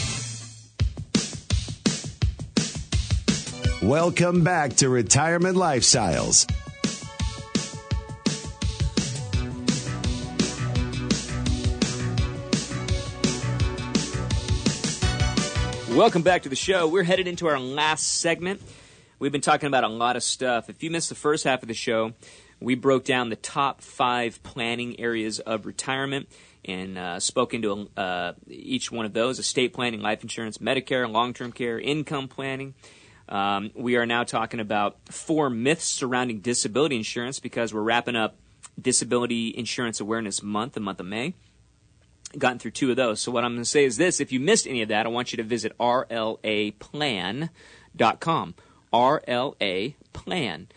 Welcome 3.82 4.42
back 4.42 4.76
to 4.76 4.88
Retirement 4.88 5.54
Lifestyles. 5.54 6.50
Welcome 15.94 16.22
back 16.22 16.44
to 16.44 16.48
the 16.48 16.56
show. 16.56 16.88
We're 16.88 17.02
headed 17.02 17.28
into 17.28 17.48
our 17.48 17.60
last 17.60 18.20
segment. 18.20 18.62
We've 19.18 19.30
been 19.30 19.42
talking 19.42 19.66
about 19.66 19.84
a 19.84 19.88
lot 19.88 20.16
of 20.16 20.22
stuff. 20.22 20.70
If 20.70 20.82
you 20.82 20.90
missed 20.90 21.10
the 21.10 21.14
first 21.14 21.44
half 21.44 21.60
of 21.60 21.68
the 21.68 21.74
show, 21.74 22.14
we 22.60 22.76
broke 22.76 23.04
down 23.04 23.28
the 23.28 23.36
top 23.36 23.82
five 23.82 24.42
planning 24.42 24.98
areas 24.98 25.38
of 25.38 25.66
retirement 25.66 26.30
and 26.64 26.96
uh, 26.96 27.20
spoke 27.20 27.52
into 27.52 27.90
uh, 27.94 28.32
each 28.48 28.90
one 28.90 29.04
of 29.04 29.12
those 29.12 29.38
estate 29.38 29.74
planning, 29.74 30.00
life 30.00 30.22
insurance, 30.22 30.56
Medicare, 30.56 31.10
long 31.10 31.34
term 31.34 31.52
care, 31.52 31.78
income 31.78 32.26
planning. 32.26 32.72
Um, 33.28 33.70
we 33.74 33.96
are 33.96 34.06
now 34.06 34.24
talking 34.24 34.60
about 34.60 34.96
four 35.06 35.50
myths 35.50 35.84
surrounding 35.84 36.40
disability 36.40 36.96
insurance 36.96 37.40
because 37.40 37.74
we're 37.74 37.82
wrapping 37.82 38.16
up 38.16 38.36
Disability 38.80 39.54
Insurance 39.56 40.00
Awareness 40.00 40.42
Month, 40.42 40.74
the 40.74 40.80
month 40.80 41.00
of 41.00 41.06
May 41.06 41.34
gotten 42.38 42.58
through 42.58 42.72
two 42.72 42.90
of 42.90 42.96
those. 42.96 43.20
So 43.20 43.30
what 43.32 43.44
I'm 43.44 43.52
going 43.52 43.62
to 43.62 43.68
say 43.68 43.84
is 43.84 43.96
this: 43.96 44.20
if 44.20 44.32
you 44.32 44.40
missed 44.40 44.66
any 44.66 44.82
of 44.82 44.88
that, 44.88 45.06
I 45.06 45.08
want 45.08 45.32
you 45.32 45.36
to 45.38 45.42
visit 45.42 45.76
rlaplan.com. 45.78 47.50
rlaplan.com. 48.92 50.68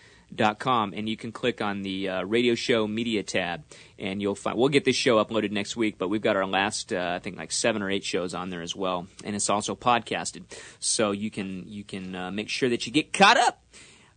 com, 0.59 0.93
and 0.95 1.09
you 1.09 1.17
can 1.17 1.31
click 1.31 1.61
on 1.61 1.81
the 1.81 2.09
uh, 2.09 2.23
radio 2.23 2.55
show 2.55 2.87
media 2.87 3.23
tab, 3.23 3.63
and 3.97 4.21
you'll 4.21 4.35
find. 4.35 4.57
We'll 4.57 4.69
get 4.69 4.85
this 4.85 4.95
show 4.95 5.23
uploaded 5.23 5.51
next 5.51 5.75
week, 5.75 5.97
but 5.97 6.09
we've 6.09 6.21
got 6.21 6.35
our 6.35 6.45
last, 6.45 6.93
uh, 6.93 7.13
I 7.15 7.19
think, 7.19 7.37
like 7.37 7.51
seven 7.51 7.81
or 7.81 7.89
eight 7.89 8.03
shows 8.03 8.33
on 8.33 8.49
there 8.49 8.61
as 8.61 8.75
well, 8.75 9.07
and 9.23 9.35
it's 9.35 9.49
also 9.49 9.75
podcasted, 9.75 10.43
so 10.79 11.11
you 11.11 11.31
can 11.31 11.65
you 11.67 11.83
can 11.83 12.15
uh, 12.15 12.31
make 12.31 12.49
sure 12.49 12.69
that 12.69 12.85
you 12.85 12.91
get 12.91 13.13
caught 13.13 13.37
up. 13.37 13.63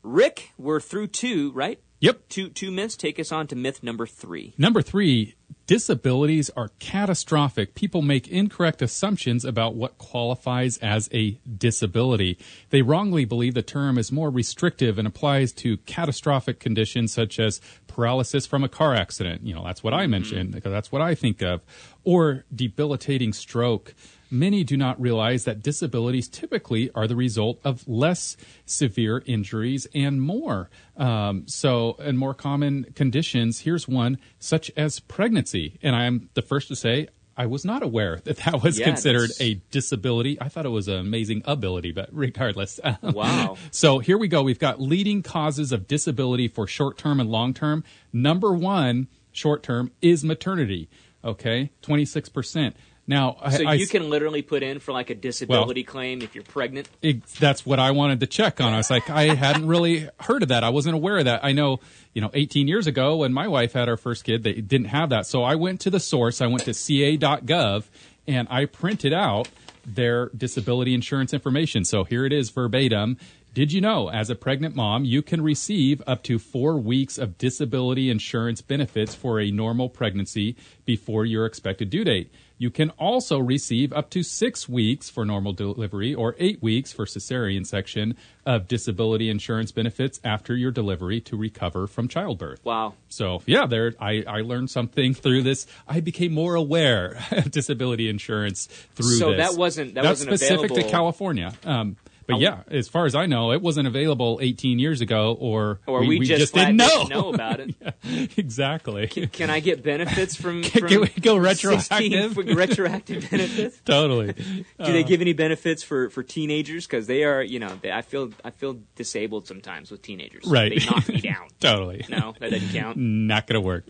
Rick, 0.02 0.50
we're 0.58 0.80
through 0.80 1.08
two, 1.08 1.52
right? 1.52 1.80
Yep. 2.02 2.28
Two 2.28 2.48
two 2.48 2.72
myths. 2.72 2.96
Take 2.96 3.20
us 3.20 3.30
on 3.30 3.46
to 3.46 3.56
myth 3.56 3.80
number 3.84 4.06
three. 4.06 4.54
Number 4.58 4.82
three, 4.82 5.36
disabilities 5.68 6.50
are 6.56 6.70
catastrophic. 6.80 7.76
People 7.76 8.02
make 8.02 8.26
incorrect 8.26 8.82
assumptions 8.82 9.44
about 9.44 9.76
what 9.76 9.98
qualifies 9.98 10.78
as 10.78 11.08
a 11.12 11.38
disability. 11.56 12.38
They 12.70 12.82
wrongly 12.82 13.24
believe 13.24 13.54
the 13.54 13.62
term 13.62 13.98
is 13.98 14.10
more 14.10 14.30
restrictive 14.30 14.98
and 14.98 15.06
applies 15.06 15.52
to 15.52 15.76
catastrophic 15.78 16.58
conditions 16.58 17.12
such 17.12 17.38
as 17.38 17.60
paralysis 17.86 18.46
from 18.46 18.64
a 18.64 18.68
car 18.68 18.96
accident. 18.96 19.46
You 19.46 19.54
know, 19.54 19.64
that's 19.64 19.84
what 19.84 19.94
I 19.94 20.02
mm-hmm. 20.02 20.10
mentioned 20.10 20.50
because 20.50 20.72
that's 20.72 20.90
what 20.90 21.02
I 21.02 21.14
think 21.14 21.40
of. 21.40 21.62
Or 22.02 22.44
debilitating 22.52 23.32
stroke. 23.32 23.94
Many 24.32 24.64
do 24.64 24.78
not 24.78 24.98
realize 24.98 25.44
that 25.44 25.62
disabilities 25.62 26.26
typically 26.26 26.90
are 26.94 27.06
the 27.06 27.14
result 27.14 27.60
of 27.64 27.86
less 27.86 28.34
severe 28.64 29.22
injuries 29.26 29.86
and 29.94 30.22
more. 30.22 30.70
Um, 30.96 31.44
so, 31.46 31.96
and 31.98 32.18
more 32.18 32.32
common 32.32 32.84
conditions, 32.94 33.60
here's 33.60 33.86
one 33.86 34.16
such 34.38 34.70
as 34.74 35.00
pregnancy. 35.00 35.78
And 35.82 35.94
I'm 35.94 36.30
the 36.32 36.40
first 36.40 36.68
to 36.68 36.76
say, 36.76 37.08
I 37.36 37.44
was 37.44 37.64
not 37.66 37.82
aware 37.82 38.20
that 38.24 38.38
that 38.38 38.62
was 38.62 38.78
Yeah, 38.78 38.86
considered 38.86 39.30
that's- 39.30 39.40
a 39.42 39.54
disability. 39.70 40.38
I 40.40 40.48
thought 40.48 40.64
it 40.64 40.70
was 40.70 40.88
an 40.88 40.96
amazing 40.96 41.42
ability, 41.44 41.92
but 41.92 42.08
regardless. 42.12 42.80
Wow. 43.02 43.58
so 43.70 43.98
here 43.98 44.16
we 44.16 44.28
go. 44.28 44.42
We've 44.42 44.58
got 44.58 44.80
leading 44.80 45.22
causes 45.22 45.72
of 45.72 45.86
disability 45.86 46.48
for 46.48 46.66
short 46.66 46.96
term 46.96 47.20
and 47.20 47.30
long 47.30 47.52
term. 47.52 47.84
Number 48.14 48.52
one, 48.54 49.08
short 49.30 49.62
term, 49.62 49.92
is 50.00 50.24
maternity. 50.24 50.88
Okay, 51.24 51.70
26%. 51.82 52.72
Now, 53.06 53.36
So 53.50 53.66
I, 53.66 53.74
you 53.74 53.88
can 53.88 54.08
literally 54.10 54.42
put 54.42 54.62
in 54.62 54.78
for 54.78 54.92
like 54.92 55.10
a 55.10 55.14
disability 55.14 55.82
claim 55.82 56.22
if 56.22 56.34
you're 56.34 56.44
pregnant. 56.44 56.88
it, 57.02 57.26
that's 57.26 57.66
what 57.66 57.80
I 57.80 57.90
wanted 57.90 58.20
to 58.20 58.26
check 58.26 58.60
on. 58.60 58.72
I 58.72 58.76
was 58.76 58.90
like, 58.90 59.10
I 59.10 59.34
hadn't 59.34 59.66
really 59.66 60.08
heard 60.20 60.42
of 60.42 60.50
that. 60.50 60.62
I 60.62 60.68
wasn't 60.70 60.94
aware 60.94 61.18
of 61.18 61.24
that. 61.24 61.44
I 61.44 61.52
know, 61.52 61.80
you 62.14 62.22
know, 62.22 62.30
18 62.32 62.68
years 62.68 62.86
ago 62.86 63.16
when 63.16 63.32
my 63.32 63.48
wife 63.48 63.72
had 63.72 63.88
our 63.88 63.96
first 63.96 64.24
kid, 64.24 64.44
they 64.44 64.54
didn't 64.54 64.86
have 64.86 65.10
that. 65.10 65.26
So 65.26 65.42
I 65.42 65.56
went 65.56 65.80
to 65.80 65.90
the 65.90 65.98
source. 66.00 66.40
I 66.40 66.46
went 66.46 66.64
to 66.64 66.74
ca.gov 66.74 67.84
and 68.28 68.46
I 68.50 68.66
printed 68.66 69.12
out 69.12 69.48
their 69.84 70.28
disability 70.28 70.94
insurance 70.94 71.34
information. 71.34 71.84
So 71.84 72.04
here 72.04 72.24
it 72.24 72.32
is 72.32 72.50
verbatim. 72.50 73.18
Did 73.54 73.72
you 73.72 73.82
know, 73.82 74.08
as 74.08 74.30
a 74.30 74.34
pregnant 74.34 74.74
mom, 74.74 75.04
you 75.04 75.20
can 75.20 75.42
receive 75.42 76.00
up 76.06 76.22
to 76.22 76.38
four 76.38 76.78
weeks 76.78 77.18
of 77.18 77.36
disability 77.36 78.08
insurance 78.08 78.62
benefits 78.62 79.14
for 79.14 79.40
a 79.40 79.50
normal 79.50 79.90
pregnancy 79.90 80.56
before 80.86 81.26
your 81.26 81.44
expected 81.44 81.90
due 81.90 82.04
date? 82.04 82.32
You 82.62 82.70
can 82.70 82.90
also 82.90 83.40
receive 83.40 83.92
up 83.92 84.08
to 84.10 84.22
six 84.22 84.68
weeks 84.68 85.10
for 85.10 85.24
normal 85.24 85.52
delivery 85.52 86.14
or 86.14 86.36
eight 86.38 86.62
weeks 86.62 86.92
for 86.92 87.06
cesarean 87.06 87.66
section 87.66 88.16
of 88.46 88.68
disability 88.68 89.28
insurance 89.28 89.72
benefits 89.72 90.20
after 90.22 90.54
your 90.54 90.70
delivery 90.70 91.20
to 91.22 91.36
recover 91.36 91.88
from 91.88 92.06
childbirth. 92.06 92.64
Wow. 92.64 92.94
So 93.08 93.42
yeah, 93.46 93.66
there 93.66 93.94
I, 93.98 94.22
I 94.28 94.40
learned 94.42 94.70
something 94.70 95.12
through 95.12 95.42
this. 95.42 95.66
I 95.88 95.98
became 95.98 96.32
more 96.32 96.54
aware 96.54 97.18
of 97.32 97.50
disability 97.50 98.08
insurance 98.08 98.66
through 98.94 99.16
So 99.16 99.30
this. 99.34 99.38
that 99.50 99.58
wasn't- 99.58 99.94
that 99.94 100.04
That's 100.04 100.20
wasn't 100.24 100.38
specific 100.38 100.70
to 100.74 100.84
California. 100.88 101.52
Um, 101.64 101.96
but 102.26 102.40
yeah, 102.40 102.62
as 102.70 102.88
far 102.88 103.06
as 103.06 103.14
I 103.14 103.26
know, 103.26 103.52
it 103.52 103.60
wasn't 103.62 103.86
available 103.88 104.38
18 104.42 104.78
years 104.78 105.00
ago, 105.00 105.36
or 105.38 105.80
Or 105.86 106.04
we, 106.04 106.20
just, 106.20 106.52
flat 106.52 106.66
didn't 106.66 106.76
know. 106.78 107.04
know 107.04 107.32
about 107.34 107.60
it. 107.60 107.74
exactly. 108.38 109.06
Can 109.06 109.50
I 109.50 109.60
get 109.60 109.82
benefits 109.82 110.36
from? 110.36 110.62
Can 110.62 110.84
we 111.00 111.08
go 111.20 111.42
16 111.42 112.12
retroactive? 112.12 112.36
retroactive 112.56 113.30
benefits. 113.30 113.78
totally. 113.84 114.32
Do 114.32 114.64
Uh. 114.78 114.92
they 114.92 115.02
give 115.04 115.20
any 115.20 115.32
benefits 115.32 115.82
for, 115.82 116.10
for 116.10 116.22
teenagers? 116.22 116.86
Because 116.86 117.06
they 117.06 117.24
are, 117.24 117.42
you 117.42 117.58
know, 117.58 117.78
they, 117.80 117.90
I 117.92 118.02
feel 118.02 118.30
I 118.44 118.50
feel 118.50 118.78
disabled 118.96 119.46
sometimes 119.46 119.90
with 119.90 120.02
teenagers. 120.02 120.44
Right. 120.46 120.72
They 120.78 120.84
knock 120.86 121.08
me 121.08 121.20
down. 121.20 121.48
Totally. 121.60 122.04
No, 122.08 122.34
that 122.40 122.50
doesn't 122.50 122.68
count. 122.70 122.96
Not 122.96 123.46
going 123.46 123.54
to 123.60 123.66
work. 123.66 123.84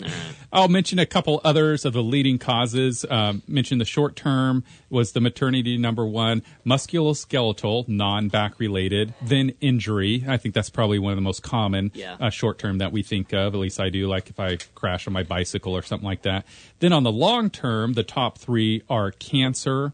I'll 0.52 0.68
mention 0.68 0.98
a 0.98 1.06
couple 1.06 1.40
others 1.44 1.84
of 1.84 1.92
the 1.92 2.02
leading 2.02 2.38
causes. 2.38 3.04
Um, 3.08 3.42
mention 3.46 3.78
the 3.78 3.84
short 3.84 4.16
term 4.16 4.64
was 4.90 5.12
the 5.12 5.20
maternity 5.20 5.76
number 5.78 6.06
one, 6.06 6.42
musculoskeletal, 6.66 7.88
non 7.88 8.21
back 8.28 8.58
related, 8.58 9.14
then 9.22 9.52
injury. 9.60 10.24
I 10.28 10.36
think 10.36 10.54
that's 10.54 10.70
probably 10.70 10.98
one 10.98 11.12
of 11.12 11.16
the 11.16 11.22
most 11.22 11.42
common 11.42 11.90
Yeah. 11.94 12.16
uh, 12.20 12.30
short 12.30 12.58
term 12.58 12.78
that 12.78 12.92
we 12.92 13.02
think 13.02 13.32
of. 13.32 13.54
At 13.54 13.60
least 13.60 13.80
I 13.80 13.88
do. 13.90 14.08
Like 14.08 14.28
if 14.30 14.38
I 14.40 14.56
crash 14.74 15.06
on 15.06 15.12
my 15.12 15.22
bicycle 15.22 15.76
or 15.76 15.82
something 15.82 16.06
like 16.06 16.22
that. 16.22 16.46
Then 16.80 16.92
on 16.92 17.02
the 17.02 17.12
long 17.12 17.50
term, 17.50 17.92
the 17.94 18.02
top 18.04 18.38
three 18.38 18.82
are 18.88 19.10
cancer. 19.12 19.92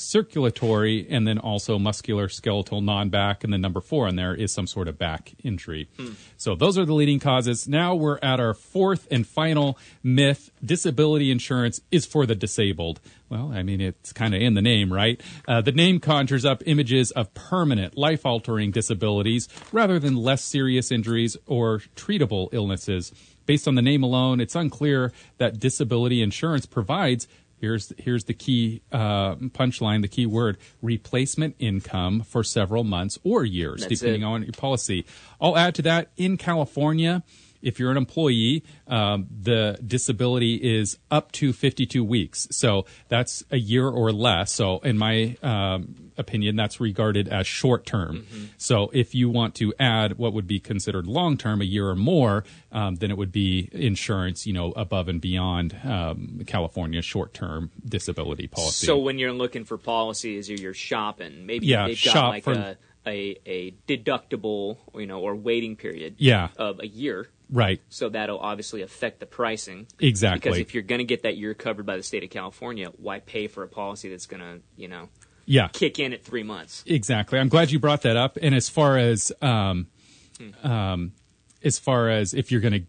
Circulatory 0.00 1.06
and 1.08 1.26
then 1.26 1.38
also 1.38 1.78
muscular 1.78 2.28
skeletal 2.28 2.80
non 2.80 3.10
back, 3.10 3.44
and 3.44 3.52
then 3.52 3.60
number 3.60 3.80
four 3.80 4.08
in 4.08 4.16
there 4.16 4.34
is 4.34 4.52
some 4.52 4.66
sort 4.66 4.88
of 4.88 4.98
back 4.98 5.32
injury. 5.44 5.88
So 6.36 6.54
those 6.54 6.78
are 6.78 6.84
the 6.84 6.94
leading 6.94 7.20
causes. 7.20 7.68
Now 7.68 7.94
we're 7.94 8.18
at 8.22 8.40
our 8.40 8.54
fourth 8.54 9.06
and 9.10 9.26
final 9.26 9.78
myth 10.02 10.50
disability 10.64 11.30
insurance 11.30 11.80
is 11.90 12.06
for 12.06 12.26
the 12.26 12.34
disabled. 12.34 13.00
Well, 13.28 13.52
I 13.52 13.62
mean, 13.62 13.80
it's 13.80 14.12
kind 14.12 14.34
of 14.34 14.42
in 14.42 14.54
the 14.54 14.62
name, 14.62 14.92
right? 14.92 15.20
Uh, 15.46 15.60
the 15.60 15.72
name 15.72 16.00
conjures 16.00 16.44
up 16.44 16.62
images 16.66 17.12
of 17.12 17.32
permanent, 17.34 17.96
life 17.96 18.26
altering 18.26 18.72
disabilities 18.72 19.48
rather 19.70 19.98
than 19.98 20.16
less 20.16 20.42
serious 20.42 20.90
injuries 20.90 21.36
or 21.46 21.78
treatable 21.94 22.48
illnesses. 22.52 23.12
Based 23.46 23.66
on 23.68 23.74
the 23.74 23.82
name 23.82 24.02
alone, 24.02 24.40
it's 24.40 24.54
unclear 24.54 25.12
that 25.38 25.58
disability 25.58 26.22
insurance 26.22 26.66
provides 26.66 27.26
Here's 27.60 27.92
here's 27.98 28.24
the 28.24 28.34
key 28.34 28.80
uh, 28.90 29.34
punchline, 29.36 30.00
the 30.02 30.08
key 30.08 30.24
word: 30.26 30.56
replacement 30.80 31.56
income 31.58 32.22
for 32.22 32.42
several 32.42 32.84
months 32.84 33.18
or 33.22 33.44
years, 33.44 33.82
That's 33.82 34.00
depending 34.00 34.22
it. 34.22 34.26
on 34.26 34.42
your 34.42 34.52
policy. 34.52 35.04
I'll 35.40 35.58
add 35.58 35.74
to 35.76 35.82
that: 35.82 36.10
in 36.16 36.36
California, 36.38 37.22
if 37.62 37.78
you're 37.78 37.90
an 37.90 37.96
employee, 37.96 38.64
um, 38.88 39.26
the 39.30 39.78
disability 39.86 40.54
is 40.54 40.98
up 41.10 41.32
to 41.32 41.52
52 41.52 42.02
weeks, 42.04 42.48
so 42.50 42.86
that's 43.08 43.44
a 43.50 43.58
year 43.58 43.88
or 43.88 44.12
less. 44.12 44.52
So, 44.52 44.78
in 44.80 44.96
my 44.98 45.36
um, 45.42 46.10
opinion, 46.16 46.56
that's 46.56 46.80
regarded 46.80 47.28
as 47.28 47.46
short 47.46 47.86
term. 47.86 48.26
So, 48.58 48.90
if 48.92 49.14
you 49.14 49.28
want 49.30 49.54
to 49.56 49.72
add 49.78 50.18
what 50.18 50.32
would 50.32 50.46
be 50.46 50.60
considered 50.60 51.06
long 51.06 51.36
term, 51.36 51.60
a 51.60 51.64
year 51.64 51.88
or 51.88 51.96
more, 51.96 52.44
um, 52.72 52.96
then 52.96 53.10
it 53.10 53.16
would 53.16 53.32
be 53.32 53.68
insurance, 53.72 54.46
you 54.46 54.52
know, 54.52 54.72
above 54.72 55.08
and 55.08 55.20
beyond 55.20 55.76
um, 55.84 56.40
California's 56.46 57.04
short 57.04 57.34
term 57.34 57.70
disability 57.86 58.46
policy. 58.46 58.86
So 58.86 58.98
when 58.98 59.18
you're 59.18 59.32
looking 59.32 59.64
for 59.64 59.76
policies 59.78 60.48
or 60.50 60.54
you're 60.54 60.74
shopping, 60.74 61.46
maybe 61.46 61.66
Yeah, 61.66 61.86
they've 61.88 62.02
got 62.04 62.28
like 62.28 62.44
for- 62.44 62.52
a, 62.52 62.76
a 63.06 63.36
a 63.46 63.70
deductible, 63.88 64.76
you 64.94 65.06
know, 65.06 65.20
or 65.20 65.34
waiting 65.34 65.76
period. 65.76 66.16
Yeah. 66.18 66.48
Of 66.56 66.80
a 66.80 66.86
year. 66.86 67.28
Right, 67.50 67.80
So 67.88 68.08
that'll 68.08 68.38
obviously 68.38 68.82
affect 68.82 69.20
the 69.20 69.26
pricing. 69.26 69.86
Exactly. 69.98 70.40
Because 70.40 70.58
if 70.58 70.74
you're 70.74 70.82
going 70.82 71.00
to 71.00 71.04
get 71.04 71.22
that 71.24 71.36
year 71.36 71.54
covered 71.54 71.86
by 71.86 71.96
the 71.96 72.02
state 72.02 72.24
of 72.24 72.30
California, 72.30 72.88
why 72.96 73.20
pay 73.20 73.46
for 73.48 73.62
a 73.62 73.68
policy 73.68 74.08
that's 74.08 74.26
going 74.26 74.40
to, 74.42 74.60
you 74.76 74.88
know, 74.88 75.08
yeah, 75.46 75.68
kick 75.68 75.98
in 75.98 76.12
at 76.12 76.24
three 76.24 76.42
months? 76.44 76.84
Exactly. 76.86 77.38
I'm 77.38 77.48
glad 77.48 77.70
you 77.72 77.78
brought 77.78 78.02
that 78.02 78.16
up. 78.16 78.38
And 78.40 78.54
as 78.54 78.68
far 78.68 78.96
as 78.98 79.32
um, 79.42 79.88
Hmm. 80.38 80.66
um, 80.66 81.12
as 81.62 81.78
far 81.78 82.08
as 82.08 82.32
if 82.32 82.50
you're 82.50 82.62
gonna 82.62 82.80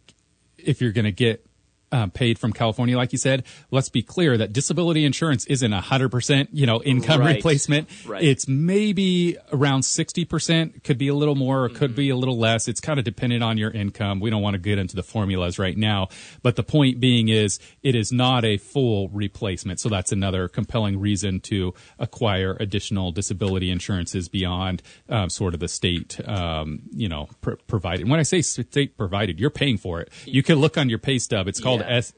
if 0.57 0.79
you're 0.79 0.93
gonna 0.93 1.11
get 1.11 1.45
uh, 1.91 2.07
paid 2.07 2.39
from 2.39 2.53
California, 2.53 2.95
like 2.97 3.11
you 3.11 3.17
said, 3.17 3.43
let's 3.69 3.89
be 3.89 4.01
clear 4.01 4.37
that 4.37 4.53
disability 4.53 5.03
insurance 5.05 5.45
isn't 5.45 5.73
a 5.73 5.81
hundred 5.81 6.09
percent, 6.09 6.49
you 6.53 6.65
know, 6.65 6.81
income 6.81 7.19
Right. 7.21 7.35
replacement. 7.35 7.89
Right. 8.05 8.23
It's 8.23 8.47
maybe 8.47 9.37
around 9.51 9.83
sixty 9.83 10.25
percent. 10.25 10.83
Could 10.83 10.97
be 10.97 11.07
a 11.09 11.13
little 11.15 11.35
more, 11.35 11.65
or 11.65 11.69
Mm-hmm. 11.69 11.77
could 11.77 11.95
be 11.95 12.09
a 12.09 12.15
little 12.15 12.37
less. 12.37 12.67
It's 12.67 12.79
kind 12.79 12.97
of 12.99 13.05
dependent 13.05 13.43
on 13.43 13.57
your 13.57 13.71
income. 13.71 14.19
We 14.19 14.29
don't 14.29 14.41
want 14.41 14.53
to 14.55 14.59
get 14.59 14.77
into 14.77 14.95
the 14.95 15.03
formulas 15.03 15.59
right 15.59 15.77
now, 15.77 16.07
but 16.41 16.55
the 16.55 16.63
point 16.63 16.99
being 16.99 17.27
is, 17.29 17.59
it 17.83 17.95
is 17.95 18.11
not 18.11 18.45
a 18.45 18.57
full 18.57 19.09
replacement. 19.09 19.79
So 19.79 19.89
that's 19.89 20.11
another 20.11 20.47
compelling 20.47 20.99
reason 20.99 21.39
to 21.41 21.73
acquire 21.99 22.57
additional 22.59 23.11
disability 23.11 23.69
insurances 23.69 24.29
beyond 24.29 24.81
um, 25.09 25.29
sort 25.29 25.53
of 25.53 25.59
the 25.59 25.67
state, 25.67 26.19
um, 26.27 26.81
you 26.91 27.09
know, 27.09 27.27
pr- 27.41 27.55
provided. 27.67 28.07
When 28.09 28.19
I 28.19 28.23
say 28.23 28.41
state 28.41 28.97
provided, 28.97 29.39
you're 29.39 29.49
paying 29.49 29.77
for 29.77 30.01
it. 30.01 30.09
You 30.25 30.43
can 30.43 30.55
look 30.55 30.77
on 30.77 30.89
your 30.89 30.99
pay 30.99 31.19
stub. 31.19 31.47
It's 31.47 31.59
called 31.59 31.80
Yeah. 31.81 31.95
S- 31.97 32.13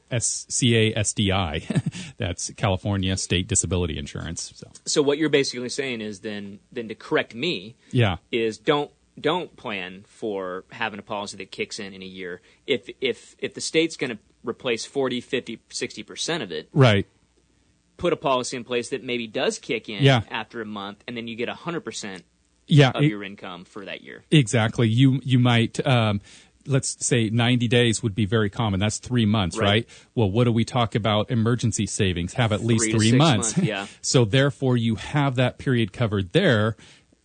That's 2.18 2.50
California 2.56 3.16
State 3.16 3.48
Disability 3.48 3.98
Insurance. 3.98 4.52
So 4.54 4.70
So 4.84 5.02
what 5.02 5.18
you're 5.18 5.28
basically 5.28 5.68
saying 5.68 6.00
is 6.00 6.20
then 6.20 6.60
then 6.72 6.88
to 6.88 6.94
correct 6.94 7.34
me 7.34 7.76
yeah, 7.90 8.16
is 8.30 8.58
don't 8.58 8.90
don't 9.20 9.54
plan 9.56 10.04
for 10.08 10.64
having 10.72 10.98
a 10.98 11.02
policy 11.02 11.36
that 11.36 11.50
kicks 11.50 11.78
in 11.78 11.92
in 11.92 12.02
a 12.02 12.06
year. 12.06 12.40
If 12.66 12.88
if 13.00 13.36
if 13.38 13.54
the 13.54 13.60
state's 13.60 13.96
going 13.96 14.10
to 14.10 14.18
replace 14.42 14.84
40, 14.84 15.20
50, 15.22 15.58
60% 15.70 16.42
of 16.42 16.52
it, 16.52 16.68
right. 16.74 17.06
put 17.96 18.12
a 18.12 18.16
policy 18.16 18.56
in 18.58 18.64
place 18.64 18.90
that 18.90 19.02
maybe 19.02 19.26
does 19.26 19.58
kick 19.58 19.88
in 19.88 20.02
Yeah. 20.02 20.22
after 20.30 20.60
a 20.60 20.66
month 20.66 21.02
and 21.08 21.16
then 21.16 21.28
you 21.28 21.34
get 21.36 21.48
100% 21.48 22.22
Yeah, 22.66 22.90
of 22.90 23.02
it- 23.04 23.08
your 23.08 23.22
income 23.24 23.64
for 23.64 23.84
that 23.86 24.02
year. 24.02 24.22
Exactly. 24.30 24.88
You 24.88 25.20
you 25.24 25.38
might 25.38 25.84
um, 25.86 26.20
let's 26.66 27.04
say 27.04 27.30
90 27.30 27.68
days 27.68 28.02
would 28.02 28.14
be 28.14 28.26
very 28.26 28.50
common. 28.50 28.80
That's 28.80 28.98
three 28.98 29.26
months, 29.26 29.56
right? 29.58 29.64
Right. 29.68 29.88
Well, 30.14 30.30
what 30.30 30.44
do 30.44 30.52
we 30.52 30.64
talk 30.64 30.94
about 30.94 31.30
emergency 31.30 31.86
savings? 31.86 32.34
Have 32.34 32.52
at 32.52 32.62
least 32.64 32.84
Three 32.84 32.92
to 32.92 32.98
three 32.98 33.12
months. 33.12 33.56
months, 33.56 33.68
yeah. 33.68 33.86
so 34.00 34.24
therefore, 34.24 34.76
you 34.76 34.96
have 34.96 35.36
that 35.36 35.58
period 35.58 35.92
covered 35.92 36.32
there. 36.32 36.76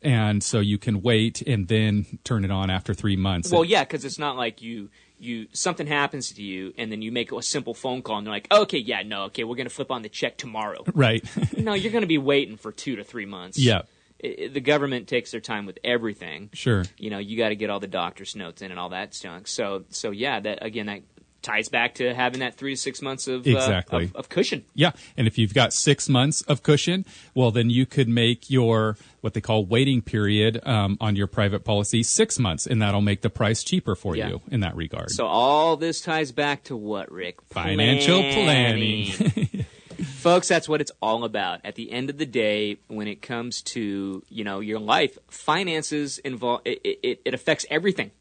And 0.01 0.41
so 0.41 0.61
you 0.61 0.77
can 0.77 1.01
wait 1.01 1.41
and 1.41 1.67
then 1.67 2.19
turn 2.23 2.45
it 2.45 2.51
on 2.51 2.69
after 2.69 2.93
three 2.93 3.17
months. 3.17 3.51
Well, 3.51 3.65
yeah, 3.65 3.83
because 3.83 4.05
it's 4.05 4.17
not 4.17 4.37
like 4.37 4.61
you 4.61 4.89
you 5.19 5.47
something 5.51 5.87
happens 5.87 6.31
to 6.31 6.41
you 6.41 6.73
and 6.77 6.89
then 6.89 7.01
you 7.01 7.11
make 7.11 7.33
a 7.33 7.41
simple 7.41 7.73
phone 7.73 8.01
call 8.01 8.17
and 8.17 8.25
they're 8.25 8.33
like, 8.33 8.47
okay, 8.49 8.77
yeah, 8.77 9.01
no, 9.03 9.23
okay, 9.23 9.43
we're 9.43 9.57
gonna 9.57 9.69
flip 9.69 9.91
on 9.91 10.01
the 10.01 10.07
check 10.07 10.37
tomorrow. 10.37 10.85
right. 10.93 11.21
no, 11.57 11.73
you're 11.73 11.91
gonna 11.91 12.05
be 12.07 12.17
waiting 12.17 12.55
for 12.55 12.71
two 12.71 12.95
to 12.95 13.03
three 13.03 13.25
months. 13.25 13.59
yeah, 13.59 13.81
I- 14.23 14.35
I- 14.43 14.47
the 14.49 14.61
government 14.61 15.07
takes 15.07 15.31
their 15.31 15.41
time 15.41 15.65
with 15.65 15.79
everything. 15.83 16.49
sure. 16.53 16.83
You 16.97 17.09
know, 17.09 17.19
you 17.19 17.37
got 17.37 17.49
to 17.49 17.55
get 17.55 17.69
all 17.69 17.79
the 17.79 17.87
doctor's 17.87 18.35
notes 18.35 18.61
in 18.61 18.71
and 18.71 18.79
all 18.79 18.89
that 18.89 19.11
junk. 19.13 19.47
So, 19.47 19.85
so 19.89 20.11
yeah, 20.11 20.39
that 20.39 20.59
again, 20.65 20.87
that 20.87 21.01
ties 21.41 21.69
back 21.69 21.95
to 21.95 22.13
having 22.13 22.41
that 22.41 22.55
three 22.55 22.73
to 22.73 22.77
six 22.77 23.01
months 23.01 23.25
of 23.29 23.47
uh, 23.47 23.51
Exactly. 23.51 24.03
of, 24.05 24.15
of 24.17 24.29
cushion. 24.29 24.65
Yeah, 24.75 24.91
and 25.15 25.25
if 25.25 25.37
you've 25.37 25.53
got 25.53 25.71
six 25.71 26.09
months 26.09 26.41
of 26.41 26.63
cushion, 26.63 27.05
well, 27.33 27.49
then 27.49 27.69
you 27.69 27.85
could 27.85 28.09
make 28.09 28.49
your 28.49 28.97
what 29.21 29.33
they 29.35 29.39
call 29.41 29.65
waiting 29.65 30.01
period 30.01 30.59
um, 30.67 30.97
on 30.99 31.15
your 31.15 31.27
private 31.27 31.63
policy 31.63 32.03
six 32.03 32.39
months, 32.39 32.67
and 32.67 32.81
that'll 32.81 32.99
make 33.01 33.21
the 33.21 33.29
price 33.29 33.63
cheaper 33.63 33.95
for 33.95 34.17
Yeah. 34.17 34.27
you 34.29 34.41
in 34.51 34.59
that 34.59 34.75
regard. 34.75 35.11
So 35.11 35.25
all 35.27 35.77
this 35.77 36.01
ties 36.01 36.33
back 36.33 36.65
to 36.65 36.75
what, 36.75 37.09
Rick? 37.09 37.41
Financial 37.43 38.21
planning. 38.21 39.65
Folks, 40.03 40.47
that's 40.47 40.67
what 40.69 40.81
it's 40.81 40.91
all 41.01 41.23
about. 41.23 41.61
At 41.63 41.75
the 41.75 41.91
end 41.91 42.09
of 42.09 42.17
the 42.17 42.25
day, 42.25 42.77
when 42.87 43.07
it 43.07 43.21
comes 43.21 43.61
to, 43.63 44.23
you 44.29 44.43
know, 44.43 44.59
your 44.59 44.79
life, 44.79 45.17
finances 45.29 46.17
involve 46.19 46.61
it, 46.65 46.79
it, 46.83 47.21
it 47.25 47.33
affects 47.33 47.65
everything. 47.69 48.11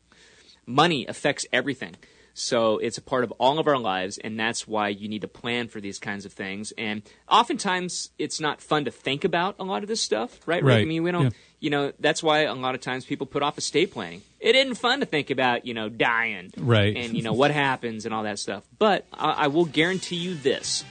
Money 0.66 1.06
affects 1.06 1.46
everything. 1.52 1.96
So 2.34 2.78
it's 2.78 2.96
a 2.98 3.02
part 3.02 3.24
of 3.24 3.32
all 3.32 3.58
of 3.58 3.66
our 3.66 3.78
lives, 3.78 4.16
and 4.16 4.38
that's 4.38 4.68
why 4.68 4.90
you 4.90 5.08
need 5.08 5.22
to 5.22 5.28
plan 5.28 5.66
for 5.66 5.80
these 5.80 5.98
kinds 5.98 6.24
of 6.24 6.32
things. 6.32 6.72
And 6.78 7.02
oftentimes, 7.28 8.10
it's 8.16 8.38
not 8.38 8.60
fun 8.60 8.84
to 8.84 8.92
think 8.92 9.24
about 9.24 9.56
a 9.58 9.64
lot 9.64 9.82
of 9.82 9.88
this 9.88 10.00
stuff, 10.00 10.38
right? 10.46 10.62
Rick? 10.62 10.82
I 10.82 10.84
mean, 10.84 11.02
we 11.02 11.10
don't, 11.10 11.24
Yeah. 11.24 11.30
you 11.58 11.70
know, 11.70 11.92
that's 11.98 12.22
why 12.22 12.42
a 12.42 12.54
lot 12.54 12.76
of 12.76 12.80
times 12.80 13.04
people 13.04 13.26
put 13.26 13.42
off 13.42 13.58
estate 13.58 13.90
planning. 13.92 14.22
It 14.38 14.54
isn't 14.54 14.76
fun 14.76 15.00
to 15.00 15.06
think 15.06 15.30
about, 15.30 15.66
you 15.66 15.74
know, 15.74 15.88
dying, 15.88 16.52
Right. 16.56 16.96
And 16.96 17.16
you 17.16 17.22
know 17.22 17.32
what 17.32 17.50
happens 17.50 18.04
and 18.04 18.14
all 18.14 18.22
that 18.22 18.38
stuff. 18.38 18.62
But 18.78 19.04
I, 19.12 19.30
I 19.30 19.46
will 19.48 19.64
guarantee 19.64 20.16
you 20.16 20.34
this: 20.36 20.84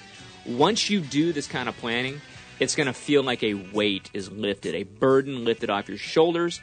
once 0.47 0.89
you 0.89 1.01
do 1.01 1.33
this 1.33 1.47
kind 1.47 1.67
of 1.67 1.77
planning, 1.77 2.21
it's 2.59 2.75
going 2.75 2.87
to 2.87 2.93
feel 2.93 3.23
like 3.23 3.43
a 3.43 3.53
weight 3.53 4.09
is 4.13 4.31
lifted, 4.31 4.75
a 4.75 4.83
burden 4.83 5.45
lifted 5.45 5.69
off 5.69 5.87
your 5.87 5.97
shoulders. 5.97 6.61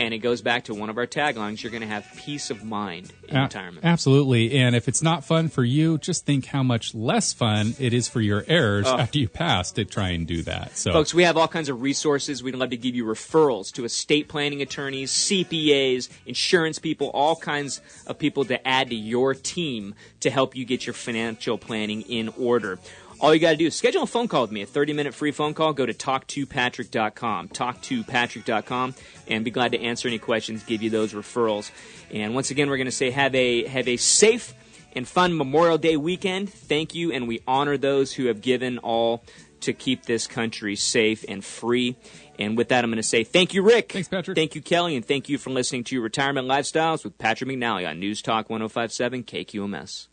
And 0.00 0.14
it 0.14 0.18
goes 0.18 0.42
back 0.42 0.64
to 0.64 0.74
one 0.74 0.90
of 0.90 0.96
our 0.96 1.08
taglines 1.08 1.60
you're 1.60 1.72
going 1.72 1.82
to 1.82 1.88
have 1.88 2.08
peace 2.16 2.50
of 2.50 2.62
mind 2.62 3.12
in 3.26 3.36
A- 3.36 3.42
retirement. 3.42 3.84
Absolutely. 3.84 4.56
And 4.56 4.76
if 4.76 4.86
it's 4.86 5.02
not 5.02 5.24
fun 5.24 5.48
for 5.48 5.64
you, 5.64 5.98
just 5.98 6.24
think 6.24 6.46
how 6.46 6.62
much 6.62 6.94
less 6.94 7.32
fun 7.32 7.74
it 7.80 7.92
is 7.92 8.06
for 8.06 8.20
your 8.20 8.44
heirs 8.46 8.86
oh. 8.86 8.96
after 8.96 9.18
you 9.18 9.28
pass 9.28 9.72
to 9.72 9.84
try 9.84 10.10
and 10.10 10.24
do 10.24 10.42
that. 10.42 10.76
So, 10.76 10.92
Folks, 10.92 11.12
we 11.12 11.24
have 11.24 11.36
all 11.36 11.48
kinds 11.48 11.68
of 11.68 11.82
resources. 11.82 12.44
We'd 12.44 12.54
love 12.54 12.70
to 12.70 12.76
give 12.76 12.94
you 12.94 13.06
referrals 13.06 13.72
to 13.72 13.84
estate 13.84 14.28
planning 14.28 14.62
attorneys, 14.62 15.10
CPAs, 15.10 16.08
insurance 16.26 16.78
people, 16.78 17.08
all 17.08 17.34
kinds 17.34 17.80
of 18.06 18.20
people 18.20 18.44
to 18.44 18.68
add 18.68 18.90
to 18.90 18.96
your 18.96 19.34
team 19.34 19.96
to 20.20 20.30
help 20.30 20.54
you 20.54 20.64
get 20.64 20.86
your 20.86 20.94
financial 20.94 21.58
planning 21.58 22.02
in 22.02 22.28
order. 22.38 22.78
All 23.20 23.34
you 23.34 23.40
got 23.40 23.50
to 23.50 23.56
do 23.56 23.66
is 23.66 23.74
schedule 23.74 24.04
a 24.04 24.06
phone 24.06 24.28
call 24.28 24.42
with 24.42 24.52
me, 24.52 24.62
a 24.62 24.66
30 24.66 24.92
minute 24.92 25.14
free 25.14 25.32
phone 25.32 25.54
call. 25.54 25.72
Go 25.72 25.86
to 25.86 25.94
talktopatrick.com, 25.94 27.48
talktopatrick.com, 27.48 28.94
and 29.26 29.44
be 29.44 29.50
glad 29.50 29.72
to 29.72 29.80
answer 29.80 30.08
any 30.08 30.18
questions, 30.18 30.62
give 30.62 30.82
you 30.82 30.90
those 30.90 31.12
referrals. 31.12 31.70
And 32.12 32.34
once 32.34 32.50
again, 32.50 32.68
we're 32.68 32.76
going 32.76 32.86
to 32.86 32.92
say 32.92 33.10
have 33.10 33.34
a, 33.34 33.66
have 33.66 33.88
a 33.88 33.96
safe 33.96 34.54
and 34.94 35.06
fun 35.06 35.36
Memorial 35.36 35.78
Day 35.78 35.96
weekend. 35.96 36.52
Thank 36.52 36.94
you, 36.94 37.12
and 37.12 37.28
we 37.28 37.40
honor 37.46 37.76
those 37.76 38.12
who 38.12 38.26
have 38.26 38.40
given 38.40 38.78
all 38.78 39.22
to 39.60 39.72
keep 39.72 40.04
this 40.04 40.26
country 40.26 40.76
safe 40.76 41.24
and 41.28 41.44
free. 41.44 41.96
And 42.38 42.56
with 42.56 42.68
that, 42.68 42.84
I'm 42.84 42.90
going 42.90 42.98
to 42.98 43.02
say 43.02 43.24
thank 43.24 43.54
you, 43.54 43.62
Rick. 43.62 43.92
Thanks, 43.92 44.08
Patrick. 44.08 44.36
Thank 44.36 44.54
you, 44.54 44.62
Kelly, 44.62 44.96
and 44.96 45.04
thank 45.04 45.28
you 45.28 45.38
for 45.38 45.50
listening 45.50 45.84
to 45.84 46.00
Retirement 46.00 46.46
Lifestyles 46.46 47.04
with 47.04 47.18
Patrick 47.18 47.50
McNally 47.50 47.88
on 47.88 47.98
News 47.98 48.22
Talk 48.22 48.48
1057 48.48 49.24
KQMS. 49.24 50.08